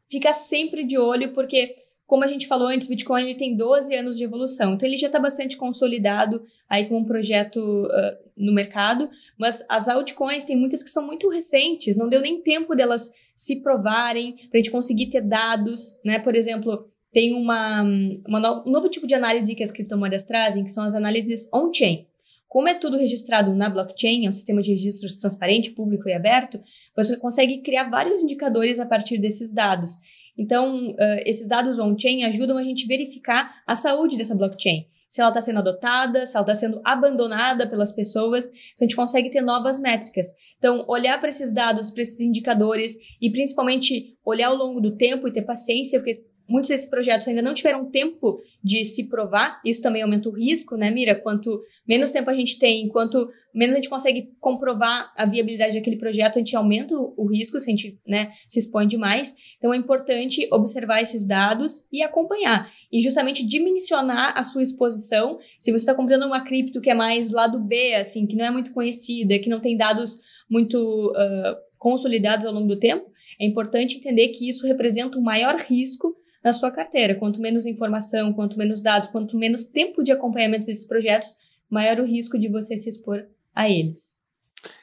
ficar 0.09 0.33
sempre 0.33 0.85
de 0.85 0.97
olho, 0.97 1.33
porque 1.33 1.73
como 2.07 2.23
a 2.23 2.27
gente 2.27 2.47
falou 2.47 2.69
antes, 2.69 2.87
o 2.87 2.89
Bitcoin 2.89 3.23
ele 3.23 3.35
tem 3.35 3.55
12 3.55 3.93
anos 3.93 4.17
de 4.17 4.23
evolução, 4.23 4.73
então 4.73 4.87
ele 4.87 4.97
já 4.97 5.07
está 5.07 5.19
bastante 5.19 5.57
consolidado 5.57 6.41
aí 6.69 6.85
como 6.87 7.01
um 7.01 7.05
projeto 7.05 7.59
uh, 7.59 8.31
no 8.35 8.53
mercado, 8.53 9.09
mas 9.37 9.63
as 9.67 9.89
altcoins 9.89 10.45
tem 10.45 10.55
muitas 10.55 10.81
que 10.81 10.89
são 10.89 11.05
muito 11.05 11.29
recentes, 11.29 11.97
não 11.97 12.07
deu 12.07 12.21
nem 12.21 12.41
tempo 12.41 12.73
delas 12.73 13.11
se 13.35 13.61
provarem, 13.61 14.37
para 14.49 14.57
a 14.57 14.57
gente 14.57 14.71
conseguir 14.71 15.07
ter 15.07 15.21
dados, 15.21 15.99
né? 16.03 16.17
Por 16.17 16.33
exemplo, 16.33 16.85
tem 17.11 17.33
uma, 17.33 17.83
uma 18.25 18.39
no, 18.39 18.63
um 18.65 18.71
novo 18.71 18.89
tipo 18.89 19.05
de 19.05 19.13
análise 19.13 19.53
que 19.53 19.63
as 19.63 19.71
criptomoedas 19.71 20.23
trazem, 20.23 20.63
que 20.63 20.71
são 20.71 20.85
as 20.85 20.95
análises 20.95 21.49
on-chain. 21.53 22.07
Como 22.47 22.69
é 22.69 22.73
tudo 22.73 22.97
registrado 22.97 23.53
na 23.53 23.69
blockchain, 23.69 24.25
é 24.25 24.29
um 24.29 24.33
sistema 24.33 24.61
de 24.61 24.71
registros 24.71 25.17
transparente, 25.17 25.71
público 25.71 26.07
e 26.07 26.13
aberto, 26.13 26.59
você 26.95 27.17
consegue 27.17 27.57
criar 27.61 27.89
vários 27.89 28.21
indicadores 28.21 28.79
a 28.79 28.85
partir 28.85 29.17
desses 29.17 29.51
dados. 29.51 29.97
Então, 30.38 30.89
uh, 30.89 30.95
esses 31.25 31.47
dados 31.47 31.79
on-chain 31.79 32.23
ajudam 32.25 32.57
a 32.57 32.63
gente 32.63 32.85
verificar 32.85 33.61
a 33.65 33.75
saúde 33.75 34.17
dessa 34.17 34.35
blockchain. 34.35 34.85
Se 35.09 35.21
ela 35.21 35.29
está 35.29 35.39
sendo 35.39 35.59
adotada, 35.59 36.25
se 36.25 36.35
ela 36.35 36.43
está 36.43 36.53
sendo 36.53 36.81
abandonada 36.83 37.67
pelas 37.67 37.93
pessoas, 37.93 38.49
então 38.49 38.81
a 38.81 38.83
gente 38.83 38.95
consegue 38.95 39.29
ter 39.29 39.41
novas 39.41 39.79
métricas. 39.79 40.27
Então, 40.57 40.85
olhar 40.88 41.17
para 41.19 41.29
esses 41.29 41.53
dados, 41.53 41.91
para 41.91 42.03
esses 42.03 42.19
indicadores 42.19 42.97
e 43.21 43.31
principalmente 43.31 44.17
olhar 44.25 44.49
ao 44.49 44.55
longo 44.55 44.81
do 44.81 44.97
tempo 44.97 45.27
e 45.27 45.31
ter 45.31 45.43
paciência, 45.43 45.99
porque 45.99 46.25
muitos 46.47 46.69
desses 46.69 46.89
projetos 46.89 47.27
ainda 47.27 47.41
não 47.41 47.53
tiveram 47.53 47.85
tempo 47.85 48.41
de 48.63 48.85
se 48.85 49.09
provar, 49.09 49.59
isso 49.65 49.81
também 49.81 50.01
aumenta 50.01 50.29
o 50.29 50.31
risco, 50.31 50.75
né, 50.75 50.89
Mira? 50.89 51.15
Quanto 51.15 51.61
menos 51.87 52.11
tempo 52.11 52.29
a 52.29 52.33
gente 52.33 52.57
tem, 52.57 52.87
quanto 52.87 53.29
menos 53.53 53.73
a 53.73 53.77
gente 53.77 53.89
consegue 53.89 54.31
comprovar 54.39 55.11
a 55.17 55.25
viabilidade 55.25 55.77
daquele 55.77 55.97
projeto, 55.97 56.35
a 56.35 56.39
gente 56.39 56.55
aumenta 56.55 56.95
o 56.95 57.25
risco 57.25 57.59
se 57.59 57.69
a 57.69 57.71
gente 57.71 57.99
né, 58.07 58.31
se 58.47 58.59
expõe 58.59 58.87
demais. 58.87 59.35
Então 59.57 59.73
é 59.73 59.77
importante 59.77 60.47
observar 60.51 61.01
esses 61.01 61.25
dados 61.25 61.87
e 61.91 62.01
acompanhar. 62.01 62.71
E 62.91 63.01
justamente 63.01 63.45
dimensionar 63.45 64.37
a 64.37 64.43
sua 64.43 64.63
exposição. 64.63 65.37
Se 65.59 65.71
você 65.71 65.77
está 65.77 65.93
comprando 65.93 66.25
uma 66.25 66.41
cripto 66.41 66.81
que 66.81 66.89
é 66.89 66.93
mais 66.93 67.31
lado 67.31 67.59
B, 67.59 67.95
assim, 67.95 68.25
que 68.25 68.35
não 68.35 68.45
é 68.45 68.51
muito 68.51 68.71
conhecida, 68.71 69.39
que 69.39 69.49
não 69.49 69.59
tem 69.59 69.75
dados 69.75 70.19
muito. 70.49 71.11
Uh, 71.11 71.67
consolidados 71.77 72.43
ao 72.43 72.51
longo 72.51 72.67
do 72.67 72.79
tempo, 72.79 73.05
é 73.39 73.45
importante 73.45 73.97
entender 73.97 74.29
que 74.29 74.49
isso 74.49 74.65
representa 74.65 75.17
o 75.17 75.21
maior 75.21 75.57
risco 75.57 76.17
na 76.43 76.53
sua 76.53 76.71
carteira. 76.71 77.15
Quanto 77.15 77.41
menos 77.41 77.65
informação, 77.65 78.33
quanto 78.33 78.57
menos 78.57 78.81
dados, 78.81 79.09
quanto 79.09 79.38
menos 79.38 79.63
tempo 79.63 80.03
de 80.03 80.11
acompanhamento 80.11 80.65
desses 80.65 80.85
projetos, 80.85 81.35
maior 81.69 81.99
o 81.99 82.05
risco 82.05 82.38
de 82.38 82.47
você 82.47 82.77
se 82.77 82.89
expor 82.89 83.25
a 83.53 83.69
eles. 83.69 84.17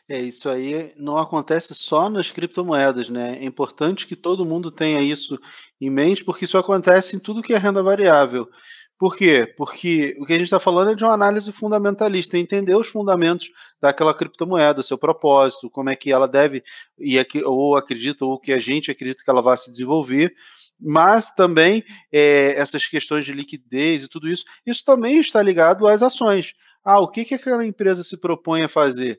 É, 0.09 0.21
isso 0.21 0.49
aí 0.51 0.93
não 0.97 1.17
acontece 1.17 1.75
só 1.75 2.11
nas 2.11 2.31
criptomoedas, 2.31 3.09
né? 3.09 3.39
É 3.41 3.45
importante 3.45 4.07
que 4.07 4.15
todo 4.15 4.45
mundo 4.45 4.71
tenha 4.71 5.01
isso 5.01 5.39
em 5.81 5.89
mente, 5.89 6.25
porque 6.25 6.45
isso 6.45 6.59
acontece 6.59 7.17
em 7.17 7.19
tudo 7.19 7.43
que 7.43 7.55
é 7.55 7.59
renda 7.59 7.83
variável. 7.83 8.49
Por 9.05 9.19
quê? 9.19 9.47
Porque 9.59 10.17
o 10.19 10.25
que 10.25 10.33
a 10.33 10.37
gente 10.37 10.47
está 10.47 10.59
falando 10.59 10.93
é 10.93 10.95
de 10.95 11.05
uma 11.05 11.13
análise 11.13 11.53
fundamentalista, 11.53 12.39
entender 12.39 12.75
os 12.75 12.89
fundamentos 12.89 13.51
daquela 13.79 14.15
criptomoeda, 14.15 14.83
seu 14.83 14.97
propósito, 14.97 15.69
como 15.69 15.91
é 15.91 15.95
que 15.95 16.11
ela 16.11 16.27
deve, 16.27 16.65
ou 17.45 17.77
acredita, 17.77 18.25
ou 18.25 18.41
que 18.41 18.51
a 18.51 18.59
gente 18.59 18.91
acredita 18.91 19.23
que 19.23 19.29
ela 19.29 19.43
vai 19.43 19.59
se 19.59 19.71
desenvolver, 19.71 20.33
mas 20.81 21.31
também 21.35 21.85
é, 22.11 22.55
essas 22.57 22.87
questões 22.87 23.27
de 23.27 23.35
liquidez 23.35 24.05
e 24.05 24.09
tudo 24.09 24.27
isso, 24.27 24.47
isso 24.65 24.83
também 24.83 25.21
está 25.21 25.43
ligado 25.43 25.87
às 25.87 26.03
ações. 26.03 26.55
Ah, 26.85 27.01
o 27.01 27.09
que, 27.09 27.25
que 27.25 27.35
aquela 27.35 27.65
empresa 27.65 28.05
se 28.05 28.21
propõe 28.21 28.63
a 28.63 28.69
fazer? 28.69 29.19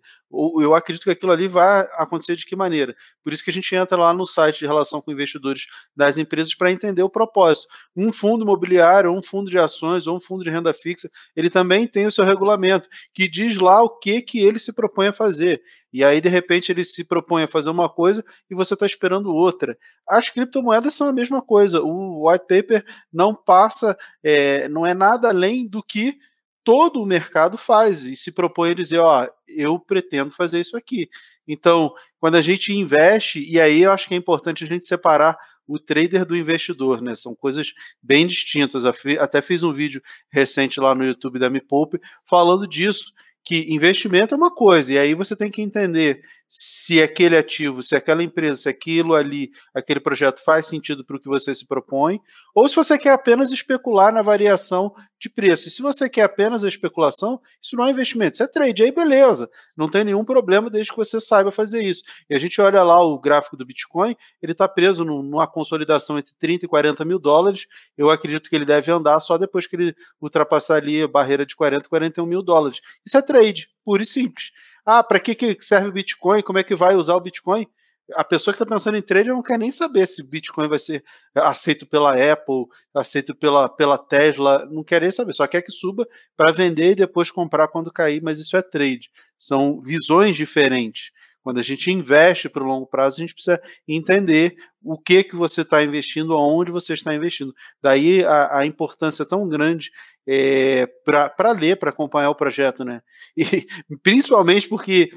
Eu 0.59 0.75
acredito 0.75 1.03
que 1.03 1.09
aquilo 1.09 1.31
ali 1.31 1.47
vai 1.47 1.87
acontecer 1.93 2.35
de 2.35 2.45
que 2.45 2.55
maneira. 2.55 2.95
Por 3.23 3.33
isso 3.33 3.43
que 3.43 3.49
a 3.49 3.53
gente 3.53 3.73
entra 3.75 3.97
lá 3.97 4.13
no 4.13 4.27
site 4.27 4.59
de 4.59 4.67
relação 4.67 5.01
com 5.01 5.11
investidores 5.11 5.65
das 5.95 6.19
empresas 6.19 6.53
para 6.53 6.71
entender 6.71 7.01
o 7.01 7.09
propósito. 7.09 7.67
Um 7.95 8.13
fundo 8.13 8.43
imobiliário, 8.43 9.11
um 9.11 9.23
fundo 9.23 9.49
de 9.49 9.57
ações, 9.57 10.05
ou 10.05 10.15
um 10.15 10.19
fundo 10.19 10.43
de 10.43 10.49
renda 10.51 10.75
fixa, 10.75 11.09
ele 11.35 11.49
também 11.49 11.87
tem 11.87 12.05
o 12.05 12.11
seu 12.11 12.23
regulamento, 12.23 12.87
que 13.11 13.27
diz 13.27 13.55
lá 13.57 13.81
o 13.81 13.89
que, 13.89 14.21
que 14.21 14.39
ele 14.39 14.59
se 14.59 14.71
propõe 14.71 15.07
a 15.07 15.13
fazer. 15.13 15.59
E 15.91 16.03
aí, 16.03 16.21
de 16.21 16.29
repente, 16.29 16.71
ele 16.71 16.83
se 16.83 17.03
propõe 17.03 17.43
a 17.43 17.47
fazer 17.47 17.69
uma 17.71 17.89
coisa 17.89 18.23
e 18.47 18.53
você 18.53 18.75
está 18.75 18.85
esperando 18.85 19.33
outra. 19.33 19.75
As 20.07 20.29
criptomoedas 20.29 20.93
são 20.93 21.07
a 21.07 21.13
mesma 21.13 21.41
coisa. 21.41 21.81
O 21.81 22.29
white 22.29 22.45
paper 22.47 22.85
não 23.11 23.33
passa, 23.33 23.97
é, 24.21 24.67
não 24.67 24.85
é 24.85 24.93
nada 24.93 25.29
além 25.29 25.67
do 25.67 25.81
que 25.81 26.19
todo 26.65 27.01
o 27.01 27.05
mercado 27.05 27.57
faz 27.57 28.05
e 28.07 28.15
se 28.15 28.33
propõe 28.33 28.71
a 28.71 28.73
dizer, 28.73 28.97
ó, 28.97 29.29
eu 29.47 29.79
pretendo 29.79 30.31
fazer 30.31 30.59
isso 30.59 30.75
aqui. 30.75 31.07
Então, 31.47 31.93
quando 32.19 32.35
a 32.35 32.41
gente 32.41 32.73
investe, 32.73 33.39
e 33.39 33.61
aí 33.61 33.83
eu 33.83 33.91
acho 33.91 34.07
que 34.07 34.15
é 34.15 34.17
importante 34.17 34.63
a 34.63 34.67
gente 34.67 34.85
separar 34.85 35.37
o 35.67 35.79
trader 35.79 36.25
do 36.25 36.35
investidor, 36.35 37.01
né? 37.01 37.15
São 37.15 37.35
coisas 37.35 37.73
bem 38.01 38.27
distintas. 38.27 38.83
Até 38.83 39.41
fiz 39.41 39.63
um 39.63 39.71
vídeo 39.71 40.01
recente 40.31 40.79
lá 40.79 40.93
no 40.93 41.05
YouTube 41.05 41.39
da 41.39 41.49
Me 41.49 41.61
Poupe 41.61 41.99
falando 42.27 42.67
disso, 42.67 43.13
que 43.43 43.71
investimento 43.73 44.33
é 44.33 44.37
uma 44.37 44.53
coisa, 44.53 44.93
e 44.93 44.97
aí 44.97 45.13
você 45.13 45.35
tem 45.35 45.51
que 45.51 45.61
entender 45.61 46.19
se 46.47 47.01
aquele 47.01 47.35
ativo, 47.35 47.81
se 47.81 47.95
aquela 47.95 48.23
empresa, 48.23 48.61
se 48.61 48.69
aquilo 48.69 49.15
ali, 49.15 49.51
aquele 49.73 49.99
projeto 49.99 50.43
faz 50.43 50.67
sentido 50.67 51.03
para 51.03 51.17
o 51.17 51.19
que 51.19 51.27
você 51.27 51.53
se 51.53 51.67
propõe, 51.67 52.19
ou 52.53 52.67
se 52.69 52.75
você 52.75 52.97
quer 52.97 53.11
apenas 53.11 53.51
especular 53.51 54.13
na 54.13 54.21
variação 54.21 54.93
de 55.19 55.29
preço. 55.29 55.67
E 55.67 55.71
se 55.71 55.81
você 55.81 56.07
quer 56.09 56.23
apenas 56.23 56.63
a 56.63 56.67
especulação, 56.67 57.41
isso 57.61 57.75
não 57.75 57.85
é 57.85 57.89
investimento, 57.89 58.35
isso 58.35 58.43
é 58.43 58.47
trade. 58.47 58.83
Aí 58.83 58.91
beleza, 58.91 59.49
não 59.77 59.89
tem 59.89 60.03
nenhum 60.03 60.23
problema 60.23 60.69
desde 60.69 60.91
que 60.91 60.97
você 60.97 61.19
saiba 61.19 61.51
fazer 61.51 61.81
isso. 61.83 62.03
E 62.29 62.35
a 62.35 62.39
gente 62.39 62.59
olha 62.61 62.83
lá 62.83 63.01
o 63.01 63.19
gráfico 63.19 63.57
do 63.57 63.65
Bitcoin, 63.65 64.15
ele 64.41 64.51
está 64.51 64.67
preso 64.67 65.03
numa 65.03 65.47
consolidação 65.47 66.19
entre 66.19 66.33
30 66.37 66.65
e 66.65 66.69
40 66.69 67.03
mil 67.03 67.19
dólares. 67.19 67.65
Eu 67.97 68.09
acredito 68.09 68.49
que 68.49 68.55
ele 68.55 68.65
deve 68.65 68.91
andar 68.91 69.19
só 69.19 69.37
depois 69.37 69.65
que 69.67 69.75
ele 69.75 69.95
ultrapassar 70.21 70.75
ali 70.75 71.01
a 71.01 71.07
barreira 71.07 71.45
de 71.45 71.55
40, 71.55 71.89
41 71.89 72.25
mil 72.25 72.43
dólares. 72.43 72.79
Isso 73.05 73.17
é 73.17 73.21
trade, 73.21 73.69
puro 73.83 74.03
e 74.03 74.05
simples. 74.05 74.51
Ah, 74.85 75.03
para 75.03 75.19
que, 75.19 75.33
que 75.33 75.57
serve 75.61 75.89
o 75.89 75.91
Bitcoin? 75.91 76.41
Como 76.41 76.59
é 76.59 76.63
que 76.63 76.75
vai 76.75 76.95
usar 76.95 77.15
o 77.15 77.19
Bitcoin? 77.19 77.67
A 78.13 78.23
pessoa 78.23 78.53
que 78.53 78.61
está 78.61 78.71
pensando 78.71 78.97
em 78.97 79.01
trade 79.01 79.29
não 79.29 79.41
quer 79.41 79.57
nem 79.57 79.71
saber 79.71 80.07
se 80.07 80.21
o 80.21 80.29
Bitcoin 80.29 80.67
vai 80.67 80.77
ser 80.77 81.03
aceito 81.33 81.87
pela 81.87 82.11
Apple, 82.11 82.65
aceito 82.93 83.33
pela, 83.33 83.67
pela 83.67 83.97
Tesla, 83.97 84.63
não 84.69 84.83
quer 84.83 85.01
nem 85.01 85.09
saber, 85.09 85.33
só 85.33 85.47
quer 85.47 85.63
que 85.63 85.71
suba 85.71 86.07
para 86.37 86.51
vender 86.51 86.91
e 86.91 86.95
depois 86.95 87.31
comprar 87.31 87.67
quando 87.67 87.91
cair, 87.91 88.21
mas 88.21 88.39
isso 88.39 88.55
é 88.55 88.61
trade. 88.61 89.09
São 89.39 89.79
visões 89.79 90.37
diferentes. 90.37 91.09
Quando 91.41 91.59
a 91.59 91.63
gente 91.63 91.91
investe 91.91 92.49
para 92.49 92.63
o 92.63 92.67
longo 92.67 92.87
prazo, 92.87 93.17
a 93.17 93.21
gente 93.21 93.33
precisa 93.33 93.61
entender 93.87 94.51
o 94.83 94.97
que 94.97 95.23
que 95.23 95.35
você 95.35 95.61
está 95.61 95.83
investindo, 95.83 96.33
aonde 96.33 96.71
você 96.71 96.93
está 96.93 97.13
investindo. 97.13 97.53
Daí 97.81 98.23
a, 98.23 98.59
a 98.59 98.65
importância 98.65 99.25
tão 99.25 99.47
grande 99.47 99.91
é, 100.27 100.87
para 101.05 101.51
ler, 101.51 101.77
para 101.77 101.91
acompanhar 101.91 102.29
o 102.29 102.35
projeto, 102.35 102.83
né? 102.83 103.01
E 103.35 103.45
principalmente 104.01 104.67
porque 104.67 105.11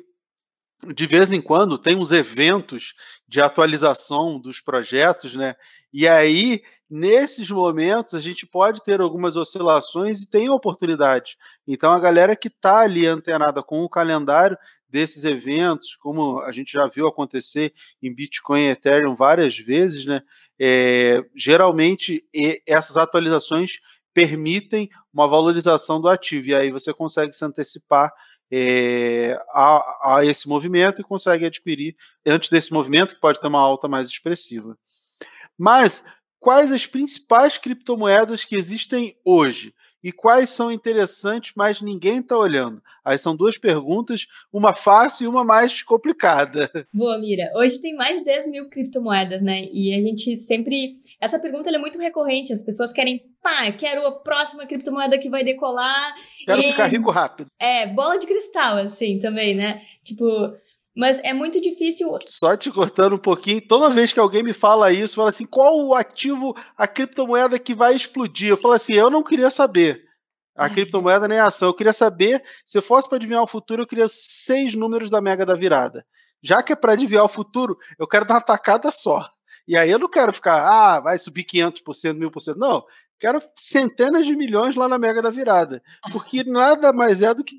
de 0.94 1.06
vez 1.06 1.32
em 1.32 1.40
quando 1.40 1.76
tem 1.76 1.96
uns 1.96 2.12
eventos 2.12 2.94
de 3.26 3.40
atualização 3.40 4.38
dos 4.38 4.60
projetos, 4.60 5.34
né? 5.34 5.56
E 5.92 6.06
aí, 6.06 6.62
nesses 6.88 7.50
momentos, 7.50 8.14
a 8.14 8.20
gente 8.20 8.46
pode 8.46 8.82
ter 8.84 9.00
algumas 9.00 9.36
oscilações 9.36 10.20
e 10.20 10.30
tem 10.30 10.48
oportunidade. 10.48 11.36
Então, 11.66 11.90
a 11.90 11.98
galera 11.98 12.36
que 12.36 12.48
está 12.48 12.80
ali 12.80 13.06
antenada 13.06 13.62
com 13.62 13.82
o 13.82 13.88
calendário 13.88 14.56
desses 14.88 15.24
eventos, 15.24 15.96
como 15.96 16.40
a 16.40 16.52
gente 16.52 16.72
já 16.72 16.86
viu 16.86 17.06
acontecer 17.06 17.74
em 18.02 18.14
Bitcoin 18.14 18.62
e 18.62 18.70
Ethereum 18.70 19.16
várias 19.16 19.58
vezes, 19.58 20.06
né? 20.06 20.22
É, 20.60 21.22
geralmente, 21.36 22.24
essas 22.66 22.96
atualizações 22.96 23.80
permitem 24.18 24.90
uma 25.14 25.28
valorização 25.28 26.00
do 26.00 26.08
ativo, 26.08 26.48
e 26.48 26.54
aí 26.54 26.72
você 26.72 26.92
consegue 26.92 27.32
se 27.32 27.44
antecipar 27.44 28.12
é, 28.50 29.40
a, 29.52 30.16
a, 30.16 30.24
esse 30.24 30.48
movimento 30.48 31.00
e 31.00 31.04
consegue 31.04 31.46
adquirir 31.46 31.94
antes 32.26 32.50
desse 32.50 32.72
movimento, 32.72 33.14
que 33.14 33.20
pode 33.20 33.40
ter 33.40 33.46
uma 33.46 33.60
alta 33.60 33.86
mais 33.86 34.08
expressiva. 34.08 34.76
Mas 35.56 36.02
quais 36.40 36.72
as 36.72 36.84
principais 36.84 37.58
criptomoedas 37.58 38.44
que 38.44 38.56
existem 38.56 39.16
hoje? 39.24 39.72
E 40.02 40.12
quais 40.12 40.50
são 40.50 40.70
interessantes, 40.70 41.52
mas 41.56 41.80
ninguém 41.80 42.18
está 42.18 42.36
olhando? 42.36 42.82
Aí 43.04 43.18
são 43.18 43.34
duas 43.34 43.56
perguntas, 43.56 44.26
uma 44.52 44.74
fácil 44.74 45.24
e 45.24 45.28
uma 45.28 45.42
mais 45.42 45.82
complicada. 45.82 46.70
Boa, 46.92 47.18
Mira. 47.18 47.50
Hoje 47.54 47.80
tem 47.80 47.96
mais 47.96 48.18
de 48.18 48.24
10 48.24 48.50
mil 48.50 48.68
criptomoedas, 48.68 49.42
né? 49.42 49.66
E 49.72 49.94
a 49.94 50.00
gente 50.00 50.38
sempre. 50.38 50.92
Essa 51.20 51.38
pergunta 51.38 51.70
é 51.70 51.78
muito 51.78 51.98
recorrente. 51.98 52.52
As 52.52 52.62
pessoas 52.62 52.92
querem, 52.92 53.22
pá, 53.42 53.72
quero 53.72 54.06
a 54.06 54.12
próxima 54.12 54.66
criptomoeda 54.66 55.18
que 55.18 55.30
vai 55.30 55.42
decolar. 55.42 56.14
Quero 56.44 56.60
e... 56.60 56.64
ficar 56.64 56.86
rico 56.86 57.10
rápido. 57.10 57.50
É, 57.58 57.86
bola 57.86 58.18
de 58.18 58.26
cristal, 58.26 58.76
assim, 58.78 59.18
também, 59.18 59.54
né? 59.54 59.82
Tipo. 60.02 60.24
Mas 60.98 61.20
é 61.22 61.32
muito 61.32 61.60
difícil. 61.60 62.18
Só 62.26 62.56
te 62.56 62.72
cortando 62.72 63.14
um 63.14 63.18
pouquinho, 63.18 63.60
toda 63.60 63.88
vez 63.88 64.12
que 64.12 64.18
alguém 64.18 64.42
me 64.42 64.52
fala 64.52 64.92
isso, 64.92 65.14
fala 65.14 65.30
assim: 65.30 65.44
qual 65.44 65.78
o 65.86 65.94
ativo, 65.94 66.56
a 66.76 66.88
criptomoeda 66.88 67.56
que 67.56 67.72
vai 67.72 67.94
explodir? 67.94 68.48
Eu 68.48 68.56
falo 68.56 68.74
assim: 68.74 68.94
eu 68.94 69.08
não 69.08 69.22
queria 69.22 69.48
saber. 69.48 70.02
A 70.56 70.66
é. 70.66 70.70
criptomoeda 70.70 71.28
nem 71.28 71.38
a 71.38 71.46
ação. 71.46 71.68
Eu 71.68 71.74
queria 71.74 71.92
saber, 71.92 72.42
se 72.64 72.76
eu 72.76 72.82
fosse 72.82 73.08
para 73.08 73.14
adivinhar 73.14 73.44
o 73.44 73.46
futuro, 73.46 73.82
eu 73.82 73.86
queria 73.86 74.08
seis 74.08 74.74
números 74.74 75.08
da 75.08 75.20
mega 75.20 75.46
da 75.46 75.54
virada. 75.54 76.04
Já 76.42 76.64
que 76.64 76.72
é 76.72 76.76
para 76.76 76.94
adivinhar 76.94 77.24
o 77.24 77.28
futuro, 77.28 77.78
eu 77.96 78.08
quero 78.08 78.24
dar 78.24 78.34
uma 78.34 78.40
tacada 78.40 78.90
só. 78.90 79.24
E 79.68 79.76
aí 79.76 79.88
eu 79.88 80.00
não 80.00 80.10
quero 80.10 80.32
ficar, 80.32 80.66
ah, 80.66 80.98
vai 80.98 81.16
subir 81.16 81.44
500%, 81.44 82.18
1000%. 82.18 82.56
Não, 82.56 82.84
quero 83.20 83.40
centenas 83.54 84.26
de 84.26 84.34
milhões 84.34 84.74
lá 84.74 84.88
na 84.88 84.98
Mega 84.98 85.22
da 85.22 85.30
Virada. 85.30 85.80
Porque 86.10 86.42
nada 86.42 86.92
mais 86.92 87.22
é 87.22 87.32
do 87.32 87.44
que 87.44 87.54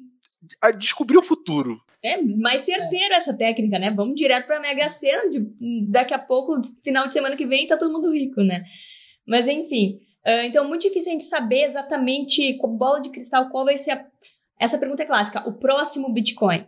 descobrir 0.78 1.18
o 1.18 1.24
futuro. 1.24 1.80
É 2.04 2.22
mais 2.22 2.62
certeira 2.62 3.16
essa 3.16 3.36
técnica, 3.36 3.78
né? 3.78 3.90
Vamos 3.90 4.16
direto 4.16 4.48
pra 4.48 4.60
Mega 4.60 4.88
Sena, 4.88 5.30
de, 5.30 5.46
daqui 5.90 6.14
a 6.14 6.20
pouco, 6.20 6.60
final 6.82 7.08
de 7.08 7.14
semana 7.14 7.36
que 7.36 7.46
vem, 7.46 7.68
tá 7.68 7.76
todo 7.76 7.92
mundo 7.92 8.14
rico, 8.14 8.42
né? 8.42 8.64
Mas 9.28 9.48
enfim, 9.48 10.00
uh, 10.26 10.46
então 10.46 10.68
muito 10.68 10.84
difícil 10.84 11.12
a 11.12 11.14
gente 11.14 11.26
saber 11.26 11.66
exatamente, 11.66 12.58
com 12.58 12.78
bola 12.78 13.02
de 13.02 13.10
cristal, 13.10 13.50
qual 13.50 13.66
vai 13.66 13.78
ser 13.78 13.92
a... 13.92 14.06
Essa 14.60 14.78
pergunta 14.78 15.04
é 15.04 15.06
clássica, 15.06 15.48
o 15.48 15.54
próximo 15.60 16.12
Bitcoin. 16.12 16.66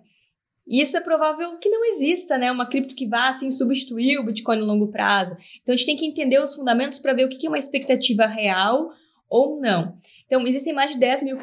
Isso 0.67 0.95
é 0.95 1.01
provável 1.01 1.57
que 1.57 1.69
não 1.69 1.83
exista, 1.85 2.37
né? 2.37 2.51
Uma 2.51 2.65
cripto 2.65 2.95
que 2.95 3.07
vá, 3.07 3.27
assim, 3.27 3.49
substituir 3.49 4.19
o 4.19 4.23
Bitcoin 4.23 4.57
no 4.57 4.65
longo 4.65 4.89
prazo. 4.89 5.35
Então, 5.61 5.73
a 5.73 5.75
gente 5.75 5.85
tem 5.85 5.97
que 5.97 6.05
entender 6.05 6.39
os 6.39 6.53
fundamentos 6.53 6.99
para 6.99 7.13
ver 7.13 7.25
o 7.25 7.29
que 7.29 7.45
é 7.45 7.49
uma 7.49 7.57
expectativa 7.57 8.25
real 8.25 8.89
ou 9.31 9.61
não. 9.61 9.95
Então, 10.25 10.45
existem 10.45 10.73
mais 10.73 10.91
de 10.91 10.99
10 10.99 11.23
mil 11.23 11.37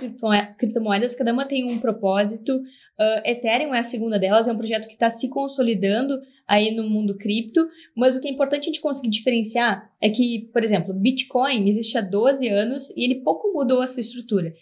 criptomoedas, 0.59 1.15
cada 1.15 1.33
uma 1.33 1.47
tem 1.47 1.65
um 1.65 1.79
propósito. 1.79 2.59
Uh, 2.59 3.23
Ethereum 3.25 3.75
é 3.75 3.79
a 3.79 3.83
segunda 3.83 4.19
delas, 4.19 4.47
é 4.47 4.53
um 4.53 4.59
projeto 4.59 4.87
que 4.87 4.93
está 4.93 5.09
se 5.09 5.31
consolidando 5.31 6.21
aí 6.47 6.71
no 6.71 6.89
mundo 6.89 7.17
cripto, 7.17 7.67
mas 7.97 8.15
o 8.15 8.21
que 8.21 8.29
é 8.29 8.31
importante 8.31 8.65
a 8.65 8.67
gente 8.67 8.81
conseguir 8.81 9.09
diferenciar 9.09 9.91
é 10.03 10.11
que, 10.11 10.51
por 10.53 10.63
exemplo, 10.63 10.93
Bitcoin 10.93 11.67
existe 11.67 11.97
há 11.97 12.03
12 12.03 12.47
anos 12.49 12.91
e 12.95 13.05
ele 13.05 13.23
pouco 13.23 13.53
mudou 13.55 13.81
a 13.81 13.87
sua 13.87 14.03
estrutura. 14.03 14.53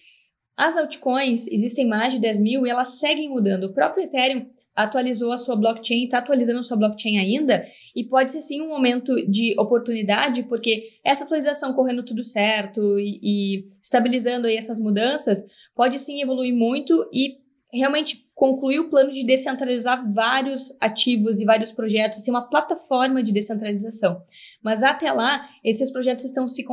As 0.57 0.77
altcoins 0.77 1.49
existem 1.49 1.87
mais 1.87 2.15
de 2.15 2.21
10 2.21 2.41
mil 2.41 2.67
e 2.67 2.71
elas 2.71 3.01
seguem 3.01 3.29
mudando. 3.29 3.65
O 3.65 3.73
próprio 3.75 4.05
Ethereum 4.05 4.47
atualizou 4.77 5.33
a 5.33 5.39
sua 5.39 5.57
blockchain, 5.57 6.05
está 6.05 6.19
atualizando 6.19 6.61
a 6.61 6.63
sua 6.63 6.77
blockchain 6.77 7.19
ainda, 7.19 7.65
e 7.95 8.05
pode 8.05 8.31
ser 8.31 8.43
sim 8.43 8.61
um 8.61 8.69
momento 8.69 9.15
de 9.29 9.55
oportunidade, 9.59 10.43
porque 10.43 10.83
essa 11.03 11.25
atualização 11.25 11.73
correndo 11.73 12.05
tudo 12.05 12.23
certo 12.23 12.99
e, 12.99 13.19
e 13.23 13.65
estabilizando 13.83 14.47
aí 14.47 14.57
essas 14.57 14.79
mudanças, 14.79 15.43
pode 15.75 15.99
sim 15.99 16.21
evoluir 16.21 16.55
muito 16.55 17.09
e 17.13 17.47
realmente 17.73 18.25
concluir 18.35 18.81
o 18.81 18.91
plano 18.91 19.11
de 19.11 19.25
descentralizar 19.25 20.13
vários 20.13 20.77
ativos 20.81 21.41
e 21.41 21.45
vários 21.45 21.73
projetos, 21.73 22.23
ser 22.23 22.31
uma 22.31 22.49
plataforma 22.49 23.23
de 23.23 23.33
descentralização. 23.33 24.21
Mas 24.63 24.83
até 24.83 25.11
lá, 25.11 25.49
esses 25.65 25.91
projetos 25.91 26.25
estão 26.25 26.47
se 26.47 26.65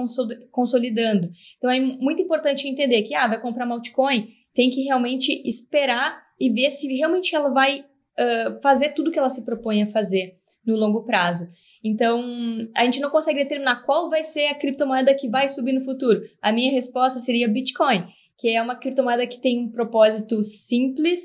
consolidando. 0.52 1.30
Então 1.58 1.70
é 1.70 1.80
muito 1.80 2.22
importante 2.22 2.68
entender 2.68 3.04
que, 3.04 3.16
ah, 3.16 3.28
vai 3.28 3.40
comprar 3.40 3.66
uma 3.66 3.76
altcoin, 3.76 4.28
tem 4.54 4.70
que 4.70 4.82
realmente 4.82 5.42
esperar 5.48 6.22
e 6.40 6.50
ver 6.50 6.70
se 6.70 6.88
realmente 6.96 7.34
ela 7.34 7.50
vai 7.50 7.86
fazer 8.62 8.90
tudo 8.90 9.12
que 9.12 9.20
ela 9.20 9.30
se 9.30 9.46
propõe 9.46 9.84
a 9.84 9.88
fazer 9.88 10.36
no 10.66 10.76
longo 10.76 11.04
prazo. 11.04 11.48
Então, 11.84 12.24
a 12.76 12.86
gente 12.86 13.02
não 13.02 13.10
consegue 13.10 13.40
determinar 13.44 13.84
qual 13.84 14.10
vai 14.10 14.24
ser 14.24 14.48
a 14.48 14.56
criptomoeda 14.56 15.14
que 15.14 15.28
vai 15.28 15.50
subir 15.50 15.74
no 15.74 15.82
futuro. 15.82 16.22
A 16.42 16.52
minha 16.52 16.72
resposta 16.72 17.20
seria 17.20 17.48
Bitcoin, 17.48 18.06
que 18.38 18.50
é 18.50 18.62
uma 18.62 18.76
criptomoeda 18.76 19.28
que 19.28 19.42
tem 19.42 19.60
um 19.60 19.70
propósito 19.70 20.42
simples, 20.44 21.22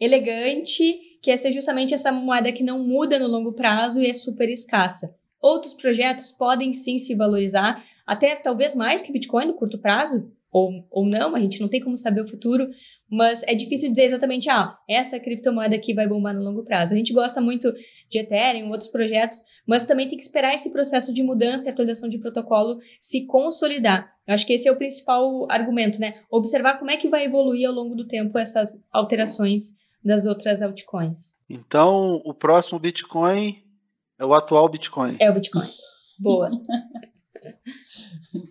elegante, 0.00 0.98
que 1.22 1.30
é 1.30 1.36
ser 1.36 1.52
justamente 1.52 1.94
essa 1.94 2.10
moeda 2.12 2.52
que 2.52 2.62
não 2.62 2.82
muda 2.82 3.18
no 3.18 3.28
longo 3.28 3.52
prazo 3.52 4.00
e 4.00 4.08
é 4.08 4.12
super 4.12 4.48
escassa. 4.48 5.14
Outros 5.40 5.74
projetos 5.74 6.32
podem 6.32 6.72
sim 6.72 6.98
se 6.98 7.14
valorizar, 7.14 7.84
até 8.06 8.34
talvez 8.34 8.74
mais 8.74 9.00
que 9.00 9.12
Bitcoin 9.12 9.46
no 9.46 9.54
curto 9.54 9.78
prazo, 9.78 10.30
ou, 10.50 10.84
ou 10.90 11.04
não, 11.06 11.34
a 11.34 11.40
gente 11.40 11.60
não 11.60 11.68
tem 11.68 11.80
como 11.80 11.96
saber 11.96 12.22
o 12.22 12.28
futuro, 12.28 12.68
mas 13.10 13.42
é 13.44 13.54
difícil 13.54 13.90
dizer 13.90 14.04
exatamente, 14.04 14.50
ah, 14.50 14.76
essa 14.88 15.18
criptomoeda 15.20 15.76
aqui 15.76 15.94
vai 15.94 16.08
bombar 16.08 16.34
no 16.34 16.42
longo 16.42 16.64
prazo. 16.64 16.94
A 16.94 16.96
gente 16.96 17.12
gosta 17.12 17.40
muito 17.40 17.72
de 18.08 18.18
Ethereum, 18.18 18.70
outros 18.70 18.90
projetos, 18.90 19.38
mas 19.66 19.84
também 19.84 20.08
tem 20.08 20.18
que 20.18 20.24
esperar 20.24 20.54
esse 20.54 20.72
processo 20.72 21.14
de 21.14 21.22
mudança 21.22 21.66
e 21.66 21.70
atualização 21.70 22.08
de 22.08 22.18
protocolo 22.18 22.78
se 23.00 23.24
consolidar. 23.26 24.08
Eu 24.26 24.34
acho 24.34 24.46
que 24.46 24.52
esse 24.52 24.68
é 24.68 24.72
o 24.72 24.76
principal 24.76 25.46
argumento, 25.50 26.00
né? 26.00 26.20
Observar 26.30 26.78
como 26.78 26.90
é 26.90 26.96
que 26.96 27.08
vai 27.08 27.24
evoluir 27.24 27.68
ao 27.68 27.74
longo 27.74 27.94
do 27.94 28.06
tempo 28.06 28.38
essas 28.38 28.72
alterações 28.92 29.74
das 30.04 30.26
outras 30.26 30.62
altcoins. 30.62 31.36
Então, 31.48 32.20
o 32.24 32.34
próximo 32.34 32.78
Bitcoin 32.78 33.62
é 34.18 34.24
o 34.24 34.34
atual 34.34 34.68
Bitcoin. 34.68 35.16
É 35.20 35.30
o 35.30 35.34
Bitcoin. 35.34 35.68
Boa. 36.18 36.50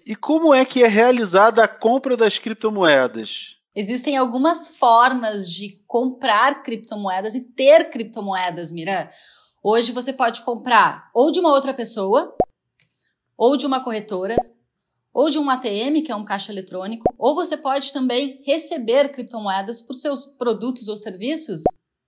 e 0.05 0.15
como 0.15 0.53
é 0.53 0.63
que 0.63 0.83
é 0.83 0.87
realizada 0.87 1.63
a 1.63 1.67
compra 1.67 2.15
das 2.15 2.37
criptomoedas? 2.37 3.54
Existem 3.75 4.15
algumas 4.15 4.69
formas 4.69 5.51
de 5.51 5.83
comprar 5.85 6.63
criptomoedas 6.63 7.35
e 7.35 7.41
ter 7.41 7.89
criptomoedas, 7.89 8.71
Mira. 8.71 9.09
Hoje 9.61 9.91
você 9.91 10.13
pode 10.13 10.43
comprar 10.43 11.09
ou 11.13 11.29
de 11.29 11.41
uma 11.41 11.49
outra 11.49 11.73
pessoa, 11.73 12.33
ou 13.37 13.57
de 13.57 13.65
uma 13.65 13.83
corretora, 13.83 14.37
ou 15.13 15.29
de 15.29 15.37
um 15.37 15.49
ATM, 15.49 16.01
que 16.05 16.11
é 16.11 16.15
um 16.15 16.23
caixa 16.23 16.53
eletrônico, 16.53 17.03
ou 17.17 17.35
você 17.35 17.57
pode 17.57 17.91
também 17.91 18.41
receber 18.45 19.09
criptomoedas 19.09 19.81
por 19.81 19.93
seus 19.93 20.25
produtos 20.25 20.87
ou 20.87 20.95
serviços, 20.95 21.63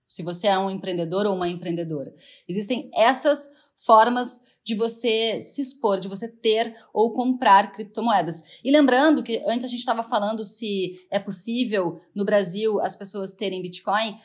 se 0.07 0.23
você 0.23 0.47
é 0.47 0.57
um 0.57 0.69
empreendedor 0.69 1.25
ou 1.25 1.35
uma 1.35 1.49
empreendedora. 1.49 2.13
Existem 2.47 2.89
essas 2.93 3.69
formas 3.75 4.56
de 4.67 4.75
você 4.75 5.39
se 5.39 5.61
expor, 5.61 5.97
de 5.97 6.09
você 6.09 6.27
ter 6.27 6.75
ou 6.93 7.13
comprar 7.13 7.71
criptomoedas. 7.71 8.59
E 8.61 8.69
lembrando 8.69 9.23
que 9.23 9.41
antes 9.47 9.65
a 9.65 9.69
gente 9.69 9.79
estava 9.79 10.03
falando 10.03 10.43
se 10.43 11.07
é 11.09 11.17
possível 11.17 12.01
no 12.13 12.25
Brasil 12.25 12.81
as 12.81 12.93
pessoas 12.93 13.33
terem 13.33 13.61
Bitcoin. 13.61 14.17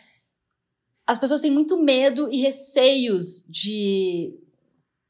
As 1.07 1.17
pessoas 1.17 1.41
têm 1.41 1.51
muito 1.53 1.81
medo 1.81 2.29
e 2.29 2.41
receios 2.41 3.47
de 3.49 4.37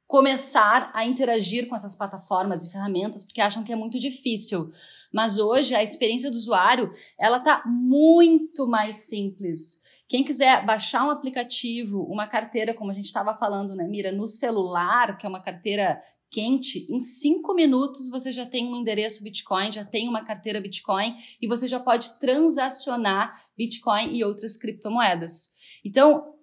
começar 0.07 0.91
a 0.93 1.03
interagir 1.07 1.67
com 1.67 1.75
essas 1.75 1.95
plataformas 1.95 2.65
e 2.65 2.71
ferramentas 2.71 3.25
porque 3.25 3.41
acham 3.41 3.65
que 3.65 3.73
é 3.73 3.77
muito 3.77 3.99
difícil. 3.99 4.71
Mas 5.11 5.39
hoje 5.39 5.75
a 5.75 5.83
experiência 5.83 6.31
do 6.31 6.37
usuário, 6.37 6.93
ela 7.19 7.41
tá 7.41 7.63
muito 7.67 8.67
mais 8.67 9.09
simples. 9.09 9.81
Quem 10.13 10.23
quiser 10.23 10.63
baixar 10.67 11.07
um 11.07 11.11
aplicativo, 11.11 12.03
uma 12.03 12.27
carteira, 12.27 12.75
como 12.75 12.91
a 12.91 12.95
gente 12.95 13.07
estava 13.07 13.35
falando, 13.35 13.75
né, 13.75 13.89
Mira, 13.89 14.13
no 14.13 14.27
celular, 14.27 15.17
que 15.17 15.25
é 15.25 15.29
uma 15.29 15.41
carteira 15.41 15.99
quente, 16.31 16.87
em 16.91 17.01
cinco 17.01 17.55
minutos 17.55 18.11
você 18.11 18.31
já 18.31 18.45
tem 18.45 18.71
um 18.71 18.77
endereço 18.77 19.25
Bitcoin, 19.25 19.73
já 19.73 19.87
tem 19.87 20.07
uma 20.07 20.23
carteira 20.23 20.61
Bitcoin 20.61 21.17
e 21.41 21.49
você 21.49 21.67
já 21.67 21.81
pode 21.81 22.19
transacionar 22.19 23.33
Bitcoin 23.57 24.15
e 24.15 24.23
outras 24.23 24.59
criptomoedas. 24.59 25.55
Então, 25.83 26.19
o 26.19 26.35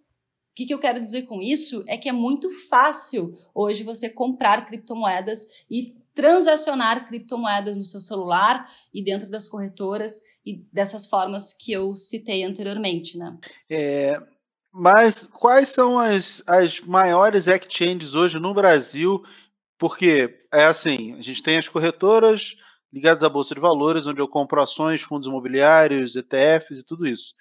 que, 0.55 0.65
que 0.65 0.73
eu 0.73 0.79
quero 0.79 0.99
dizer 0.99 1.27
com 1.27 1.39
isso 1.39 1.83
é 1.87 1.95
que 1.95 2.09
é 2.09 2.11
muito 2.11 2.49
fácil 2.69 3.35
hoje 3.53 3.83
você 3.83 4.09
comprar 4.09 4.65
criptomoedas 4.65 5.45
e 5.69 5.95
transacionar 6.13 7.07
criptomoedas 7.07 7.77
no 7.77 7.85
seu 7.85 8.01
celular 8.01 8.65
e 8.93 9.03
dentro 9.03 9.29
das 9.29 9.47
corretoras 9.47 10.21
e 10.45 10.65
dessas 10.71 11.05
formas 11.07 11.53
que 11.53 11.71
eu 11.71 11.95
citei 11.95 12.43
anteriormente, 12.43 13.17
né? 13.17 13.37
É, 13.69 14.21
mas 14.71 15.25
quais 15.25 15.69
são 15.69 15.97
as, 15.97 16.43
as 16.47 16.79
maiores 16.81 17.47
exchanges 17.47 18.13
hoje 18.13 18.39
no 18.39 18.53
Brasil? 18.53 19.23
Porque 19.77 20.37
é 20.53 20.65
assim, 20.65 21.13
a 21.17 21.21
gente 21.21 21.41
tem 21.41 21.57
as 21.57 21.69
corretoras 21.69 22.55
ligadas 22.91 23.23
à 23.23 23.29
bolsa 23.29 23.53
de 23.53 23.61
valores, 23.61 24.07
onde 24.07 24.19
eu 24.19 24.27
compro 24.27 24.61
ações, 24.61 25.01
fundos 25.01 25.27
imobiliários, 25.27 26.15
ETFs 26.15 26.79
e 26.79 26.85
tudo 26.85 27.07
isso. 27.07 27.33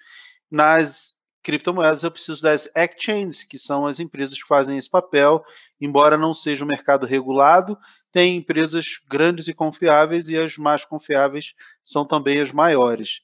Nas 0.49 1.17
criptomoedas 1.43 2.03
eu 2.03 2.11
preciso 2.11 2.41
das 2.41 2.69
exchanges, 2.75 3.43
que 3.43 3.57
são 3.57 3.85
as 3.85 3.99
empresas 3.99 4.35
que 4.35 4.47
fazem 4.47 4.77
esse 4.77 4.89
papel, 4.89 5.43
embora 5.79 6.17
não 6.17 6.33
seja 6.33 6.63
um 6.63 6.67
mercado 6.67 7.05
regulado, 7.05 7.77
tem 8.11 8.35
empresas 8.37 8.99
grandes 9.07 9.47
e 9.47 9.53
confiáveis 9.53 10.29
e 10.29 10.37
as 10.37 10.57
mais 10.57 10.85
confiáveis 10.85 11.53
são 11.83 12.05
também 12.05 12.39
as 12.39 12.51
maiores. 12.51 13.21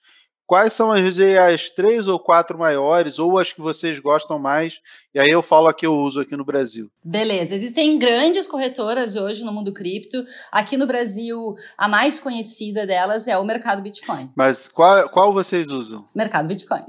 Quais 0.47 0.73
são 0.73 0.91
as, 0.91 1.19
as 1.19 1.69
três 1.69 2.07
ou 2.07 2.19
quatro 2.19 2.57
maiores, 2.57 3.17
ou 3.17 3.39
as 3.39 3.51
que 3.51 3.59
vocês 3.59 3.99
gostam 3.99 4.37
mais? 4.37 4.79
E 5.13 5.19
aí 5.19 5.29
eu 5.29 5.41
falo 5.41 5.67
a 5.67 5.73
que 5.73 5.85
eu 5.85 5.93
uso 5.93 6.21
aqui 6.21 6.35
no 6.35 6.45
Brasil. 6.45 6.91
Beleza, 7.03 7.55
existem 7.55 7.97
grandes 7.97 8.45
corretoras 8.45 9.15
hoje 9.15 9.43
no 9.43 9.51
mundo 9.51 9.73
cripto. 9.73 10.23
Aqui 10.51 10.77
no 10.77 10.85
Brasil, 10.85 11.55
a 11.75 11.87
mais 11.87 12.19
conhecida 12.19 12.85
delas 12.85 13.27
é 13.27 13.35
o 13.37 13.43
mercado 13.43 13.81
Bitcoin. 13.81 14.31
Mas 14.35 14.67
qual, 14.67 15.09
qual 15.09 15.33
vocês 15.33 15.71
usam? 15.71 16.05
Mercado 16.13 16.47
Bitcoin. 16.47 16.83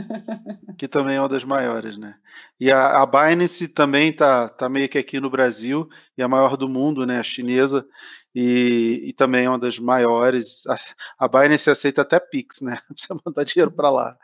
que 0.76 0.88
também 0.88 1.16
é 1.16 1.20
uma 1.20 1.28
das 1.28 1.44
maiores, 1.44 1.96
né? 1.96 2.14
E 2.58 2.72
a, 2.72 3.02
a 3.02 3.06
Binance 3.06 3.68
também 3.68 4.12
tá, 4.12 4.48
tá 4.48 4.68
meio 4.68 4.88
que 4.88 4.98
aqui 4.98 5.20
no 5.20 5.30
Brasil, 5.30 5.88
e 6.16 6.22
a 6.22 6.28
maior 6.28 6.56
do 6.56 6.68
mundo, 6.68 7.06
né? 7.06 7.20
A 7.20 7.24
chinesa 7.24 7.86
e, 8.34 9.04
e, 9.06 9.12
também 9.12 9.44
é 9.44 9.48
uma 9.48 9.58
das 9.58 9.78
maiores. 9.78 10.66
A, 10.66 10.76
a 11.18 11.28
Binance 11.28 11.68
aceita 11.68 12.02
até 12.02 12.20
Pix, 12.20 12.60
né? 12.60 12.78
Precisa 12.88 13.18
mandar 13.24 13.44
dinheiro 13.44 13.70
para 13.70 13.90
lá. 13.90 14.16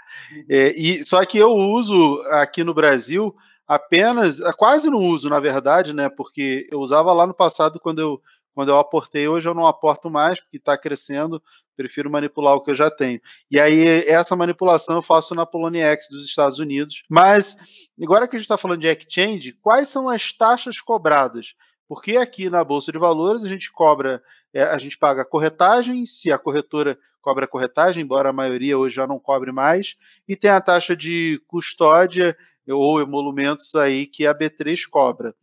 É, 0.48 0.72
e 0.76 1.04
só 1.04 1.24
que 1.24 1.38
eu 1.38 1.52
uso 1.52 2.22
aqui 2.30 2.62
no 2.62 2.74
Brasil 2.74 3.34
apenas, 3.66 4.40
quase 4.56 4.88
não 4.88 4.98
uso, 4.98 5.28
na 5.28 5.40
verdade, 5.40 5.92
né? 5.92 6.08
Porque 6.08 6.68
eu 6.70 6.80
usava 6.80 7.12
lá 7.12 7.26
no 7.26 7.34
passado 7.34 7.80
quando 7.80 8.00
eu 8.00 8.22
quando 8.56 8.70
eu 8.70 8.78
aportei, 8.78 9.28
hoje 9.28 9.46
eu 9.46 9.52
não 9.52 9.66
aporto 9.66 10.08
mais, 10.08 10.40
porque 10.40 10.56
está 10.56 10.78
crescendo, 10.78 11.42
prefiro 11.76 12.10
manipular 12.10 12.54
o 12.54 12.62
que 12.62 12.70
eu 12.70 12.74
já 12.74 12.90
tenho. 12.90 13.20
E 13.50 13.60
aí, 13.60 13.86
essa 14.06 14.34
manipulação 14.34 14.96
eu 14.96 15.02
faço 15.02 15.34
na 15.34 15.44
Poloniex 15.44 16.08
dos 16.08 16.24
Estados 16.24 16.58
Unidos. 16.58 17.02
Mas, 17.06 17.54
agora 18.02 18.26
que 18.26 18.34
a 18.34 18.38
gente 18.38 18.46
está 18.46 18.56
falando 18.56 18.80
de 18.80 18.88
exchange, 18.88 19.52
quais 19.60 19.90
são 19.90 20.08
as 20.08 20.32
taxas 20.32 20.80
cobradas? 20.80 21.54
Porque 21.88 22.16
aqui 22.16 22.50
na 22.50 22.64
Bolsa 22.64 22.90
de 22.90 22.98
Valores 22.98 23.44
a 23.44 23.48
gente 23.48 23.70
cobra, 23.70 24.22
é, 24.52 24.62
a 24.62 24.78
gente 24.78 24.98
paga 24.98 25.22
a 25.22 25.24
corretagem, 25.24 26.04
se 26.04 26.32
a 26.32 26.38
corretora 26.38 26.98
cobra 27.22 27.44
a 27.44 27.48
corretagem, 27.48 28.02
embora 28.02 28.30
a 28.30 28.32
maioria 28.32 28.78
hoje 28.78 28.96
já 28.96 29.06
não 29.06 29.18
cobre 29.18 29.50
mais, 29.52 29.96
e 30.28 30.36
tem 30.36 30.50
a 30.50 30.60
taxa 30.60 30.96
de 30.96 31.40
custódia 31.46 32.36
ou 32.68 33.00
emolumentos 33.00 33.74
aí 33.74 34.06
que 34.06 34.26
a 34.26 34.34
B3 34.34 34.82
cobra. 34.88 35.34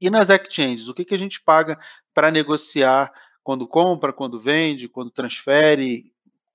E 0.00 0.10
nas 0.10 0.28
exchanges, 0.28 0.88
o 0.88 0.94
que, 0.94 1.04
que 1.04 1.14
a 1.14 1.18
gente 1.18 1.40
paga 1.40 1.78
para 2.12 2.30
negociar 2.30 3.12
quando 3.42 3.66
compra, 3.66 4.12
quando 4.12 4.40
vende, 4.40 4.88
quando 4.88 5.10
transfere? 5.10 6.12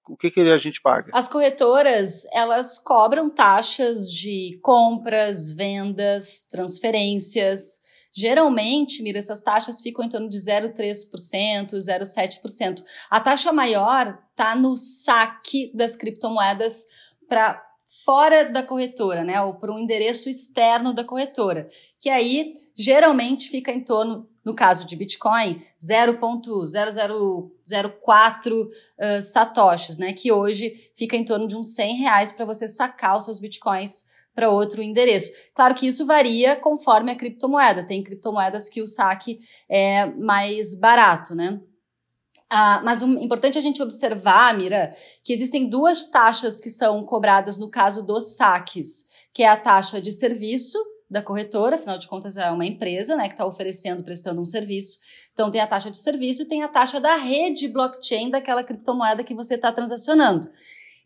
O 0.08 0.18
que, 0.18 0.32
que 0.32 0.41
a 0.41 0.58
gente 0.58 0.82
paga? 0.82 1.12
As 1.14 1.28
corretoras, 1.28 2.26
elas 2.34 2.80
cobram 2.80 3.30
taxas 3.30 4.12
de 4.12 4.60
compras, 4.62 5.52
vendas, 5.52 6.47
transferências. 6.50 7.82
Geralmente, 8.12 9.03
mira, 9.03 9.20
essas 9.20 9.41
taxas 9.41 9.82
ficam 9.82 10.03
em 10.03 10.10
torno 10.10 10.28
de 10.28 10.38
0,3%, 10.38 11.74
0,7%. 11.74 12.84
A 13.10 13.20
taxa 13.20 13.53
maior 13.53 14.18
está 14.32 14.55
no 14.55 14.76
saque 14.76 15.72
das 15.76 15.95
criptomoedas 15.95 16.86
para 17.28 17.64
fora 18.03 18.45
da 18.45 18.64
corretora, 18.64 19.24
né, 19.24 19.39
ou 19.41 19.53
para 19.55 19.72
um 19.72 19.78
endereço 19.78 20.28
externo 20.30 20.91
da 20.93 21.03
corretora, 21.03 21.68
que 21.99 22.10
aí 22.10 22.55
geralmente 22.76 23.49
fica 23.49 23.72
em 23.72 23.84
torno 23.84 24.28
no 24.43 24.55
caso 24.55 24.84
de 24.86 24.95
Bitcoin, 24.95 25.62
0.0004 25.80 28.51
uh, 28.51 28.70
satoshis, 29.22 29.99
né? 29.99 30.14
Que 30.14 30.32
hoje 30.32 30.74
fica 30.95 31.16
em 31.16 31.24
torno 31.24 31.45
de 31.45 31.55
uns 31.55 31.76
100 31.76 31.97
reais 31.97 32.32
para 32.32 32.45
você 32.45 32.68
sacar 32.68 33.16
os 33.18 33.26
seus 33.26 33.39
Bitcoins 33.39 34.05
para 34.40 34.50
outro 34.50 34.82
endereço. 34.82 35.32
Claro 35.54 35.76
que 35.76 35.86
isso 35.86 36.06
varia 36.06 36.56
conforme 36.56 37.12
a 37.12 37.16
criptomoeda. 37.16 37.86
Tem 37.86 38.02
criptomoedas 38.02 38.70
que 38.70 38.82
o 38.82 38.88
saque 38.88 39.38
é 39.68 40.06
mais 40.06 40.80
barato, 40.80 41.36
né? 41.36 41.60
Ah, 42.50 42.82
mas 42.82 43.04
um, 43.04 43.18
importante 43.18 43.58
a 43.58 43.62
gente 43.62 43.84
observar, 43.84 44.58
Mira, 44.58 44.92
que 45.26 45.34
existem 45.34 45.68
duas 45.68 46.06
taxas 46.10 46.62
que 46.62 46.70
são 46.70 47.04
cobradas 47.04 47.58
no 47.58 47.70
caso 47.70 48.02
dos 48.02 48.38
saques, 48.38 49.08
que 49.34 49.44
é 49.44 49.50
a 49.50 49.58
taxa 49.58 50.02
de 50.02 50.12
serviço 50.12 50.80
da 51.12 51.22
corretora, 51.22 51.76
afinal 51.76 51.98
de 51.98 52.08
contas 52.08 52.38
é 52.38 52.50
uma 52.50 52.66
empresa 52.66 53.16
né, 53.18 53.28
que 53.28 53.34
está 53.34 53.46
oferecendo, 53.46 54.04
prestando 54.04 54.40
um 54.40 54.46
serviço. 54.46 55.00
Então 55.34 55.52
tem 55.52 55.60
a 55.60 55.68
taxa 55.68 55.92
de 55.92 55.98
serviço 55.98 56.44
e 56.44 56.46
tem 56.46 56.64
a 56.64 56.68
taxa 56.70 57.00
da 57.00 57.16
rede 57.16 57.68
blockchain 57.68 58.30
daquela 58.30 58.64
criptomoeda 58.64 59.24
que 59.24 59.36
você 59.36 59.56
está 59.56 59.72
transacionando. 59.72 60.50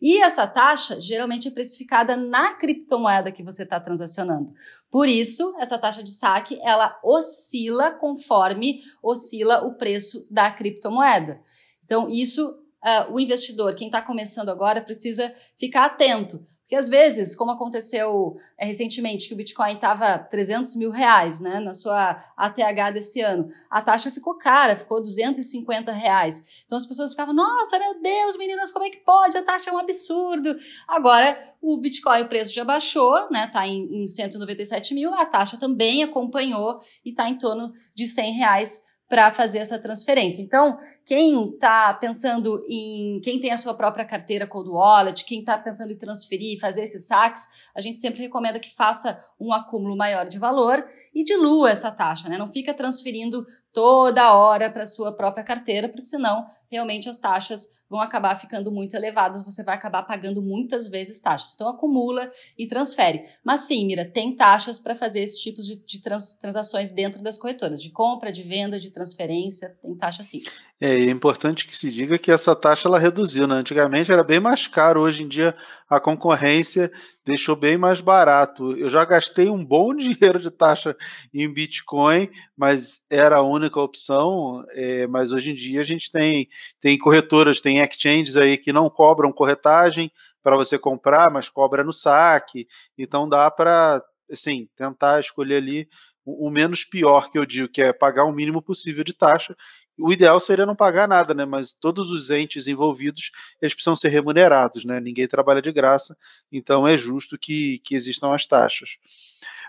E 0.06 0.20
essa 0.20 0.46
taxa 0.46 1.00
geralmente 1.00 1.48
é 1.48 1.50
precificada 1.50 2.14
na 2.14 2.52
criptomoeda 2.56 3.32
que 3.32 3.42
você 3.42 3.62
está 3.62 3.80
transacionando. 3.80 4.52
Por 4.90 5.08
isso, 5.08 5.56
essa 5.58 5.78
taxa 5.78 6.02
de 6.02 6.12
saque 6.12 6.60
ela 6.60 7.00
oscila 7.02 7.90
conforme 7.90 8.82
oscila 9.02 9.64
o 9.64 9.78
preço 9.78 10.26
da 10.30 10.50
criptomoeda. 10.50 11.40
Então, 11.82 12.06
isso 12.10 12.46
uh, 12.50 13.14
o 13.14 13.18
investidor, 13.18 13.74
quem 13.74 13.86
está 13.86 14.02
começando 14.02 14.50
agora, 14.50 14.82
precisa 14.82 15.34
ficar 15.56 15.86
atento 15.86 16.44
porque 16.64 16.76
às 16.76 16.88
vezes, 16.88 17.36
como 17.36 17.50
aconteceu 17.50 18.36
é, 18.58 18.64
recentemente, 18.64 19.28
que 19.28 19.34
o 19.34 19.36
Bitcoin 19.36 19.74
estava 19.74 20.18
300 20.18 20.74
mil 20.76 20.90
reais 20.90 21.38
né, 21.38 21.60
na 21.60 21.74
sua 21.74 22.16
ATH 22.36 22.90
desse 22.94 23.20
ano, 23.20 23.48
a 23.70 23.82
taxa 23.82 24.10
ficou 24.10 24.38
cara, 24.38 24.74
ficou 24.74 25.02
250 25.02 25.92
reais. 25.92 26.64
Então 26.64 26.78
as 26.78 26.86
pessoas 26.86 27.10
ficavam, 27.10 27.34
nossa, 27.34 27.78
meu 27.78 28.00
Deus, 28.00 28.38
meninas, 28.38 28.72
como 28.72 28.86
é 28.86 28.90
que 28.90 29.04
pode? 29.04 29.36
A 29.36 29.42
taxa 29.42 29.68
é 29.68 29.72
um 29.74 29.78
absurdo. 29.78 30.56
Agora, 30.88 31.38
o 31.60 31.76
Bitcoin, 31.76 32.22
o 32.22 32.28
preço 32.28 32.54
já 32.54 32.64
baixou, 32.64 33.30
né? 33.30 33.46
Tá 33.46 33.66
em, 33.66 34.02
em 34.02 34.06
197 34.06 34.94
mil, 34.94 35.12
a 35.12 35.26
taxa 35.26 35.58
também 35.58 36.02
acompanhou 36.02 36.80
e 37.04 37.10
está 37.10 37.28
em 37.28 37.36
torno 37.36 37.74
de 37.94 38.06
100 38.06 38.32
reais 38.32 38.94
para 39.06 39.30
fazer 39.30 39.58
essa 39.58 39.78
transferência. 39.78 40.40
Então, 40.40 40.78
quem 41.04 41.50
está 41.50 41.92
pensando 41.94 42.64
em 42.66 43.20
quem 43.20 43.38
tem 43.38 43.52
a 43.52 43.56
sua 43.56 43.74
própria 43.74 44.04
carteira 44.04 44.46
Cold 44.46 44.70
Wallet, 44.70 45.24
quem 45.24 45.40
está 45.40 45.58
pensando 45.58 45.92
em 45.92 45.98
transferir, 45.98 46.58
fazer 46.58 46.82
esses 46.82 47.06
saques, 47.06 47.46
a 47.74 47.80
gente 47.80 47.98
sempre 47.98 48.22
recomenda 48.22 48.58
que 48.58 48.74
faça 48.74 49.22
um 49.38 49.52
acúmulo 49.52 49.96
maior 49.96 50.26
de 50.26 50.38
valor 50.38 50.84
e 51.14 51.22
dilua 51.22 51.70
essa 51.70 51.90
taxa, 51.90 52.28
né? 52.28 52.36
Não 52.36 52.48
fica 52.48 52.74
transferindo 52.74 53.46
toda 53.72 54.34
hora 54.34 54.70
para 54.70 54.84
sua 54.84 55.16
própria 55.16 55.44
carteira, 55.44 55.88
porque 55.88 56.04
senão 56.04 56.44
realmente 56.70 57.08
as 57.08 57.18
taxas 57.18 57.68
vão 57.88 58.00
acabar 58.00 58.34
ficando 58.34 58.72
muito 58.72 58.96
elevadas, 58.96 59.44
você 59.44 59.62
vai 59.62 59.74
acabar 59.74 60.02
pagando 60.02 60.42
muitas 60.42 60.88
vezes 60.88 61.20
taxas. 61.20 61.54
Então 61.54 61.68
acumula 61.68 62.30
e 62.58 62.66
transfere. 62.66 63.22
Mas 63.44 63.62
sim, 63.62 63.86
Mira, 63.86 64.04
tem 64.04 64.34
taxas 64.34 64.78
para 64.78 64.94
fazer 64.94 65.20
esses 65.20 65.38
tipos 65.38 65.66
de, 65.66 65.76
de 65.84 66.00
trans, 66.00 66.34
transações 66.34 66.92
dentro 66.92 67.22
das 67.22 67.38
corretoras, 67.38 67.80
de 67.80 67.90
compra, 67.90 68.32
de 68.32 68.42
venda, 68.42 68.80
de 68.80 68.90
transferência, 68.90 69.76
tem 69.80 69.94
taxa 69.94 70.22
sim. 70.22 70.42
É, 70.80 70.90
é 70.90 71.10
importante 71.10 71.66
que 71.66 71.76
se 71.76 71.90
diga 71.90 72.18
que 72.18 72.32
essa 72.32 72.56
taxa 72.56 72.88
ela 72.88 72.98
reduziu, 72.98 73.46
né? 73.46 73.56
Antigamente 73.56 74.10
era 74.10 74.24
bem 74.24 74.40
mais 74.40 74.66
caro, 74.66 75.02
hoje 75.02 75.22
em 75.22 75.28
dia 75.28 75.54
a 75.88 76.00
concorrência 76.00 76.90
deixou 77.24 77.56
bem 77.56 77.76
mais 77.76 78.00
barato. 78.00 78.76
Eu 78.76 78.90
já 78.90 79.04
gastei 79.04 79.48
um 79.48 79.64
bom 79.64 79.94
dinheiro 79.96 80.38
de 80.38 80.50
taxa 80.50 80.96
em 81.32 81.52
Bitcoin, 81.52 82.30
mas 82.56 83.04
era 83.10 83.36
a 83.36 83.42
única 83.42 83.80
opção. 83.80 84.64
É, 84.70 85.06
mas 85.06 85.32
hoje 85.32 85.50
em 85.52 85.54
dia 85.54 85.80
a 85.80 85.84
gente 85.84 86.10
tem, 86.10 86.48
tem 86.80 86.98
corretoras, 86.98 87.60
tem 87.60 87.78
exchanges 87.78 88.36
aí 88.36 88.58
que 88.58 88.72
não 88.72 88.90
cobram 88.90 89.32
corretagem 89.32 90.10
para 90.42 90.56
você 90.56 90.78
comprar, 90.78 91.30
mas 91.30 91.48
cobra 91.48 91.82
no 91.82 91.92
saque. 91.92 92.66
Então 92.98 93.28
dá 93.28 93.50
para 93.50 94.02
assim, 94.30 94.68
tentar 94.76 95.20
escolher 95.20 95.56
ali 95.56 95.88
o, 96.24 96.48
o 96.48 96.50
menos 96.50 96.84
pior 96.84 97.30
que 97.30 97.38
eu 97.38 97.46
digo, 97.46 97.68
que 97.68 97.82
é 97.82 97.92
pagar 97.92 98.24
o 98.24 98.32
mínimo 98.32 98.62
possível 98.62 99.04
de 99.04 99.12
taxa 99.12 99.56
o 99.98 100.12
ideal 100.12 100.38
seria 100.40 100.66
não 100.66 100.74
pagar 100.74 101.06
nada, 101.08 101.34
né? 101.34 101.44
Mas 101.44 101.72
todos 101.72 102.10
os 102.10 102.30
entes 102.30 102.66
envolvidos 102.66 103.30
eles 103.60 103.74
precisam 103.74 103.96
ser 103.96 104.08
remunerados, 104.08 104.84
né? 104.84 105.00
Ninguém 105.00 105.28
trabalha 105.28 105.62
de 105.62 105.72
graça, 105.72 106.16
então 106.50 106.86
é 106.86 106.98
justo 106.98 107.38
que, 107.38 107.78
que 107.84 107.94
existam 107.94 108.34
as 108.34 108.46
taxas. 108.46 108.96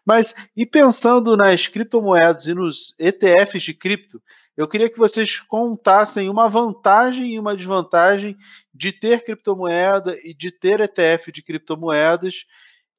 Mas 0.05 0.35
e 0.55 0.65
pensando 0.65 1.35
nas 1.35 1.67
criptomoedas 1.67 2.47
e 2.47 2.53
nos 2.53 2.95
ETFs 2.99 3.63
de 3.63 3.73
cripto, 3.73 4.21
eu 4.55 4.67
queria 4.67 4.89
que 4.89 4.97
vocês 4.97 5.39
contassem 5.39 6.29
uma 6.29 6.47
vantagem 6.47 7.33
e 7.33 7.39
uma 7.39 7.57
desvantagem 7.57 8.37
de 8.73 8.91
ter 8.91 9.23
criptomoeda 9.23 10.17
e 10.23 10.33
de 10.33 10.49
ter 10.49 10.79
ETF 10.79 11.31
de 11.31 11.41
criptomoedas 11.41 12.45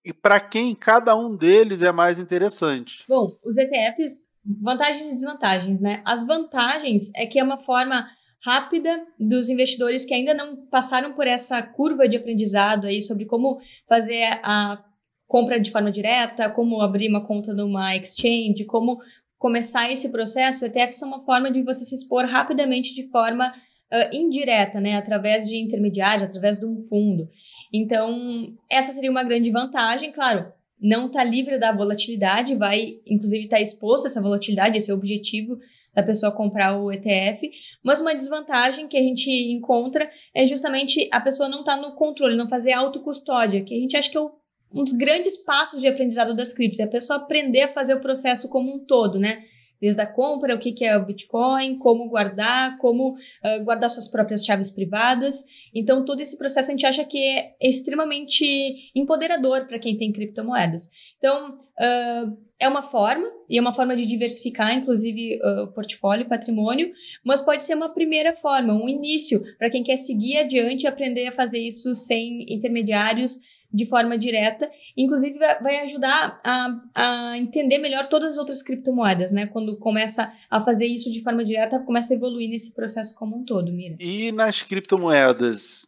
e 0.07 0.13
para 0.13 0.39
quem 0.39 0.73
cada 0.73 1.17
um 1.17 1.37
deles 1.37 1.83
é 1.83 1.91
mais 1.91 2.21
interessante. 2.21 3.03
Bom, 3.09 3.37
os 3.45 3.59
ETFs 3.59 4.31
vantagens 4.63 5.09
e 5.09 5.15
desvantagens, 5.15 5.81
né? 5.81 6.01
As 6.05 6.25
vantagens 6.25 7.11
é 7.17 7.27
que 7.27 7.41
é 7.41 7.43
uma 7.43 7.59
forma 7.59 8.09
rápida 8.41 9.05
dos 9.19 9.51
investidores 9.51 10.05
que 10.05 10.15
ainda 10.15 10.33
não 10.33 10.65
passaram 10.67 11.13
por 11.13 11.27
essa 11.27 11.61
curva 11.61 12.09
de 12.09 12.17
aprendizado 12.17 12.87
aí 12.87 13.03
sobre 13.03 13.25
como 13.25 13.59
fazer 13.89 14.23
a 14.45 14.81
compra 15.27 15.59
de 15.59 15.73
forma 15.73 15.91
direta, 15.91 16.49
como 16.51 16.81
abrir 16.81 17.09
uma 17.09 17.27
conta 17.27 17.53
numa 17.53 17.97
exchange, 17.97 18.65
como 18.65 19.01
começar 19.37 19.91
esse 19.91 20.13
processo. 20.13 20.59
Os 20.59 20.63
ETFs 20.63 20.99
são 20.99 21.09
uma 21.09 21.21
forma 21.21 21.51
de 21.51 21.63
você 21.63 21.85
se 21.85 21.97
expor 21.97 22.25
rapidamente 22.27 22.95
de 22.95 23.11
forma 23.11 23.53
uh, 23.93 24.15
indireta, 24.15 24.81
né? 24.81 24.97
Através 24.97 25.49
de 25.49 25.57
intermediários, 25.57 26.29
através 26.29 26.59
de 26.59 26.67
um 26.67 26.81
fundo. 26.85 27.29
Então, 27.73 28.55
essa 28.71 28.93
seria 28.93 29.11
uma 29.11 29.25
grande 29.25 29.51
vantagem, 29.51 30.13
claro 30.13 30.53
não 30.81 31.07
está 31.07 31.25
livre 31.25 31.59
da 31.59 31.73
volatilidade, 31.73 32.55
vai 32.55 32.99
inclusive 33.07 33.45
estar 33.45 33.57
tá 33.57 33.63
exposto 33.63 34.05
a 34.05 34.09
essa 34.09 34.21
volatilidade, 34.21 34.77
esse 34.77 34.91
é 34.91 34.95
o 34.95 34.97
objetivo 34.97 35.59
da 35.95 36.03
pessoa 36.03 36.31
comprar 36.31 36.79
o 36.79 36.93
ETF. 36.93 37.51
Mas 37.83 38.01
uma 38.01 38.15
desvantagem 38.15 38.87
que 38.87 38.97
a 38.97 39.03
gente 39.03 39.31
encontra 39.31 40.09
é 40.35 40.45
justamente 40.45 41.09
a 41.11 41.21
pessoa 41.21 41.49
não 41.49 41.61
estar 41.61 41.77
tá 41.77 41.83
no 41.83 41.95
controle, 41.95 42.37
não 42.37 42.47
fazer 42.47 42.73
autocustódia, 42.73 43.65
que 43.65 43.75
a 43.75 43.79
gente 43.79 43.97
acha 43.97 44.11
que 44.11 44.19
é 44.19 44.21
um 44.21 44.85
dos 44.85 44.93
grandes 44.93 45.37
passos 45.37 45.81
de 45.81 45.87
aprendizado 45.87 46.35
das 46.35 46.53
criptos, 46.53 46.81
é 46.81 46.85
a 46.85 46.89
pessoa 46.89 47.21
aprender 47.21 47.63
a 47.63 47.69
fazer 47.69 47.95
o 47.95 48.01
processo 48.01 48.49
como 48.49 48.75
um 48.75 48.85
todo, 48.85 49.19
né? 49.19 49.43
Desde 49.81 50.01
a 50.01 50.07
compra, 50.07 50.55
o 50.55 50.59
que, 50.59 50.85
é 50.85 50.97
o 50.97 51.05
Bitcoin, 51.05 51.79
como 51.79 52.09
guardar, 52.09 52.79
como 52.79 53.13
uh, 53.13 53.65
guardar 53.65 53.91
suas 53.91 54.09
próprias 54.09 54.45
chaves 54.45 54.71
privadas. 54.71 55.45
Então, 55.75 56.05
todo 56.05 56.21
esse 56.21 56.39
processo 56.39 56.71
a 56.71 56.73
gente 56.73 56.87
acha 56.87 57.05
que 57.05 57.19
é 57.19 57.55
extremamente 57.61 58.91
empoderador 58.95 59.67
para 59.67 59.79
quem 59.79 59.97
tem 59.97 60.13
criptomoedas. 60.13 60.91
Então, 61.19 61.57
uh, 61.57 62.47
é 62.59 62.69
uma 62.69 62.83
forma, 62.83 63.31
e 63.49 63.59
é 63.59 63.61
uma 63.61 63.73
forma 63.73 63.95
de 63.95 64.07
diversificar, 64.07 64.75
inclusive, 64.75 65.39
uh, 65.43 65.65
o 65.65 65.73
portfólio 65.73 66.25
e 66.25 66.29
patrimônio, 66.29 66.91
mas 67.25 67.43
pode 67.43 67.65
ser 67.65 67.75
uma 67.75 67.91
primeira 67.91 68.33
forma, 68.35 68.73
um 68.73 68.89
início, 68.89 69.43
para 69.59 69.71
quem 69.71 69.83
quer 69.83 69.97
seguir 69.97 70.39
adiante 70.39 70.85
e 70.85 70.87
aprender 70.87 71.27
a 71.27 71.33
fazer 71.33 71.61
isso 71.61 71.95
sem 71.95 72.47
intermediários 72.49 73.39
de 73.73 73.87
forma 73.87 74.17
direta. 74.17 74.71
Inclusive, 74.97 75.39
vai 75.39 75.81
ajudar 75.81 76.39
a, 76.45 76.81
a 76.95 77.39
entender 77.39 77.79
melhor 77.79 78.09
todas 78.09 78.33
as 78.33 78.39
outras 78.39 78.63
criptomoedas, 78.63 79.33
né? 79.33 79.47
Quando 79.47 79.77
começa 79.79 80.33
a 80.51 80.63
fazer 80.63 80.87
isso 80.87 81.11
de 81.11 81.23
forma 81.23 81.45
direta, 81.45 81.81
começa 81.81 82.15
a 82.15 82.17
evoluir 82.17 82.49
nesse 82.49 82.73
processo 82.75 83.15
como 83.15 83.37
um 83.37 83.45
todo, 83.45 83.73
Mira. 83.73 83.97
E 84.01 84.33
nas 84.33 84.63
criptomoedas, 84.63 85.87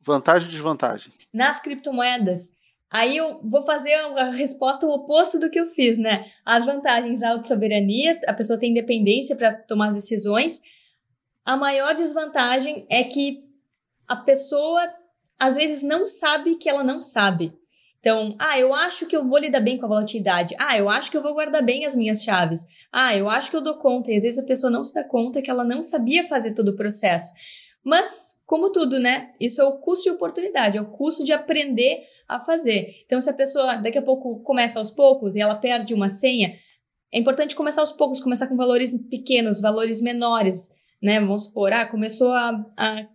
vantagem 0.00 0.48
e 0.48 0.50
desvantagem? 0.50 1.12
Nas 1.32 1.60
criptomoedas, 1.60 2.54
Aí 2.92 3.16
eu 3.16 3.40
vou 3.42 3.62
fazer 3.62 3.94
a 3.94 4.30
resposta 4.32 4.84
o 4.84 4.90
oposto 4.90 5.38
do 5.38 5.48
que 5.48 5.58
eu 5.58 5.66
fiz, 5.70 5.96
né? 5.96 6.26
As 6.44 6.66
vantagens, 6.66 7.22
auto-soberania, 7.22 8.20
a 8.26 8.34
pessoa 8.34 8.58
tem 8.58 8.70
independência 8.70 9.34
para 9.34 9.54
tomar 9.54 9.88
as 9.88 9.94
decisões. 9.94 10.60
A 11.42 11.56
maior 11.56 11.94
desvantagem 11.94 12.86
é 12.90 13.02
que 13.04 13.44
a 14.06 14.16
pessoa 14.16 14.82
às 15.42 15.56
vezes 15.56 15.82
não 15.82 16.06
sabe 16.06 16.54
que 16.54 16.68
ela 16.68 16.84
não 16.84 17.02
sabe. 17.02 17.52
Então, 17.98 18.36
ah, 18.38 18.56
eu 18.60 18.72
acho 18.72 19.06
que 19.06 19.16
eu 19.16 19.26
vou 19.26 19.40
lidar 19.40 19.60
bem 19.60 19.76
com 19.76 19.86
a 19.86 19.88
volatilidade. 19.88 20.54
Ah, 20.56 20.78
eu 20.78 20.88
acho 20.88 21.10
que 21.10 21.16
eu 21.16 21.22
vou 21.22 21.34
guardar 21.34 21.64
bem 21.64 21.84
as 21.84 21.96
minhas 21.96 22.22
chaves. 22.22 22.64
Ah, 22.92 23.16
eu 23.16 23.28
acho 23.28 23.50
que 23.50 23.56
eu 23.56 23.60
dou 23.60 23.74
conta. 23.74 24.12
E 24.12 24.16
às 24.16 24.22
vezes 24.22 24.38
a 24.38 24.46
pessoa 24.46 24.70
não 24.70 24.84
se 24.84 24.94
dá 24.94 25.02
conta 25.02 25.42
que 25.42 25.50
ela 25.50 25.64
não 25.64 25.82
sabia 25.82 26.28
fazer 26.28 26.54
todo 26.54 26.68
o 26.68 26.76
processo. 26.76 27.32
Mas, 27.84 28.36
como 28.46 28.70
tudo, 28.70 29.00
né? 29.00 29.32
Isso 29.40 29.60
é 29.60 29.64
o 29.64 29.78
custo 29.78 30.04
de 30.04 30.10
oportunidade, 30.10 30.78
é 30.78 30.80
o 30.80 30.90
custo 30.90 31.24
de 31.24 31.32
aprender 31.32 32.04
a 32.28 32.38
fazer. 32.38 33.02
Então, 33.04 33.20
se 33.20 33.28
a 33.28 33.34
pessoa 33.34 33.74
daqui 33.78 33.98
a 33.98 34.02
pouco 34.02 34.44
começa 34.44 34.78
aos 34.78 34.92
poucos 34.92 35.34
e 35.34 35.40
ela 35.40 35.56
perde 35.56 35.92
uma 35.92 36.08
senha, 36.08 36.54
é 37.12 37.18
importante 37.18 37.56
começar 37.56 37.80
aos 37.80 37.92
poucos, 37.92 38.20
começar 38.20 38.46
com 38.46 38.56
valores 38.56 38.96
pequenos, 39.10 39.60
valores 39.60 40.00
menores, 40.00 40.70
né? 41.02 41.18
Vamos 41.18 41.46
supor, 41.46 41.72
ah, 41.72 41.86
começou 41.86 42.32
a, 42.32 42.64
a 42.76 43.06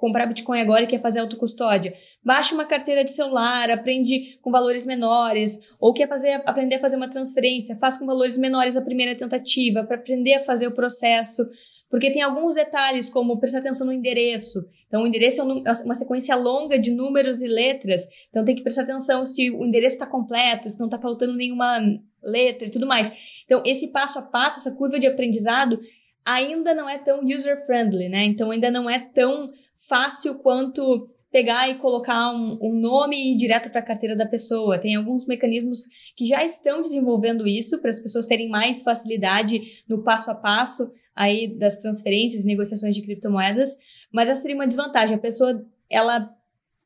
comprar 0.00 0.24
Bitcoin 0.24 0.58
agora 0.58 0.84
e 0.84 0.86
quer 0.86 1.02
fazer 1.02 1.20
autocustódia. 1.20 1.92
Baixa 2.24 2.54
uma 2.54 2.64
carteira 2.64 3.04
de 3.04 3.12
celular, 3.12 3.70
aprende 3.70 4.38
com 4.40 4.50
valores 4.50 4.86
menores, 4.86 5.60
ou 5.78 5.92
quer 5.92 6.08
fazer, 6.08 6.42
aprender 6.46 6.76
a 6.76 6.80
fazer 6.80 6.96
uma 6.96 7.10
transferência, 7.10 7.76
faz 7.76 7.98
com 7.98 8.06
valores 8.06 8.38
menores 8.38 8.78
a 8.78 8.82
primeira 8.82 9.14
tentativa, 9.14 9.84
para 9.84 9.96
aprender 9.96 10.34
a 10.36 10.40
fazer 10.40 10.66
o 10.66 10.72
processo. 10.72 11.46
Porque 11.90 12.10
tem 12.10 12.22
alguns 12.22 12.54
detalhes, 12.54 13.10
como 13.10 13.38
prestar 13.38 13.58
atenção 13.58 13.86
no 13.86 13.92
endereço. 13.92 14.64
Então, 14.86 15.02
o 15.02 15.06
endereço 15.06 15.40
é 15.40 15.44
uma 15.84 15.94
sequência 15.94 16.34
longa 16.34 16.78
de 16.78 16.92
números 16.92 17.42
e 17.42 17.48
letras. 17.48 18.06
Então, 18.30 18.44
tem 18.44 18.54
que 18.54 18.62
prestar 18.62 18.82
atenção 18.82 19.26
se 19.26 19.50
o 19.50 19.66
endereço 19.66 19.96
está 19.96 20.06
completo, 20.06 20.70
se 20.70 20.78
não 20.78 20.86
está 20.86 20.98
faltando 20.98 21.34
nenhuma 21.34 21.78
letra 22.22 22.68
e 22.68 22.70
tudo 22.70 22.86
mais. 22.86 23.12
Então, 23.44 23.62
esse 23.66 23.88
passo 23.88 24.18
a 24.18 24.22
passo, 24.22 24.60
essa 24.60 24.76
curva 24.76 24.98
de 24.98 25.08
aprendizado, 25.08 25.80
ainda 26.24 26.74
não 26.74 26.88
é 26.88 26.98
tão 26.98 27.24
user-friendly, 27.24 28.08
né? 28.08 28.24
Então, 28.24 28.50
ainda 28.50 28.70
não 28.70 28.88
é 28.88 28.98
tão 28.98 29.50
fácil 29.90 30.36
quanto 30.36 31.08
pegar 31.32 31.68
e 31.68 31.78
colocar 31.78 32.32
um, 32.32 32.58
um 32.62 32.72
nome 32.72 33.32
ir 33.32 33.36
direto 33.36 33.70
para 33.70 33.80
a 33.80 33.84
carteira 33.84 34.16
da 34.16 34.26
pessoa. 34.26 34.78
Tem 34.78 34.94
alguns 34.94 35.26
mecanismos 35.26 35.86
que 36.16 36.26
já 36.26 36.44
estão 36.44 36.80
desenvolvendo 36.80 37.46
isso 37.46 37.80
para 37.80 37.90
as 37.90 38.00
pessoas 38.00 38.26
terem 38.26 38.48
mais 38.48 38.82
facilidade 38.82 39.82
no 39.88 40.02
passo 40.02 40.30
a 40.30 40.34
passo 40.34 40.90
aí 41.14 41.58
das 41.58 41.76
transferências 41.76 42.44
negociações 42.44 42.94
de 42.94 43.02
criptomoedas, 43.02 43.76
mas 44.12 44.28
essa 44.28 44.40
seria 44.40 44.56
uma 44.56 44.66
desvantagem. 44.66 45.16
A 45.16 45.20
pessoa, 45.20 45.64
ela 45.90 46.30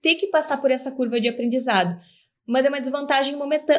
ter 0.03 0.17
que 0.17 0.27
passar 0.27 0.61
por 0.61 0.71
essa 0.71 0.91
curva 0.91 1.21
de 1.21 1.29
aprendizado. 1.29 1.99
Mas 2.47 2.67
é 2.67 2.69
uma 2.69 2.81
desvantagem 2.81 3.37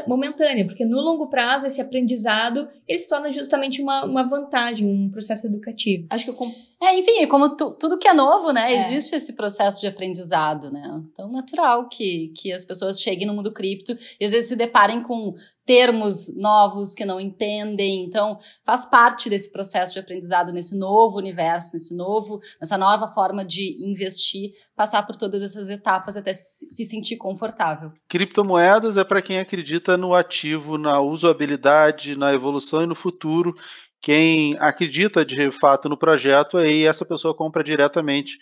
momentânea, 0.07 0.65
porque 0.65 0.83
no 0.83 0.97
longo 0.99 1.29
prazo 1.29 1.67
esse 1.67 1.79
aprendizado 1.79 2.67
ele 2.87 2.97
se 2.97 3.07
torna 3.07 3.31
justamente 3.31 3.79
uma, 3.79 4.03
uma 4.03 4.23
vantagem, 4.23 4.87
um 4.87 5.11
processo 5.11 5.45
educativo. 5.45 6.07
Acho 6.09 6.25
que 6.25 6.31
eu... 6.31 6.51
É, 6.81 6.97
enfim, 6.97 7.25
como 7.27 7.55
tu, 7.55 7.71
tudo 7.73 7.97
que 7.97 8.07
é 8.07 8.13
novo, 8.13 8.51
né? 8.51 8.73
É. 8.73 8.77
Existe 8.77 9.15
esse 9.15 9.33
processo 9.33 9.79
de 9.79 9.87
aprendizado, 9.87 10.71
né? 10.71 11.01
Então, 11.11 11.31
natural 11.31 11.87
que, 11.87 12.33
que 12.35 12.51
as 12.51 12.65
pessoas 12.65 13.01
cheguem 13.01 13.25
no 13.25 13.33
mundo 13.33 13.51
cripto 13.51 13.95
e 14.19 14.25
às 14.25 14.31
vezes 14.31 14.49
se 14.49 14.55
deparem 14.55 15.01
com 15.01 15.33
termos 15.65 16.37
novos 16.37 16.93
que 16.93 17.03
não 17.03 17.19
entendem. 17.19 18.05
Então, 18.05 18.37
faz 18.63 18.85
parte 18.85 19.29
desse 19.29 19.51
processo 19.51 19.93
de 19.93 19.99
aprendizado 19.99 20.51
nesse 20.51 20.77
novo 20.77 21.17
universo, 21.17 21.71
nesse 21.73 21.95
novo, 21.95 22.39
nessa 22.61 22.77
nova 22.77 23.07
forma 23.07 23.43
de 23.43 23.75
investir, 23.83 24.51
passar 24.75 25.05
por 25.05 25.15
todas 25.15 25.41
essas 25.41 25.69
etapas 25.69 26.15
até 26.15 26.33
se 26.33 26.83
sentir 26.85 27.17
confortável. 27.17 27.91
Criptomoedas 28.07 28.95
é 28.97 29.03
para 29.03 29.21
quem 29.21 29.39
acredita 29.39 29.97
no 29.97 30.13
ativo, 30.13 30.77
na 30.77 30.99
usabilidade, 30.99 32.15
na 32.15 32.31
evolução 32.33 32.83
e 32.83 32.87
no 32.87 32.95
futuro. 32.95 33.55
Quem 34.01 34.55
acredita 34.59 35.25
de 35.25 35.49
fato 35.51 35.89
no 35.89 35.97
projeto, 35.97 36.57
aí 36.57 36.83
essa 36.83 37.05
pessoa 37.05 37.33
compra 37.33 37.63
diretamente 37.63 38.37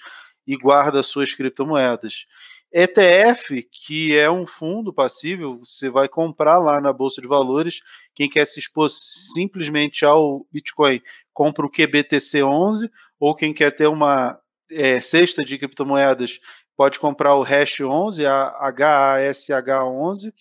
e 0.46 0.58
guarda 0.58 1.02
suas 1.02 1.34
criptomoedas. 1.34 2.26
ETF, 2.74 3.68
que 3.72 4.18
é 4.18 4.30
um 4.32 4.48
fundo 4.48 4.92
passível, 4.92 5.60
você 5.60 5.90
vai 5.90 6.10
comprar 6.10 6.58
lá 6.58 6.82
na 6.82 6.92
Bolsa 6.92 7.22
de 7.22 7.28
Valores. 7.28 7.82
Quem 8.16 8.28
quer 8.28 8.46
se 8.46 8.60
expor 8.60 8.90
simplesmente 8.90 10.04
ao 10.04 10.46
Bitcoin, 10.52 11.00
compra 11.32 11.66
o 11.68 11.72
QBTC11, 11.72 12.90
ou 13.20 13.36
quem 13.36 13.54
quer 13.54 13.72
ter 13.72 13.88
uma 13.88 14.40
é, 14.72 15.00
cesta 15.00 15.46
de 15.46 15.58
criptomoedas, 15.60 16.40
pode 16.76 17.00
comprar 17.00 17.36
o 17.36 17.44
Hash 17.44 17.80
11, 17.80 18.26
a 18.26 18.72
HASH11, 18.74 20.34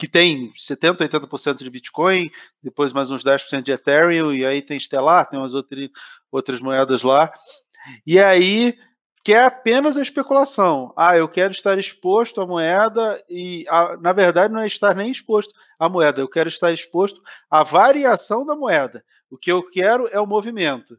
que 0.00 0.08
tem 0.08 0.50
70%, 0.52 0.96
80% 0.96 1.58
de 1.58 1.68
Bitcoin, 1.68 2.30
depois 2.62 2.90
mais 2.90 3.10
uns 3.10 3.22
10% 3.22 3.60
de 3.60 3.70
Ethereum, 3.70 4.32
e 4.32 4.46
aí 4.46 4.62
tem 4.62 4.80
Stellar, 4.80 5.28
tem 5.28 5.38
umas 5.38 5.52
outras, 5.52 5.90
outras 6.32 6.58
moedas 6.58 7.02
lá. 7.02 7.30
E 8.06 8.18
aí 8.18 8.78
que 9.22 9.34
é 9.34 9.44
apenas 9.44 9.98
a 9.98 10.02
especulação. 10.02 10.94
Ah, 10.96 11.18
eu 11.18 11.28
quero 11.28 11.52
estar 11.52 11.78
exposto 11.78 12.40
à 12.40 12.46
moeda 12.46 13.22
e, 13.28 13.66
a, 13.68 13.94
na 13.98 14.14
verdade, 14.14 14.54
não 14.54 14.60
é 14.62 14.66
estar 14.66 14.94
nem 14.94 15.12
exposto 15.12 15.52
à 15.78 15.86
moeda, 15.86 16.22
eu 16.22 16.28
quero 16.28 16.48
estar 16.48 16.72
exposto 16.72 17.20
à 17.50 17.62
variação 17.62 18.46
da 18.46 18.56
moeda. 18.56 19.04
O 19.30 19.36
que 19.36 19.52
eu 19.52 19.62
quero 19.68 20.08
é 20.10 20.18
o 20.18 20.26
movimento. 20.26 20.98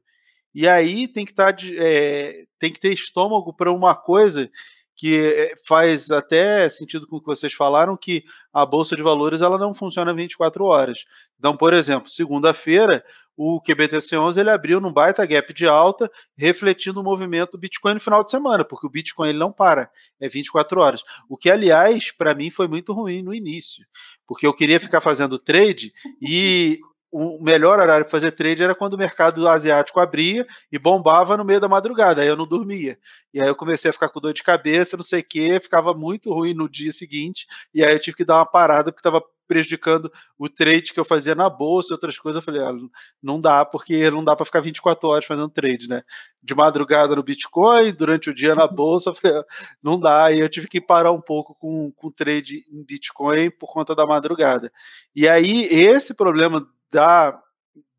E 0.53 0.67
aí 0.67 1.07
tem 1.07 1.25
que, 1.25 1.31
estar, 1.31 1.53
tá 1.53 1.63
é, 1.75 2.43
tem 2.59 2.71
que 2.71 2.79
ter 2.79 2.93
estômago 2.93 3.51
para 3.51 3.71
uma 3.71 3.95
coisa 3.95 4.47
que 4.95 5.17
é, 5.17 5.53
faz 5.67 6.11
até 6.11 6.69
sentido 6.69 7.07
com 7.07 7.17
o 7.17 7.19
que 7.19 7.27
vocês 7.27 7.53
falaram, 7.53 7.97
que 7.97 8.23
a 8.53 8.65
Bolsa 8.65 8.95
de 8.95 9.01
Valores 9.01 9.41
ela 9.41 9.57
não 9.57 9.73
funciona 9.73 10.13
24 10.13 10.63
horas. 10.65 11.05
Então, 11.39 11.57
por 11.57 11.73
exemplo, 11.73 12.09
segunda-feira, 12.09 13.03
o 13.35 13.61
QBTC11 13.61 14.37
ele 14.37 14.49
abriu 14.51 14.79
num 14.79 14.93
baita 14.93 15.25
gap 15.25 15.53
de 15.53 15.65
alta, 15.65 16.11
refletindo 16.37 16.99
o 16.99 17.03
movimento 17.03 17.53
do 17.53 17.57
Bitcoin 17.57 17.95
no 17.95 17.99
final 17.99 18.23
de 18.23 18.29
semana, 18.29 18.63
porque 18.63 18.85
o 18.85 18.89
Bitcoin 18.89 19.29
ele 19.29 19.39
não 19.39 19.51
para, 19.51 19.89
é 20.19 20.29
24 20.29 20.79
horas. 20.79 21.03
O 21.29 21.37
que, 21.37 21.49
aliás, 21.49 22.11
para 22.11 22.35
mim 22.35 22.51
foi 22.51 22.67
muito 22.67 22.93
ruim 22.93 23.23
no 23.23 23.33
início, 23.33 23.85
porque 24.27 24.45
eu 24.45 24.53
queria 24.53 24.79
ficar 24.79 25.01
fazendo 25.01 25.39
trade 25.39 25.91
e 26.21 26.79
o 27.11 27.43
melhor 27.43 27.79
horário 27.79 28.05
para 28.05 28.11
fazer 28.11 28.31
trade 28.31 28.63
era 28.63 28.73
quando 28.73 28.93
o 28.93 28.97
mercado 28.97 29.47
asiático 29.47 29.99
abria 29.99 30.47
e 30.71 30.79
bombava 30.79 31.35
no 31.35 31.43
meio 31.43 31.59
da 31.59 31.67
madrugada, 31.67 32.21
aí 32.21 32.27
eu 32.27 32.37
não 32.37 32.47
dormia. 32.47 32.97
E 33.33 33.41
aí 33.41 33.47
eu 33.47 33.55
comecei 33.55 33.89
a 33.89 33.93
ficar 33.93 34.09
com 34.09 34.21
dor 34.21 34.33
de 34.33 34.43
cabeça, 34.43 34.95
não 34.95 35.03
sei 35.03 35.19
o 35.19 35.25
quê, 35.27 35.59
ficava 35.59 35.93
muito 35.93 36.33
ruim 36.33 36.53
no 36.53 36.69
dia 36.69 36.91
seguinte, 36.91 37.45
e 37.73 37.83
aí 37.83 37.93
eu 37.93 37.99
tive 37.99 38.17
que 38.17 38.25
dar 38.25 38.37
uma 38.37 38.45
parada 38.45 38.91
porque 38.91 38.99
estava 38.99 39.21
prejudicando 39.51 40.09
o 40.39 40.47
trade 40.47 40.93
que 40.93 40.99
eu 41.01 41.03
fazia 41.03 41.35
na 41.35 41.49
bolsa 41.49 41.89
e 41.91 41.93
outras 41.93 42.17
coisas. 42.17 42.39
Eu 42.39 42.45
falei, 42.45 42.61
ah, 42.61 42.71
não 43.21 43.37
dá, 43.37 43.65
porque 43.65 44.09
não 44.09 44.23
dá 44.23 44.33
para 44.33 44.45
ficar 44.45 44.61
24 44.61 45.09
horas 45.09 45.25
fazendo 45.25 45.49
trade, 45.49 45.89
né? 45.89 46.03
De 46.41 46.55
madrugada 46.55 47.17
no 47.17 47.21
Bitcoin, 47.21 47.91
durante 47.91 48.29
o 48.29 48.33
dia 48.33 48.55
na 48.55 48.65
bolsa, 48.65 49.09
eu 49.09 49.13
falei, 49.13 49.39
ah, 49.39 49.45
não 49.83 49.99
dá. 49.99 50.31
E 50.31 50.39
eu 50.39 50.47
tive 50.47 50.69
que 50.69 50.79
parar 50.79 51.11
um 51.11 51.19
pouco 51.19 51.53
com 51.53 51.91
o 52.01 52.11
trade 52.13 52.63
em 52.71 52.81
Bitcoin 52.81 53.51
por 53.51 53.73
conta 53.73 53.93
da 53.93 54.05
madrugada. 54.05 54.71
E 55.13 55.27
aí, 55.27 55.65
esse 55.65 56.13
problema 56.13 56.65
da 56.91 57.39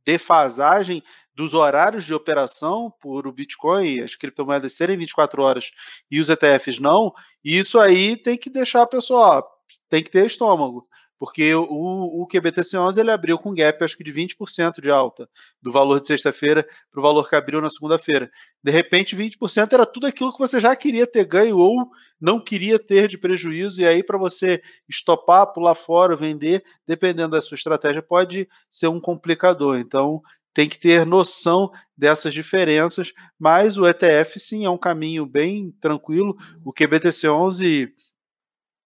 defasagem 0.05 1.03
dos 1.35 1.55
horários 1.55 2.05
de 2.05 2.13
operação 2.13 2.93
por 3.01 3.27
o 3.27 3.33
Bitcoin, 3.33 4.01
as 4.01 4.15
criptomoedas 4.15 4.75
serem 4.75 4.99
24 4.99 5.43
horas 5.43 5.71
e 6.11 6.21
os 6.21 6.29
ETFs 6.29 6.79
não, 6.79 7.13
isso 7.43 7.79
aí 7.79 8.17
tem 8.17 8.37
que 8.37 8.51
deixar 8.51 8.83
a 8.83 8.87
pessoa, 8.87 9.39
ó, 9.39 9.43
tem 9.89 10.03
que 10.03 10.11
ter 10.11 10.27
estômago. 10.27 10.83
Porque 11.23 11.55
o, 11.55 11.63
o 11.71 12.27
QBTC11 12.27 12.99
ele 12.99 13.13
abriu 13.13 13.39
com 13.39 13.55
gap, 13.55 13.85
acho 13.85 13.97
que 13.97 14.03
de 14.03 14.13
20% 14.13 14.81
de 14.83 14.91
alta 14.91 15.29
do 15.63 15.71
valor 15.71 16.01
de 16.01 16.09
sexta-feira 16.09 16.67
para 16.91 16.99
o 16.99 17.03
valor 17.03 17.29
que 17.29 17.37
abriu 17.37 17.61
na 17.61 17.71
segunda-feira. 17.71 18.29
De 18.61 18.73
repente, 18.73 19.15
20% 19.15 19.73
era 19.73 19.87
tudo 19.87 20.09
aquilo 20.09 20.33
que 20.33 20.39
você 20.41 20.59
já 20.59 20.75
queria 20.75 21.07
ter 21.07 21.25
ganho 21.25 21.59
ou 21.59 21.89
não 22.21 22.43
queria 22.43 22.77
ter 22.77 23.07
de 23.07 23.17
prejuízo. 23.17 23.81
E 23.81 23.87
aí, 23.87 24.03
para 24.03 24.19
você 24.19 24.61
estopar, 24.89 25.53
pular 25.53 25.77
fora, 25.77 26.17
vender, 26.17 26.61
dependendo 26.89 27.31
da 27.31 27.41
sua 27.41 27.55
estratégia, 27.55 28.03
pode 28.03 28.49
ser 28.69 28.89
um 28.89 29.01
complicador. 29.01 29.79
Então, 29.79 30.21
tem 30.53 30.69
que 30.69 30.77
ter 30.77 31.07
noção 31.07 31.71
dessas 31.97 32.35
diferenças, 32.35 33.13
mas 33.39 33.79
o 33.79 33.87
ETF 33.87 34.41
sim 34.41 34.65
é 34.65 34.71
um 34.71 34.77
caminho 34.77 35.25
bem 35.25 35.71
tranquilo. 35.81 36.35
O 36.67 36.73
QBTC11 36.73 37.93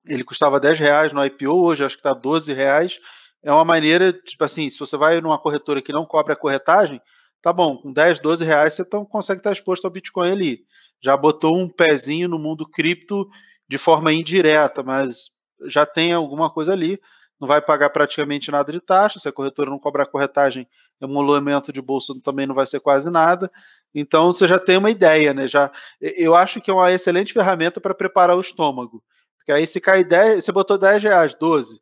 ele 0.08 0.24
custava 0.24 0.60
10 0.60 0.78
reais 0.78 1.12
no 1.12 1.24
IPO, 1.24 1.52
hoje 1.52 1.84
acho 1.84 1.96
que 1.96 2.00
está 2.00 2.12
12 2.12 2.52
reais. 2.52 2.98
É 3.42 3.52
uma 3.52 3.64
maneira, 3.64 4.12
tipo 4.12 4.42
assim, 4.44 4.68
se 4.68 4.78
você 4.78 4.96
vai 4.96 5.20
numa 5.20 5.38
corretora 5.38 5.82
que 5.82 5.92
não 5.92 6.04
cobra 6.04 6.34
a 6.34 6.36
corretagem, 6.36 7.00
tá 7.42 7.52
bom, 7.52 7.76
com 7.76 7.92
10, 7.92 8.18
12 8.20 8.44
reais 8.44 8.74
você 8.74 8.84
tão, 8.84 9.04
consegue 9.04 9.40
estar 9.40 9.52
exposto 9.52 9.84
ao 9.84 9.90
Bitcoin 9.90 10.30
ali. 10.30 10.60
Já 11.02 11.16
botou 11.16 11.56
um 11.56 11.68
pezinho 11.68 12.28
no 12.28 12.38
mundo 12.38 12.68
cripto 12.68 13.28
de 13.68 13.78
forma 13.78 14.12
indireta, 14.12 14.82
mas 14.82 15.30
já 15.66 15.86
tem 15.86 16.12
alguma 16.12 16.50
coisa 16.50 16.72
ali. 16.72 17.00
Não 17.40 17.46
vai 17.46 17.60
pagar 17.60 17.90
praticamente 17.90 18.50
nada 18.50 18.72
de 18.72 18.80
taxa. 18.80 19.18
Se 19.18 19.28
a 19.28 19.32
corretora 19.32 19.70
não 19.70 19.78
cobrar 19.78 20.06
corretagem, 20.06 20.66
emoluamento 21.00 21.72
de 21.72 21.82
bolsa 21.82 22.14
também 22.24 22.46
não 22.46 22.54
vai 22.54 22.66
ser 22.66 22.80
quase 22.80 23.10
nada. 23.10 23.50
Então 23.94 24.32
você 24.32 24.46
já 24.46 24.58
tem 24.58 24.78
uma 24.78 24.90
ideia, 24.90 25.34
né? 25.34 25.46
Já, 25.46 25.70
eu 26.00 26.34
acho 26.34 26.60
que 26.60 26.70
é 26.70 26.74
uma 26.74 26.90
excelente 26.90 27.32
ferramenta 27.32 27.80
para 27.80 27.94
preparar 27.94 28.36
o 28.36 28.40
estômago 28.40 29.02
Porque 29.46 29.52
aí 29.52 29.64
se 29.64 29.80
cai 29.80 30.02
10, 30.02 30.44
você 30.44 30.50
botou 30.50 30.76
10 30.76 31.04
reais, 31.04 31.32
12, 31.36 31.80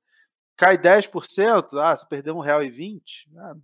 cai 0.55 0.77
10%, 0.77 1.79
ah, 1.81 1.97
você 1.97 2.07
perdeu 2.07 2.37
um 2.37 2.41
real 2.41 2.63
e 2.63 2.69
20, 2.69 3.27
ah, 3.39 3.55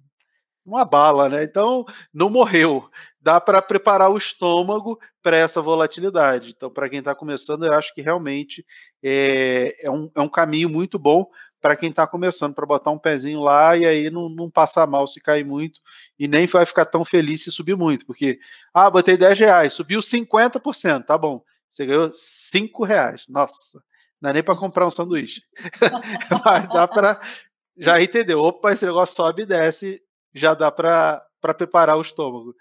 uma 0.65 0.87
bala, 0.87 1.29
né? 1.29 1.45
Então 1.45 1.85
não 2.13 2.31
morreu. 2.31 2.89
Dá 3.21 3.39
para 3.39 3.61
preparar 3.61 4.11
o 4.11 4.17
estômago 4.17 4.99
para 5.23 5.37
essa 5.37 5.61
volatilidade. 5.61 6.55
Então, 6.57 6.71
para 6.71 6.89
quem 6.89 7.01
está 7.01 7.15
começando, 7.15 7.67
eu 7.67 7.75
acho 7.75 7.95
que 7.95 8.01
realmente 8.01 8.65
é, 9.03 9.77
é, 9.87 9.91
um, 9.91 10.11
é 10.15 10.21
um 10.23 10.31
caminho 10.31 10.71
muito 10.71 10.99
bom 10.99 11.27
para 11.61 11.77
quem 11.77 11.91
está 11.91 12.07
começando, 12.07 12.55
para 12.55 12.65
botar 12.65 12.91
um 12.91 12.99
pezinho 12.99 13.41
lá 13.41 13.77
e 13.77 13.85
aí 13.85 14.09
não, 14.09 14.31
não 14.31 14.51
passar 14.51 14.87
mal 14.87 15.07
se 15.07 15.21
cair 15.21 15.45
muito 15.45 15.79
e 16.19 16.27
nem 16.27 16.47
vai 16.47 16.65
ficar 16.65 16.87
tão 16.87 17.05
feliz 17.05 17.45
se 17.45 17.51
subir 17.53 17.77
muito, 17.77 18.07
porque, 18.07 18.39
ah, 18.73 18.89
botei 18.89 19.15
10 19.15 19.39
reais, 19.39 19.75
subiu 19.75 20.01
50%, 20.01 21.05
tá 21.05 21.19
bom, 21.19 21.45
você 21.69 21.85
ganhou 21.85 22.11
5 22.15 22.83
reais, 22.83 23.27
nossa, 23.29 23.83
não 24.21 24.31
é 24.31 24.33
nem 24.35 24.43
para 24.43 24.57
comprar 24.57 24.87
um 24.87 24.91
sanduíche, 24.91 25.43
mas 26.45 26.69
dá 26.69 26.87
para, 26.87 27.21
já 27.79 28.01
entendeu, 28.01 28.41
opa, 28.41 28.73
esse 28.73 28.85
negócio 28.85 29.17
sobe 29.17 29.43
e 29.43 29.47
desce, 29.47 30.01
já 30.35 30.55
dá 30.55 30.71
para 30.71 31.25
preparar 31.57 31.97
o 31.97 32.03
estômago. 32.03 32.55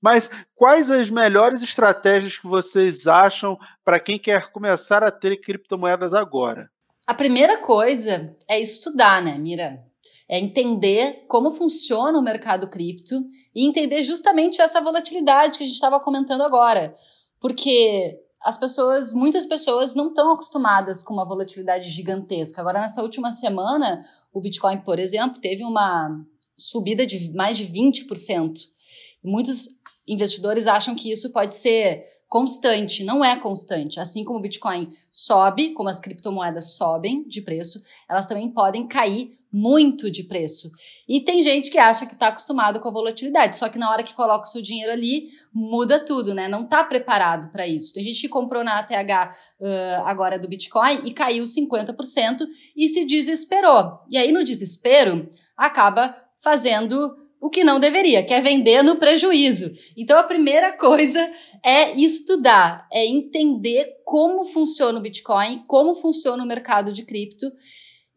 Mas 0.00 0.30
quais 0.54 0.90
as 0.90 1.10
melhores 1.10 1.62
estratégias 1.62 2.36
que 2.38 2.46
vocês 2.46 3.06
acham 3.06 3.58
para 3.84 3.98
quem 3.98 4.18
quer 4.18 4.52
começar 4.52 5.02
a 5.02 5.10
ter 5.10 5.40
criptomoedas 5.40 6.12
agora? 6.12 6.70
A 7.06 7.14
primeira 7.14 7.58
coisa 7.58 8.36
é 8.48 8.60
estudar, 8.60 9.22
né, 9.22 9.38
Mira? 9.38 9.82
É 10.28 10.38
entender 10.40 11.24
como 11.28 11.52
funciona 11.52 12.18
o 12.18 12.22
mercado 12.22 12.68
cripto 12.68 13.14
e 13.54 13.66
entender 13.66 14.02
justamente 14.02 14.60
essa 14.60 14.80
volatilidade 14.80 15.56
que 15.56 15.62
a 15.62 15.66
gente 15.66 15.76
estava 15.76 16.00
comentando 16.00 16.42
agora. 16.42 16.94
Porque 17.40 18.18
as 18.46 18.56
pessoas, 18.56 19.12
muitas 19.12 19.44
pessoas 19.44 19.96
não 19.96 20.06
estão 20.06 20.32
acostumadas 20.32 21.02
com 21.02 21.12
uma 21.12 21.26
volatilidade 21.26 21.90
gigantesca. 21.90 22.60
Agora, 22.60 22.80
nessa 22.80 23.02
última 23.02 23.32
semana, 23.32 24.06
o 24.32 24.40
Bitcoin, 24.40 24.78
por 24.82 25.00
exemplo, 25.00 25.40
teve 25.40 25.64
uma 25.64 26.24
subida 26.56 27.04
de 27.04 27.32
mais 27.34 27.58
de 27.58 27.66
20%. 27.66 28.54
Muitos 29.24 29.66
investidores 30.06 30.68
acham 30.68 30.94
que 30.94 31.10
isso 31.10 31.32
pode 31.32 31.56
ser 31.56 32.04
constante, 32.28 33.04
não 33.04 33.24
é 33.24 33.36
constante. 33.38 34.00
Assim 34.00 34.24
como 34.24 34.38
o 34.38 34.42
Bitcoin 34.42 34.88
sobe, 35.12 35.72
como 35.72 35.88
as 35.88 36.00
criptomoedas 36.00 36.76
sobem 36.76 37.26
de 37.28 37.40
preço, 37.40 37.80
elas 38.08 38.26
também 38.26 38.50
podem 38.50 38.86
cair 38.86 39.30
muito 39.52 40.10
de 40.10 40.24
preço. 40.24 40.70
E 41.08 41.20
tem 41.20 41.40
gente 41.40 41.70
que 41.70 41.78
acha 41.78 42.04
que 42.04 42.12
está 42.12 42.28
acostumado 42.28 42.78
com 42.78 42.88
a 42.88 42.92
volatilidade, 42.92 43.56
só 43.56 43.68
que 43.68 43.78
na 43.78 43.90
hora 43.90 44.02
que 44.02 44.14
coloca 44.14 44.46
o 44.46 44.50
seu 44.50 44.60
dinheiro 44.60 44.92
ali, 44.92 45.28
muda 45.52 46.04
tudo, 46.04 46.34
né? 46.34 46.46
Não 46.46 46.64
está 46.64 46.84
preparado 46.84 47.50
para 47.50 47.66
isso. 47.66 47.94
Tem 47.94 48.04
gente 48.04 48.20
que 48.20 48.28
comprou 48.28 48.62
na 48.62 48.78
ATH 48.78 48.90
uh, 48.90 50.02
agora 50.04 50.38
do 50.38 50.48
Bitcoin 50.48 51.00
e 51.04 51.12
caiu 51.12 51.44
50% 51.44 52.46
e 52.76 52.88
se 52.88 53.06
desesperou. 53.06 54.00
E 54.10 54.18
aí, 54.18 54.30
no 54.30 54.44
desespero, 54.44 55.28
acaba 55.56 56.14
fazendo 56.38 57.16
o 57.46 57.50
que 57.50 57.62
não 57.62 57.78
deveria, 57.78 58.24
que 58.24 58.34
é 58.34 58.40
vender 58.40 58.82
no 58.82 58.96
prejuízo. 58.96 59.72
Então 59.96 60.18
a 60.18 60.24
primeira 60.24 60.76
coisa 60.76 61.32
é 61.64 61.92
estudar, 61.92 62.88
é 62.92 63.06
entender 63.06 64.02
como 64.04 64.42
funciona 64.44 64.98
o 64.98 65.02
Bitcoin, 65.02 65.64
como 65.68 65.94
funciona 65.94 66.42
o 66.42 66.46
mercado 66.46 66.92
de 66.92 67.04
cripto. 67.04 67.46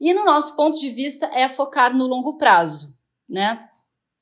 E 0.02 0.16
no 0.16 0.26
nosso 0.26 0.56
ponto 0.56 0.80
de 0.80 0.90
vista 0.90 1.28
é 1.28 1.48
focar 1.48 1.96
no 1.96 2.08
longo 2.08 2.38
prazo, 2.38 2.98
né? 3.30 3.70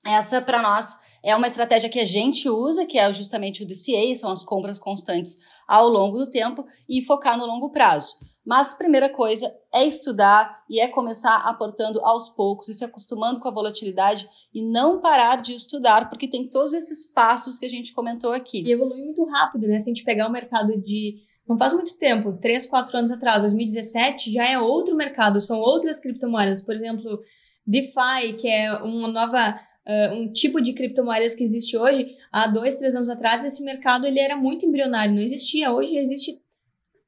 Essa 0.05 0.41
para 0.41 0.62
nós 0.62 0.97
é 1.24 1.34
uma 1.34 1.47
estratégia 1.47 1.89
que 1.89 2.01
a 2.01 2.05
gente 2.05 2.49
usa, 2.49 2.86
que 2.86 2.99
é 2.99 3.12
justamente 3.14 3.64
o 3.64 3.66
DCA, 3.66 4.14
são 4.14 4.30
as 4.30 4.43
compras 4.43 4.78
constantes 4.78 5.38
ao 5.66 5.88
longo 5.88 6.18
do 6.18 6.30
tempo 6.30 6.66
e 6.88 7.01
focar 7.01 7.38
no 7.38 7.45
longo 7.45 7.72
prazo. 7.72 8.14
Mas 8.48 8.74
primeira 8.74 9.10
coisa 9.10 9.54
é 9.74 9.86
estudar 9.86 10.64
e 10.70 10.80
é 10.80 10.88
começar 10.88 11.36
aportando 11.39 12.00
aos 12.00 12.30
poucos 12.30 12.70
e 12.70 12.74
se 12.74 12.86
acostumando 12.86 13.41
com 13.41 13.48
a 13.50 13.52
volatilidade 13.52 14.26
e 14.54 14.62
não 14.62 15.02
parar 15.02 15.41
de 15.41 15.54
estudar, 15.54 16.08
porque 16.08 16.30
tem 16.30 16.50
todos 16.50 16.72
esses 16.72 17.12
passos 17.12 17.60
que 17.60 17.66
a 17.66 17.70
gente 17.70 17.91
comentou 17.91 18.32
aqui. 18.32 18.64
E 18.66 18.72
evolui 18.72 19.02
muito 19.02 19.26
rápido, 19.26 19.68
né? 19.68 19.78
Se 19.80 19.89
a 19.89 19.93
gente 19.93 20.06
pegar 20.06 20.30
o 20.30 20.32
mercado 20.32 20.78
de 20.82 21.18
não 21.45 21.58
faz 21.58 21.74
muito 21.74 21.98
tempo, 21.98 22.38
3, 22.39 22.66
4 22.68 22.98
anos 22.98 23.12
atrás, 23.12 23.41
2017, 23.41 24.32
já 24.32 24.50
é 24.50 24.58
outro 24.58 24.95
mercado, 24.95 25.41
são 25.41 25.60
outras 25.60 26.00
criptomoedas. 26.00 26.62
Por 26.62 26.74
exemplo, 26.74 27.20
DeFi, 27.66 28.38
que 28.39 28.48
é 28.48 28.72
uma 28.78 29.10
nova. 29.10 29.60
Uh, 29.86 30.14
um 30.16 30.32
tipo 30.34 30.62
de 30.62 30.74
criptomoedas 30.74 31.34
que 31.34 31.43
existe 31.43 31.78
hoje, 31.78 32.14
há 32.30 32.48
dois, 32.48 32.76
três 32.76 32.93
anos 32.93 33.10
atrás, 33.10 33.45
esse 33.45 33.64
mercado 33.64 34.06
ele 34.06 34.20
era 34.20 34.36
muito 34.36 34.66
embrionário, 34.66 35.16
não 35.16 35.22
existia. 35.22 35.72
Hoje 35.72 35.98
existe 35.98 36.41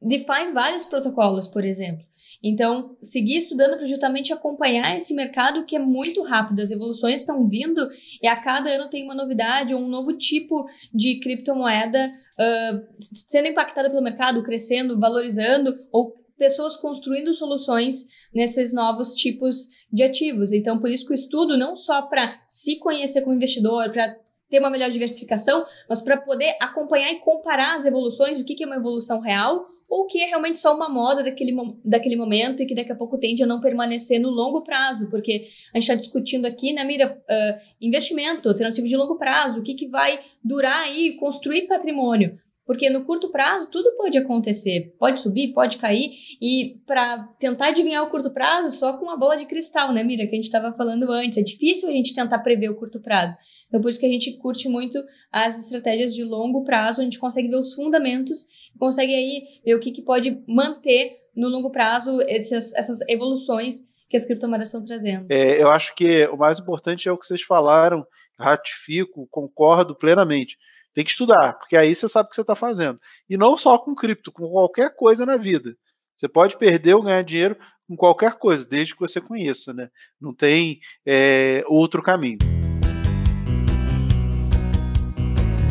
define 0.02 0.52
vários 0.54 0.86
protocolos, 0.86 1.48
por 1.48 1.64
exemplo. 1.64 2.06
Então, 2.42 2.96
seguir 3.02 3.38
estudando 3.38 3.78
para 3.78 3.88
justamente 3.88 4.32
acompanhar 4.32 4.96
esse 4.96 5.14
mercado 5.14 5.66
que 5.66 5.76
é 5.76 5.80
muito 5.80 6.22
rápido, 6.24 6.62
as 6.62 6.72
evoluções 6.72 7.20
estão 7.20 7.48
vindo 7.48 7.90
e 8.22 8.28
a 8.28 8.36
cada 8.36 8.70
ano 8.70 8.90
tem 8.90 9.04
uma 9.04 9.16
novidade 9.16 9.74
ou 9.74 9.82
um 9.82 9.90
novo 9.90 10.14
tipo 10.14 10.66
de 10.94 11.20
criptomoeda 11.20 12.12
uh, 12.40 12.86
sendo 13.00 13.50
impactada 13.50 13.90
pelo 13.90 14.02
mercado, 14.02 14.44
crescendo, 14.44 14.98
valorizando, 14.98 15.76
ou 15.92 16.16
pessoas 16.38 16.78
construindo 16.78 17.34
soluções 17.34 18.08
nesses 18.34 18.74
novos 18.74 19.14
tipos 19.14 19.68
de 19.92 20.04
ativos. 20.04 20.54
Então, 20.54 20.80
por 20.80 20.90
isso 20.90 21.06
que 21.06 21.12
o 21.12 21.16
estudo, 21.16 21.58
não 21.58 21.76
só 21.76 22.04
para 22.04 22.42
se 22.48 22.80
conhecer 22.80 23.22
como 23.22 23.36
investidor, 23.36 23.92
para 23.92 24.16
ter 24.50 24.60
uma 24.60 24.70
melhor 24.70 24.90
diversificação, 24.90 25.66
mas 25.90 26.02
para 26.02 26.16
poder 26.16 26.56
acompanhar 26.62 27.12
e 27.12 27.20
comparar 27.20 27.76
as 27.76 27.86
evoluções, 27.86 28.40
o 28.40 28.46
que, 28.46 28.56
que 28.56 28.64
é 28.64 28.66
uma 28.66 28.78
evolução 28.78 29.20
real 29.20 29.68
ou 29.90 30.06
que 30.06 30.22
é 30.22 30.28
realmente 30.28 30.60
só 30.60 30.76
uma 30.76 30.88
moda 30.88 31.24
daquele, 31.24 31.56
daquele 31.84 32.16
momento 32.16 32.62
e 32.62 32.66
que 32.66 32.76
daqui 32.76 32.92
a 32.92 32.96
pouco 32.96 33.18
tende 33.18 33.42
a 33.42 33.48
não 33.48 33.60
permanecer 33.60 34.20
no 34.20 34.30
longo 34.30 34.62
prazo, 34.62 35.10
porque 35.10 35.48
a 35.74 35.80
gente 35.80 35.90
está 35.90 35.96
discutindo 35.96 36.46
aqui 36.46 36.72
na 36.72 36.86
mira 36.86 37.12
uh, 37.12 37.60
investimento 37.82 38.48
alternativo 38.48 38.88
de 38.88 38.96
longo 38.96 39.18
prazo, 39.18 39.60
o 39.60 39.64
que, 39.64 39.74
que 39.74 39.88
vai 39.88 40.20
durar 40.44 40.84
aí, 40.84 41.16
construir 41.16 41.68
patrimônio. 41.68 42.38
Porque 42.70 42.88
no 42.88 43.04
curto 43.04 43.32
prazo 43.32 43.68
tudo 43.72 43.96
pode 43.98 44.16
acontecer, 44.16 44.94
pode 45.00 45.20
subir, 45.20 45.54
pode 45.54 45.80
cair, 45.80 46.12
e 46.40 46.80
para 46.86 47.18
tentar 47.40 47.70
adivinhar 47.70 48.04
o 48.04 48.12
curto 48.12 48.30
prazo 48.30 48.78
só 48.78 48.94
com 48.94 49.06
uma 49.06 49.18
bola 49.18 49.36
de 49.36 49.48
cristal, 49.48 49.92
né, 49.92 50.04
Mira, 50.04 50.28
que 50.28 50.34
a 50.34 50.36
gente 50.36 50.44
estava 50.44 50.72
falando 50.72 51.12
antes, 51.12 51.40
é 51.40 51.42
difícil 51.42 51.90
a 51.90 51.92
gente 51.92 52.14
tentar 52.14 52.38
prever 52.38 52.70
o 52.70 52.76
curto 52.76 53.02
prazo. 53.02 53.36
Então 53.68 53.82
por 53.82 53.90
isso 53.90 54.00
que 54.00 54.06
a 54.06 54.10
gente 54.10 54.38
curte 54.38 54.70
muito 54.70 55.04
as 55.32 55.58
estratégias 55.58 56.14
de 56.14 56.24
longo 56.24 56.64
prazo, 56.64 57.02
a 57.02 57.04
gente 57.04 57.18
consegue 57.18 57.48
ver 57.48 57.56
os 57.56 57.74
fundamentos, 57.74 58.46
consegue 58.78 59.16
aí 59.16 59.42
ver 59.66 59.74
o 59.74 59.80
que, 59.80 59.92
que 59.92 60.04
pode 60.04 60.40
manter 60.48 61.16
no 61.36 61.50
longo 61.50 61.72
prazo 61.72 62.22
essas, 62.28 62.72
essas 62.76 63.00
evoluções 63.10 63.80
que 64.08 64.16
as 64.16 64.26
criptomoedas 64.26 64.68
estão 64.68 64.86
trazendo. 64.86 65.26
É, 65.32 65.60
eu 65.60 65.72
acho 65.72 65.96
que 65.96 66.28
o 66.28 66.38
mais 66.38 66.60
importante 66.60 67.10
é 67.10 67.12
o 67.12 67.18
que 67.18 67.26
vocês 67.26 67.42
falaram, 67.42 68.06
ratifico, 68.40 69.28
concordo 69.30 69.96
plenamente. 69.96 70.58
Tem 70.94 71.04
que 71.04 71.12
estudar, 71.12 71.54
porque 71.54 71.78
aí 71.78 71.94
você 71.94 72.08
sabe 72.08 72.28
o 72.28 72.30
que 72.30 72.36
você 72.36 72.42
está 72.42 72.56
fazendo. 72.56 73.00
E 73.30 73.38
não 73.38 73.56
só 73.56 73.78
com 73.78 73.94
cripto, 73.94 74.32
com 74.32 74.50
qualquer 74.50 74.96
coisa 74.96 75.26
na 75.26 75.38
vida. 75.38 75.76
Você 76.16 76.28
pode 76.28 76.58
perder 76.58 76.96
ou 76.96 77.04
ganhar 77.04 77.22
dinheiro 77.22 77.58
com 77.88 77.96
qualquer 77.96 78.34
coisa, 78.38 78.66
desde 78.66 78.94
que 78.94 79.00
você 79.00 79.22
conheça, 79.22 79.74
né? 79.74 79.90
Não 80.20 80.34
tem 80.34 80.80
é, 81.06 81.64
outro 81.68 82.04
caminho. 82.04 82.38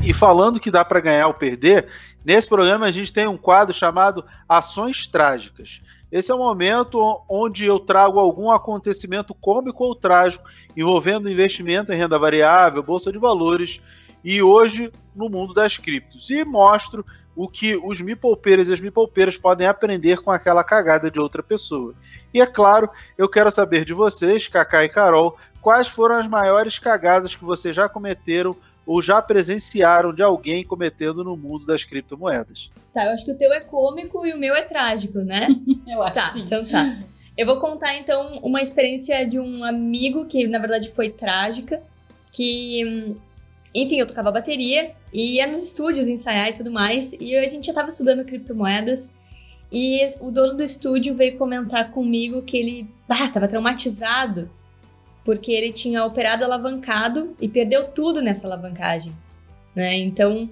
E 0.05 0.15
falando 0.15 0.59
que 0.59 0.71
dá 0.71 0.85
para 0.85 1.01
ganhar 1.01 1.27
ou 1.27 1.35
perder, 1.35 1.87
nesse 2.25 2.49
programa 2.49 2.87
a 2.87 2.91
gente 2.91 3.13
tem 3.13 3.29
um 3.29 3.37
quadro 3.37 3.75
chamado 3.75 4.25
Ações 4.49 5.07
Trágicas. 5.07 5.83
Esse 6.11 6.33
é 6.33 6.35
o 6.35 6.39
momento 6.39 7.23
onde 7.29 7.67
eu 7.67 7.79
trago 7.79 8.19
algum 8.19 8.51
acontecimento 8.51 9.35
cômico 9.35 9.85
ou 9.85 9.95
trágico 9.95 10.49
envolvendo 10.77 11.31
investimento 11.31 11.93
em 11.93 11.97
renda 11.97 12.19
variável, 12.19 12.83
bolsa 12.83 13.13
de 13.13 13.19
valores 13.19 13.83
e 14.25 14.43
hoje 14.43 14.91
no 15.15 15.29
mundo 15.29 15.53
das 15.53 15.77
criptos. 15.77 16.31
E 16.31 16.45
mostro 16.45 17.05
o 17.37 17.47
que 17.47 17.77
os 17.77 18.01
mipolpeiras 18.01 18.69
e 18.69 18.73
as 18.73 18.81
mipolpeiras 18.81 19.37
podem 19.37 19.67
aprender 19.67 20.21
com 20.21 20.31
aquela 20.31 20.65
cagada 20.65 21.11
de 21.11 21.21
outra 21.21 21.43
pessoa. 21.43 21.95
E 22.35 22.41
é 22.41 22.47
claro, 22.47 22.91
eu 23.17 23.29
quero 23.29 23.51
saber 23.51 23.85
de 23.85 23.95
vocês, 23.95 24.49
Kaká 24.49 24.85
e 24.85 24.89
Carol, 24.89 25.37
quais 25.61 25.87
foram 25.87 26.17
as 26.17 26.27
maiores 26.27 26.79
cagadas 26.79 27.37
que 27.37 27.45
vocês 27.45 27.77
já 27.77 27.89
cometeram 27.89 28.57
ou 28.89 29.03
já 29.03 29.21
presenciaram 29.21 30.15
de 30.15 30.23
alguém 30.23 30.65
cometendo 30.65 31.23
no 31.23 31.37
mundo 31.37 31.67
das 31.67 31.85
criptomoedas. 31.85 32.71
Tá, 32.91 33.05
eu 33.05 33.11
acho 33.11 33.23
que 33.23 33.33
o 33.33 33.37
teu 33.37 33.53
é 33.53 33.61
cômico 33.61 34.25
e 34.25 34.33
o 34.33 34.39
meu 34.39 34.55
é 34.55 34.63
trágico, 34.63 35.19
né? 35.19 35.47
eu 35.87 36.03
acho 36.03 36.15
tá, 36.15 36.27
sim. 36.31 36.41
Então 36.41 36.65
tá. 36.65 36.99
Eu 37.37 37.45
vou 37.45 37.61
contar 37.61 37.99
então 37.99 38.39
uma 38.43 38.63
experiência 38.63 39.29
de 39.29 39.39
um 39.39 39.63
amigo 39.63 40.25
que 40.25 40.47
na 40.47 40.59
verdade 40.59 40.91
foi 40.91 41.11
trágica, 41.11 41.83
que 42.33 42.83
hum, 42.87 43.17
enfim, 43.75 43.97
eu 44.01 44.07
tocava 44.07 44.33
bateria 44.33 44.93
e 45.13 45.35
ia 45.35 45.47
nos 45.47 45.63
estúdios 45.63 46.09
ensaiar 46.09 46.49
e 46.49 46.55
tudo 46.55 46.71
mais. 46.71 47.13
E 47.21 47.37
a 47.37 47.47
gente 47.47 47.67
já 47.67 47.75
tava 47.75 47.91
estudando 47.91 48.25
criptomoedas. 48.25 49.13
E 49.71 50.01
o 50.19 50.31
dono 50.31 50.55
do 50.55 50.63
estúdio 50.63 51.15
veio 51.15 51.37
comentar 51.37 51.91
comigo 51.91 52.41
que 52.41 52.57
ele 52.57 52.89
ah, 53.07 53.29
tava 53.29 53.47
traumatizado 53.47 54.51
porque 55.29 55.53
ele 55.53 55.75
tinha 55.75 56.07
operado 56.07 56.43
alavancado 56.43 57.37
e 57.39 57.47
perdeu 57.47 57.89
tudo 57.89 58.23
nessa 58.23 58.47
alavancagem. 58.47 59.13
Né? 59.77 59.99
Então, 59.99 60.49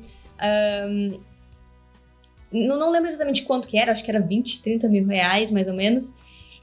não, 2.53 2.79
não 2.79 2.91
lembro 2.91 3.09
exatamente 3.09 3.45
quanto 3.45 3.69
que 3.69 3.79
era, 3.79 3.91
acho 3.91 4.05
que 4.05 4.11
era 4.11 4.21
20, 4.21 4.61
30 4.61 4.87
mil 4.87 5.07
reais, 5.07 5.51
mais 5.51 5.67
ou 5.67 5.73
menos. 5.73 6.15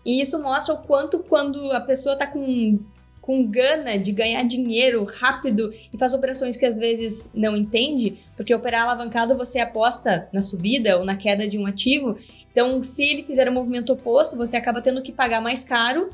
E 0.05 0.21
isso 0.21 0.39
mostra 0.39 0.75
o 0.75 0.77
quanto 0.77 1.23
quando 1.23 1.71
a 1.71 1.81
pessoa 1.81 2.15
tá 2.15 2.27
com, 2.27 2.77
com 3.19 3.47
gana 3.47 3.97
de 3.97 4.11
ganhar 4.11 4.43
dinheiro 4.43 5.03
rápido 5.05 5.73
e 5.91 5.97
faz 5.97 6.13
operações 6.13 6.55
que 6.55 6.67
às 6.67 6.77
vezes 6.77 7.31
não 7.33 7.57
entende, 7.57 8.19
porque 8.37 8.53
operar 8.53 8.83
alavancado 8.83 9.35
você 9.35 9.59
aposta 9.59 10.29
na 10.31 10.43
subida 10.43 10.99
ou 10.99 11.03
na 11.03 11.17
queda 11.17 11.47
de 11.47 11.57
um 11.57 11.65
ativo. 11.65 12.15
Então, 12.51 12.83
se 12.83 13.03
ele 13.03 13.23
fizer 13.23 13.49
um 13.49 13.53
movimento 13.53 13.91
oposto, 13.91 14.37
você 14.37 14.55
acaba 14.55 14.83
tendo 14.83 15.01
que 15.01 15.11
pagar 15.11 15.41
mais 15.41 15.63
caro, 15.63 16.11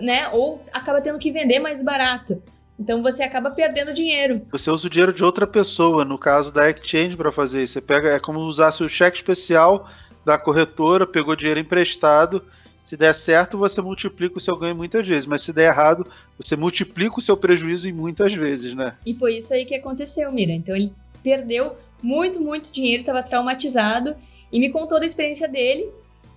né? 0.00 0.28
Ou 0.28 0.64
acaba 0.72 1.00
tendo 1.00 1.18
que 1.18 1.32
vender 1.32 1.58
mais 1.58 1.82
barato. 1.82 2.42
Então 2.78 3.02
você 3.02 3.22
acaba 3.22 3.50
perdendo 3.50 3.92
dinheiro. 3.92 4.42
Você 4.50 4.70
usa 4.70 4.86
o 4.86 4.90
dinheiro 4.90 5.12
de 5.12 5.22
outra 5.22 5.46
pessoa, 5.46 6.04
no 6.04 6.18
caso 6.18 6.52
da 6.52 6.68
exchange, 6.70 7.16
para 7.16 7.30
fazer 7.30 7.62
isso. 7.62 7.74
Você 7.74 7.80
pega, 7.80 8.08
é 8.10 8.18
como 8.18 8.40
usar 8.40 8.72
seu 8.72 8.88
cheque 8.88 9.18
especial 9.18 9.88
da 10.24 10.38
corretora, 10.38 11.06
pegou 11.06 11.36
dinheiro 11.36 11.60
emprestado. 11.60 12.42
Se 12.82 12.96
der 12.96 13.14
certo, 13.14 13.56
você 13.56 13.80
multiplica 13.80 14.38
o 14.38 14.40
seu 14.40 14.56
ganho 14.56 14.74
muitas 14.74 15.06
vezes, 15.06 15.26
mas 15.26 15.42
se 15.42 15.52
der 15.52 15.68
errado, 15.68 16.04
você 16.36 16.56
multiplica 16.56 17.18
o 17.18 17.22
seu 17.22 17.36
prejuízo 17.36 17.88
em 17.88 17.92
muitas 17.92 18.34
vezes, 18.34 18.74
né? 18.74 18.94
E 19.06 19.14
foi 19.14 19.36
isso 19.36 19.54
aí 19.54 19.64
que 19.64 19.74
aconteceu, 19.74 20.32
Mira. 20.32 20.50
Então 20.50 20.74
ele 20.74 20.92
perdeu 21.22 21.76
muito, 22.02 22.40
muito 22.40 22.72
dinheiro, 22.72 23.02
estava 23.02 23.22
traumatizado 23.22 24.16
e 24.50 24.58
me 24.58 24.70
contou 24.70 24.98
da 24.98 25.06
experiência 25.06 25.48
dele. 25.48 25.88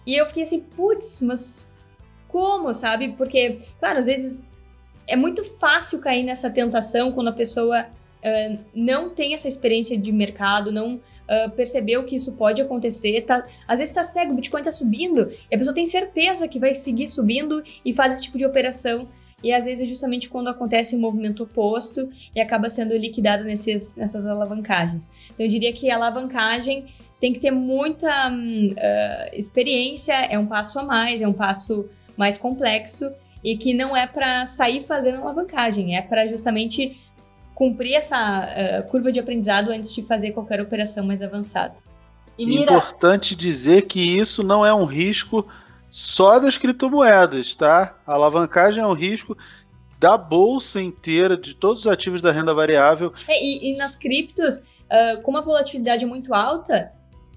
E 0.05 0.15
eu 0.15 0.27
fiquei 0.27 0.43
assim, 0.43 0.59
putz, 0.59 1.19
mas 1.21 1.65
como, 2.35 2.73
sabe? 2.73 3.13
Porque, 3.13 3.59
claro, 3.79 3.99
às 3.99 4.07
vezes 4.07 4.43
é 5.07 5.15
muito 5.15 5.41
fácil 5.41 5.99
cair 5.99 6.21
nessa 6.21 6.49
tentação 6.49 7.13
quando 7.13 7.29
a 7.29 7.31
pessoa 7.31 7.83
uh, 7.85 8.59
não 8.75 9.09
tem 9.09 9.33
essa 9.33 9.47
experiência 9.47 9.97
de 9.97 10.11
mercado, 10.11 10.69
não 10.69 10.95
uh, 10.95 11.49
percebeu 11.55 12.03
que 12.03 12.13
isso 12.13 12.33
pode 12.33 12.61
acontecer. 12.61 13.21
Tá, 13.21 13.47
às 13.65 13.79
vezes 13.79 13.95
está 13.95 14.03
cego, 14.03 14.33
o 14.33 14.35
Bitcoin 14.35 14.59
está 14.59 14.71
subindo 14.71 15.31
e 15.49 15.55
a 15.55 15.57
pessoa 15.57 15.73
tem 15.73 15.87
certeza 15.87 16.45
que 16.45 16.59
vai 16.59 16.75
seguir 16.75 17.07
subindo 17.07 17.63
e 17.85 17.93
faz 17.93 18.11
esse 18.11 18.23
tipo 18.23 18.37
de 18.37 18.45
operação. 18.45 19.07
E 19.41 19.53
às 19.53 19.63
vezes 19.63 19.85
é 19.85 19.87
justamente 19.87 20.27
quando 20.27 20.49
acontece 20.49 20.93
o 20.93 20.97
um 20.97 21.01
movimento 21.01 21.41
oposto 21.41 22.09
e 22.35 22.41
acaba 22.41 22.67
sendo 22.67 22.97
liquidado 22.97 23.45
nesses, 23.45 23.95
nessas 23.95 24.25
alavancagens. 24.25 25.09
Então 25.33 25.45
eu 25.45 25.49
diria 25.49 25.71
que 25.71 25.89
a 25.89 25.95
alavancagem 25.95 26.85
tem 27.17 27.31
que 27.31 27.39
ter 27.39 27.51
muita 27.51 28.29
uh, 28.29 29.37
experiência, 29.37 30.13
é 30.13 30.37
um 30.37 30.45
passo 30.45 30.77
a 30.79 30.83
mais, 30.83 31.21
é 31.21 31.27
um 31.27 31.33
passo 31.33 31.89
mais 32.17 32.37
complexo 32.37 33.11
e 33.43 33.57
que 33.57 33.73
não 33.73 33.95
é 33.95 34.07
para 34.07 34.45
sair 34.45 34.81
fazendo 34.81 35.21
alavancagem, 35.21 35.95
é 35.95 36.01
para 36.01 36.27
justamente 36.27 36.97
cumprir 37.53 37.93
essa 37.93 38.47
uh, 38.47 38.89
curva 38.89 39.11
de 39.11 39.19
aprendizado 39.19 39.69
antes 39.69 39.93
de 39.93 40.03
fazer 40.03 40.31
qualquer 40.31 40.59
operação 40.61 41.05
mais 41.05 41.21
avançada. 41.21 41.75
E 42.37 42.45
mira... 42.45 42.73
Importante 42.73 43.35
dizer 43.35 43.83
que 43.83 43.99
isso 43.99 44.43
não 44.43 44.65
é 44.65 44.73
um 44.73 44.85
risco 44.85 45.47
só 45.89 46.39
das 46.39 46.57
criptomoedas, 46.57 47.55
tá? 47.55 47.95
A 48.05 48.13
alavancagem 48.13 48.83
é 48.83 48.87
um 48.87 48.93
risco 48.93 49.37
da 49.97 50.17
bolsa 50.17 50.81
inteira, 50.81 51.37
de 51.37 51.55
todos 51.55 51.85
os 51.85 51.91
ativos 51.91 52.21
da 52.21 52.31
renda 52.31 52.53
variável. 52.53 53.13
É, 53.27 53.41
e, 53.41 53.71
e, 53.71 53.77
nas 53.77 53.95
criptos, 53.95 54.57
uh, 54.57 55.21
com 55.21 55.31
uma 55.31 55.41
volatilidade 55.41 56.05
muito 56.05 56.33
alta, 56.33 56.91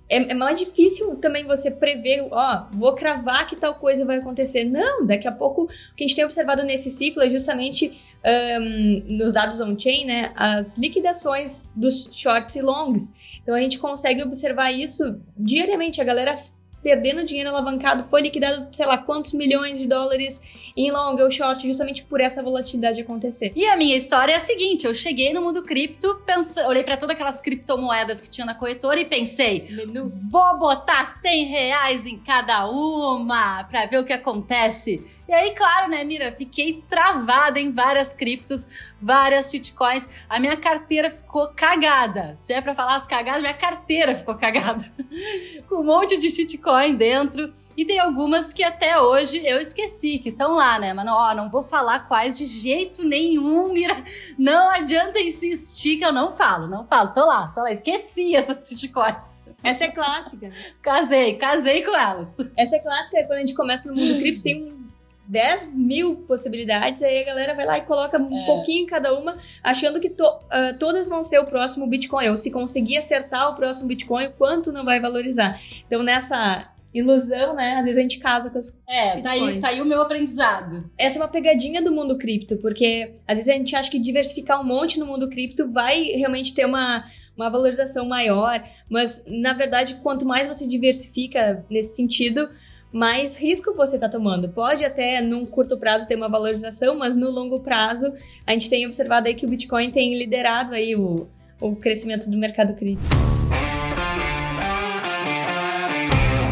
é, 0.09 0.31
é, 0.31 0.35
mais 0.35 0.59
difícil 0.59 1.17
também 1.17 1.45
você 1.45 1.71
prever, 1.71 2.27
ó, 2.31 2.67
vou 2.73 2.95
cravar 2.95 3.47
que 3.47 3.57
tal 3.57 3.75
coisa 3.75 4.05
vai 4.05 4.19
acontecer. 4.19 4.65
Não, 4.65 5.07
daqui 5.07 5.29
a 5.29 5.33
pouco, 5.33 5.65
o 5.65 5.67
que 5.95 6.05
a 6.05 6.07
gente 6.07 6.17
tem 6.17 6.25
observado 6.25 6.63
nesse 6.65 6.91
ciclo 6.91 7.23
é 7.23 7.29
justamente 7.29 8.01
um, 8.25 9.17
nos 9.17 9.35
dados 9.35 9.61
on-chain, 9.61 10.07
né, 10.07 10.33
as 10.35 10.79
liquidações 10.79 11.71
dos 11.77 12.11
shorts 12.13 12.57
e 12.57 12.63
longs. 12.63 13.13
Então 13.43 13.55
a 13.55 13.61
gente 13.61 13.79
consegue 13.79 14.23
observar 14.23 14.73
isso 14.73 15.21
diariamente. 15.37 16.01
A 16.01 16.05
galera 16.05 16.35
perdendo 16.83 17.25
dinheiro 17.25 17.51
alavancado, 17.51 18.05
foi 18.05 18.23
liquidado, 18.23 18.69
sei 18.73 18.87
lá, 18.87 18.99
quantos 18.99 19.33
milhões 19.33 19.79
de 19.79 19.87
dólares 19.87 20.41
em 20.79 20.93
long 20.93 21.21
ou 21.21 21.29
short, 21.29 21.67
justamente 21.67 22.05
por 22.05 22.21
essa 22.21 22.41
volatilidade 22.41 23.01
acontecer. 23.01 23.53
E 23.57 23.67
a 23.67 23.77
minha 23.77 23.97
história 23.97 24.33
é 24.33 24.37
a 24.37 24.41
seguinte: 24.41 24.87
eu 24.87 24.95
cheguei 24.95 25.33
no 25.33 25.43
mundo 25.43 25.65
cripto, 25.65 26.23
pense, 26.25 26.61
olhei 26.61 26.85
para 26.85 26.97
todas 26.97 27.17
aquelas 27.17 27.41
criptomoedas 27.41 28.21
que 28.21 28.31
tinha 28.31 28.47
na 28.47 28.55
corretora 28.55 29.01
e 29.01 29.05
pensei, 29.05 29.67
Menu. 29.69 30.05
vou 30.31 30.57
botar 30.57 31.05
100 31.05 31.45
reais 31.47 32.07
em 32.07 32.17
cada 32.19 32.69
uma 32.69 33.65
para 33.65 33.87
ver 33.87 33.99
o 33.99 34.05
que 34.05 34.13
acontece. 34.13 35.05
E 35.29 35.33
aí, 35.33 35.51
claro, 35.51 35.91
né, 35.91 36.05
Mira, 36.05 36.33
fiquei 36.33 36.83
travada 36.89 37.59
em 37.59 37.73
várias 37.73 38.13
criptos, 38.13 38.67
várias 39.03 39.51
shitcoins. 39.51 40.07
A 40.29 40.39
minha 40.39 40.57
carteira 40.57 41.11
ficou 41.11 41.49
cagada. 41.49 42.35
Se 42.37 42.53
é 42.53 42.61
para 42.63 42.75
falar 42.75 42.97
as 42.97 43.07
cagadas, 43.07 43.43
minha 43.43 43.53
carteira 43.53 44.15
ficou 44.15 44.37
cagada. 44.37 44.85
Com 45.69 45.81
um 45.81 45.85
monte 45.85 46.17
de 46.17 46.31
shitcoin 46.31 46.95
dentro. 46.95 47.53
E 47.79 47.85
tem 47.85 48.01
algumas 48.01 48.53
que 48.53 48.65
até 48.65 49.01
hoje 49.01 49.41
eu 49.47 49.61
esqueci, 49.61 50.19
que 50.19 50.31
estão 50.31 50.57
lá, 50.57 50.81
né? 50.81 50.93
Mas 50.93 51.07
não, 51.07 51.15
ó, 51.15 51.33
não 51.33 51.49
vou 51.49 51.63
falar 51.63 52.09
quais 52.09 52.37
de 52.37 52.45
jeito 52.45 53.05
nenhum, 53.05 53.73
Mira. 53.73 54.03
Não 54.37 54.69
adianta 54.69 55.21
insistir 55.21 55.97
que 55.97 56.05
eu 56.05 56.11
não 56.13 56.33
falo, 56.33 56.67
não 56.67 56.83
falo. 56.83 57.11
Tô 57.15 57.25
lá, 57.25 57.53
tô 57.55 57.61
lá. 57.61 57.71
Esqueci 57.71 58.35
essas 58.35 58.69
shitcoins. 58.69 59.49
Essa 59.63 59.85
é 59.85 59.93
clássica. 59.93 60.51
casei, 60.83 61.37
casei 61.37 61.85
com 61.85 61.97
elas. 61.97 62.39
Essa 62.57 62.75
é 62.75 62.79
clássica, 62.81 63.23
quando 63.23 63.37
a 63.37 63.41
gente 63.43 63.55
começa 63.55 63.89
no 63.89 63.95
mundo 63.95 64.19
cripto, 64.19 64.43
tem 64.43 64.61
um 64.61 64.89
10 65.29 65.73
mil 65.73 66.17
possibilidades, 66.27 67.01
aí 67.05 67.23
a 67.23 67.27
galera 67.27 67.55
vai 67.55 67.65
lá 67.65 67.79
e 67.79 67.83
coloca 67.83 68.19
um 68.19 68.43
é. 68.43 68.45
pouquinho 68.45 68.83
em 68.83 68.87
cada 68.87 69.15
uma, 69.15 69.37
achando 69.63 70.01
que 70.01 70.11
to, 70.11 70.25
uh, 70.25 70.77
todas 70.81 71.09
vão 71.09 71.23
ser 71.23 71.39
o 71.39 71.45
próximo 71.45 71.87
Bitcoin, 71.87 72.29
ou 72.31 72.37
se 72.37 72.51
conseguir 72.51 72.97
acertar 72.97 73.53
o 73.53 73.55
próximo 73.55 73.87
Bitcoin, 73.87 74.33
quanto 74.37 74.73
não 74.73 74.85
vai 74.85 74.99
valorizar. 74.99 75.61
Então, 75.87 76.03
nessa 76.03 76.77
ilusão, 76.93 77.55
né? 77.55 77.77
Às 77.77 77.85
vezes 77.85 77.99
a 77.99 78.03
gente 78.03 78.19
casa 78.19 78.51
com 78.51 78.59
as 78.59 78.81
É, 78.89 79.21
tá 79.21 79.31
aí, 79.31 79.61
tá 79.61 79.69
aí 79.69 79.81
o 79.81 79.85
meu 79.85 80.01
aprendizado. 80.01 80.91
Essa 80.97 81.19
é 81.19 81.21
uma 81.21 81.29
pegadinha 81.29 81.83
do 81.83 81.93
mundo 81.93 82.17
cripto, 82.17 82.57
porque 82.57 83.11
às 83.27 83.39
vezes 83.39 83.51
a 83.51 83.57
gente 83.57 83.77
acha 83.77 83.91
que 83.91 83.99
diversificar 83.99 84.61
um 84.61 84.65
monte 84.65 84.99
no 84.99 85.07
mundo 85.07 85.29
cripto 85.29 85.71
vai 85.71 86.03
realmente 86.13 86.55
ter 86.55 86.65
uma, 86.65 87.05
uma 87.37 87.49
valorização 87.49 88.07
maior, 88.07 88.63
mas 88.89 89.25
na 89.27 89.53
verdade, 89.53 89.97
quanto 90.03 90.25
mais 90.25 90.49
você 90.49 90.67
diversifica 90.67 91.65
nesse 91.71 91.95
sentido, 91.95 92.49
mais 92.93 93.37
risco 93.37 93.75
você 93.75 93.97
está 93.97 94.09
tomando. 94.09 94.49
Pode 94.49 94.85
até, 94.85 95.21
num 95.21 95.45
curto 95.45 95.77
prazo, 95.77 96.09
ter 96.09 96.17
uma 96.17 96.29
valorização, 96.29 96.97
mas 96.97 97.15
no 97.15 97.31
longo 97.31 97.61
prazo, 97.61 98.13
a 98.47 98.53
gente 98.53 98.71
tem 98.71 98.87
observado 98.87 99.29
aí 99.29 99.35
que 99.35 99.45
o 99.45 99.49
Bitcoin 99.49 99.91
tem 99.91 100.17
liderado 100.17 100.75
aí 100.75 100.97
o, 100.97 101.29
o 101.61 101.77
crescimento 101.77 102.31
do 102.31 102.39
mercado 102.39 102.75
cripto. 102.75 103.05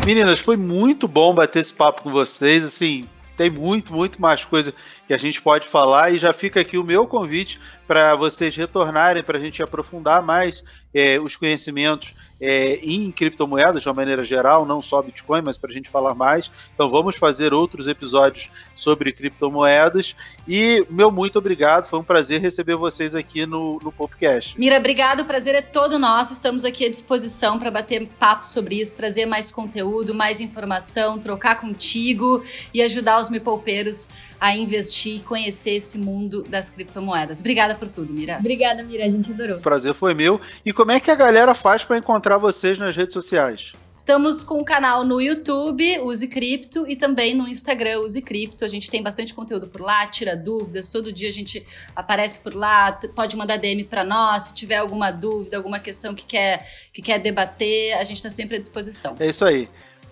Meninas, 0.06 0.38
foi 0.38 0.56
muito 0.56 1.08
bom 1.08 1.34
bater 1.34 1.58
esse 1.58 1.74
papo 1.74 2.02
com 2.02 2.12
vocês. 2.12 2.64
Assim, 2.64 3.08
tem 3.36 3.50
muito, 3.50 3.92
muito 3.92 4.22
mais 4.22 4.44
coisa 4.44 4.72
que 5.06 5.14
a 5.14 5.18
gente 5.18 5.40
pode 5.40 5.68
falar. 5.68 6.12
E 6.12 6.18
já 6.18 6.32
fica 6.32 6.60
aqui 6.60 6.76
o 6.76 6.84
meu 6.84 7.06
convite 7.06 7.60
para 7.86 8.16
vocês 8.16 8.56
retornarem, 8.56 9.22
para 9.22 9.38
a 9.38 9.40
gente 9.40 9.62
aprofundar 9.62 10.22
mais 10.22 10.64
é, 10.92 11.20
os 11.20 11.36
conhecimentos 11.36 12.14
é, 12.40 12.76
em 12.82 13.10
criptomoedas 13.10 13.82
de 13.82 13.88
uma 13.88 13.94
maneira 13.94 14.24
geral, 14.24 14.66
não 14.66 14.82
só 14.82 15.00
Bitcoin, 15.00 15.42
mas 15.42 15.56
para 15.56 15.70
a 15.70 15.72
gente 15.72 15.88
falar 15.88 16.14
mais. 16.14 16.50
Então 16.74 16.90
vamos 16.90 17.16
fazer 17.16 17.54
outros 17.54 17.86
episódios 17.86 18.50
sobre 18.74 19.12
criptomoedas. 19.12 20.16
E 20.48 20.84
meu 20.90 21.10
muito 21.10 21.38
obrigado, 21.38 21.86
foi 21.86 21.98
um 21.98 22.04
prazer 22.04 22.40
receber 22.40 22.76
vocês 22.76 23.14
aqui 23.14 23.46
no, 23.46 23.78
no 23.82 23.92
podcast. 23.92 24.58
Mira, 24.58 24.78
obrigado, 24.78 25.20
o 25.20 25.24
prazer 25.24 25.54
é 25.54 25.62
todo 25.62 25.98
nosso. 25.98 26.32
Estamos 26.32 26.64
aqui 26.64 26.84
à 26.84 26.90
disposição 26.90 27.58
para 27.58 27.70
bater 27.70 28.06
papo 28.18 28.44
sobre 28.44 28.80
isso, 28.80 28.96
trazer 28.96 29.26
mais 29.26 29.50
conteúdo, 29.50 30.14
mais 30.14 30.40
informação, 30.40 31.18
trocar 31.18 31.60
contigo 31.60 32.42
e 32.74 32.82
ajudar 32.82 33.20
os 33.20 33.30
mipolpeiros 33.30 34.08
a 34.40 34.54
investir 34.54 35.16
e 35.16 35.20
conhecer 35.20 35.72
esse 35.72 35.98
mundo 35.98 36.42
das 36.44 36.68
criptomoedas. 36.68 37.40
Obrigada 37.40 37.74
por 37.74 37.88
tudo, 37.88 38.12
Mira. 38.12 38.38
Obrigada, 38.38 38.82
Mira, 38.82 39.04
a 39.04 39.08
gente 39.08 39.32
adorou. 39.32 39.56
O 39.58 39.60
prazer 39.60 39.94
foi 39.94 40.14
meu. 40.14 40.40
E 40.64 40.72
como 40.72 40.90
é 40.90 41.00
que 41.00 41.10
a 41.10 41.14
galera 41.14 41.54
faz 41.54 41.84
para 41.84 41.98
encontrar 41.98 42.38
vocês 42.38 42.78
nas 42.78 42.94
redes 42.94 43.12
sociais? 43.12 43.72
Estamos 43.96 44.44
com 44.44 44.56
o 44.56 44.60
um 44.60 44.64
canal 44.64 45.04
no 45.04 45.22
YouTube, 45.22 46.00
Use 46.00 46.28
Cripto, 46.28 46.86
e 46.86 46.94
também 46.94 47.34
no 47.34 47.48
Instagram, 47.48 48.00
Use 48.00 48.20
Cripto. 48.20 48.62
A 48.62 48.68
gente 48.68 48.90
tem 48.90 49.02
bastante 49.02 49.32
conteúdo 49.32 49.68
por 49.68 49.80
lá, 49.80 50.06
tira 50.06 50.36
dúvidas, 50.36 50.90
todo 50.90 51.10
dia 51.10 51.30
a 51.30 51.32
gente 51.32 51.66
aparece 51.94 52.40
por 52.40 52.54
lá, 52.54 52.92
pode 52.92 53.34
mandar 53.38 53.56
DM 53.56 53.84
para 53.84 54.04
nós, 54.04 54.42
se 54.42 54.54
tiver 54.54 54.76
alguma 54.76 55.10
dúvida, 55.10 55.56
alguma 55.56 55.78
questão 55.78 56.14
que 56.14 56.26
quer, 56.26 56.70
que 56.92 57.00
quer 57.00 57.18
debater, 57.18 57.94
a 57.94 58.04
gente 58.04 58.18
está 58.18 58.28
sempre 58.28 58.56
à 58.56 58.60
disposição. 58.60 59.16
É 59.18 59.30
isso 59.30 59.46
aí. 59.46 59.66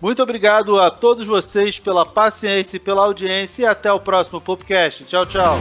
Muito 0.04 0.22
obrigado 0.22 0.78
a 0.78 0.90
todos 0.90 1.26
vocês 1.26 1.78
pela 1.78 2.04
paciência 2.04 2.76
e 2.76 2.78
pela 2.78 3.06
audiência 3.06 3.62
e 3.62 3.64
até 3.64 3.90
o 3.90 3.98
próximo 3.98 4.38
podcast. 4.38 5.02
Tchau, 5.06 5.24
tchau. 5.24 5.56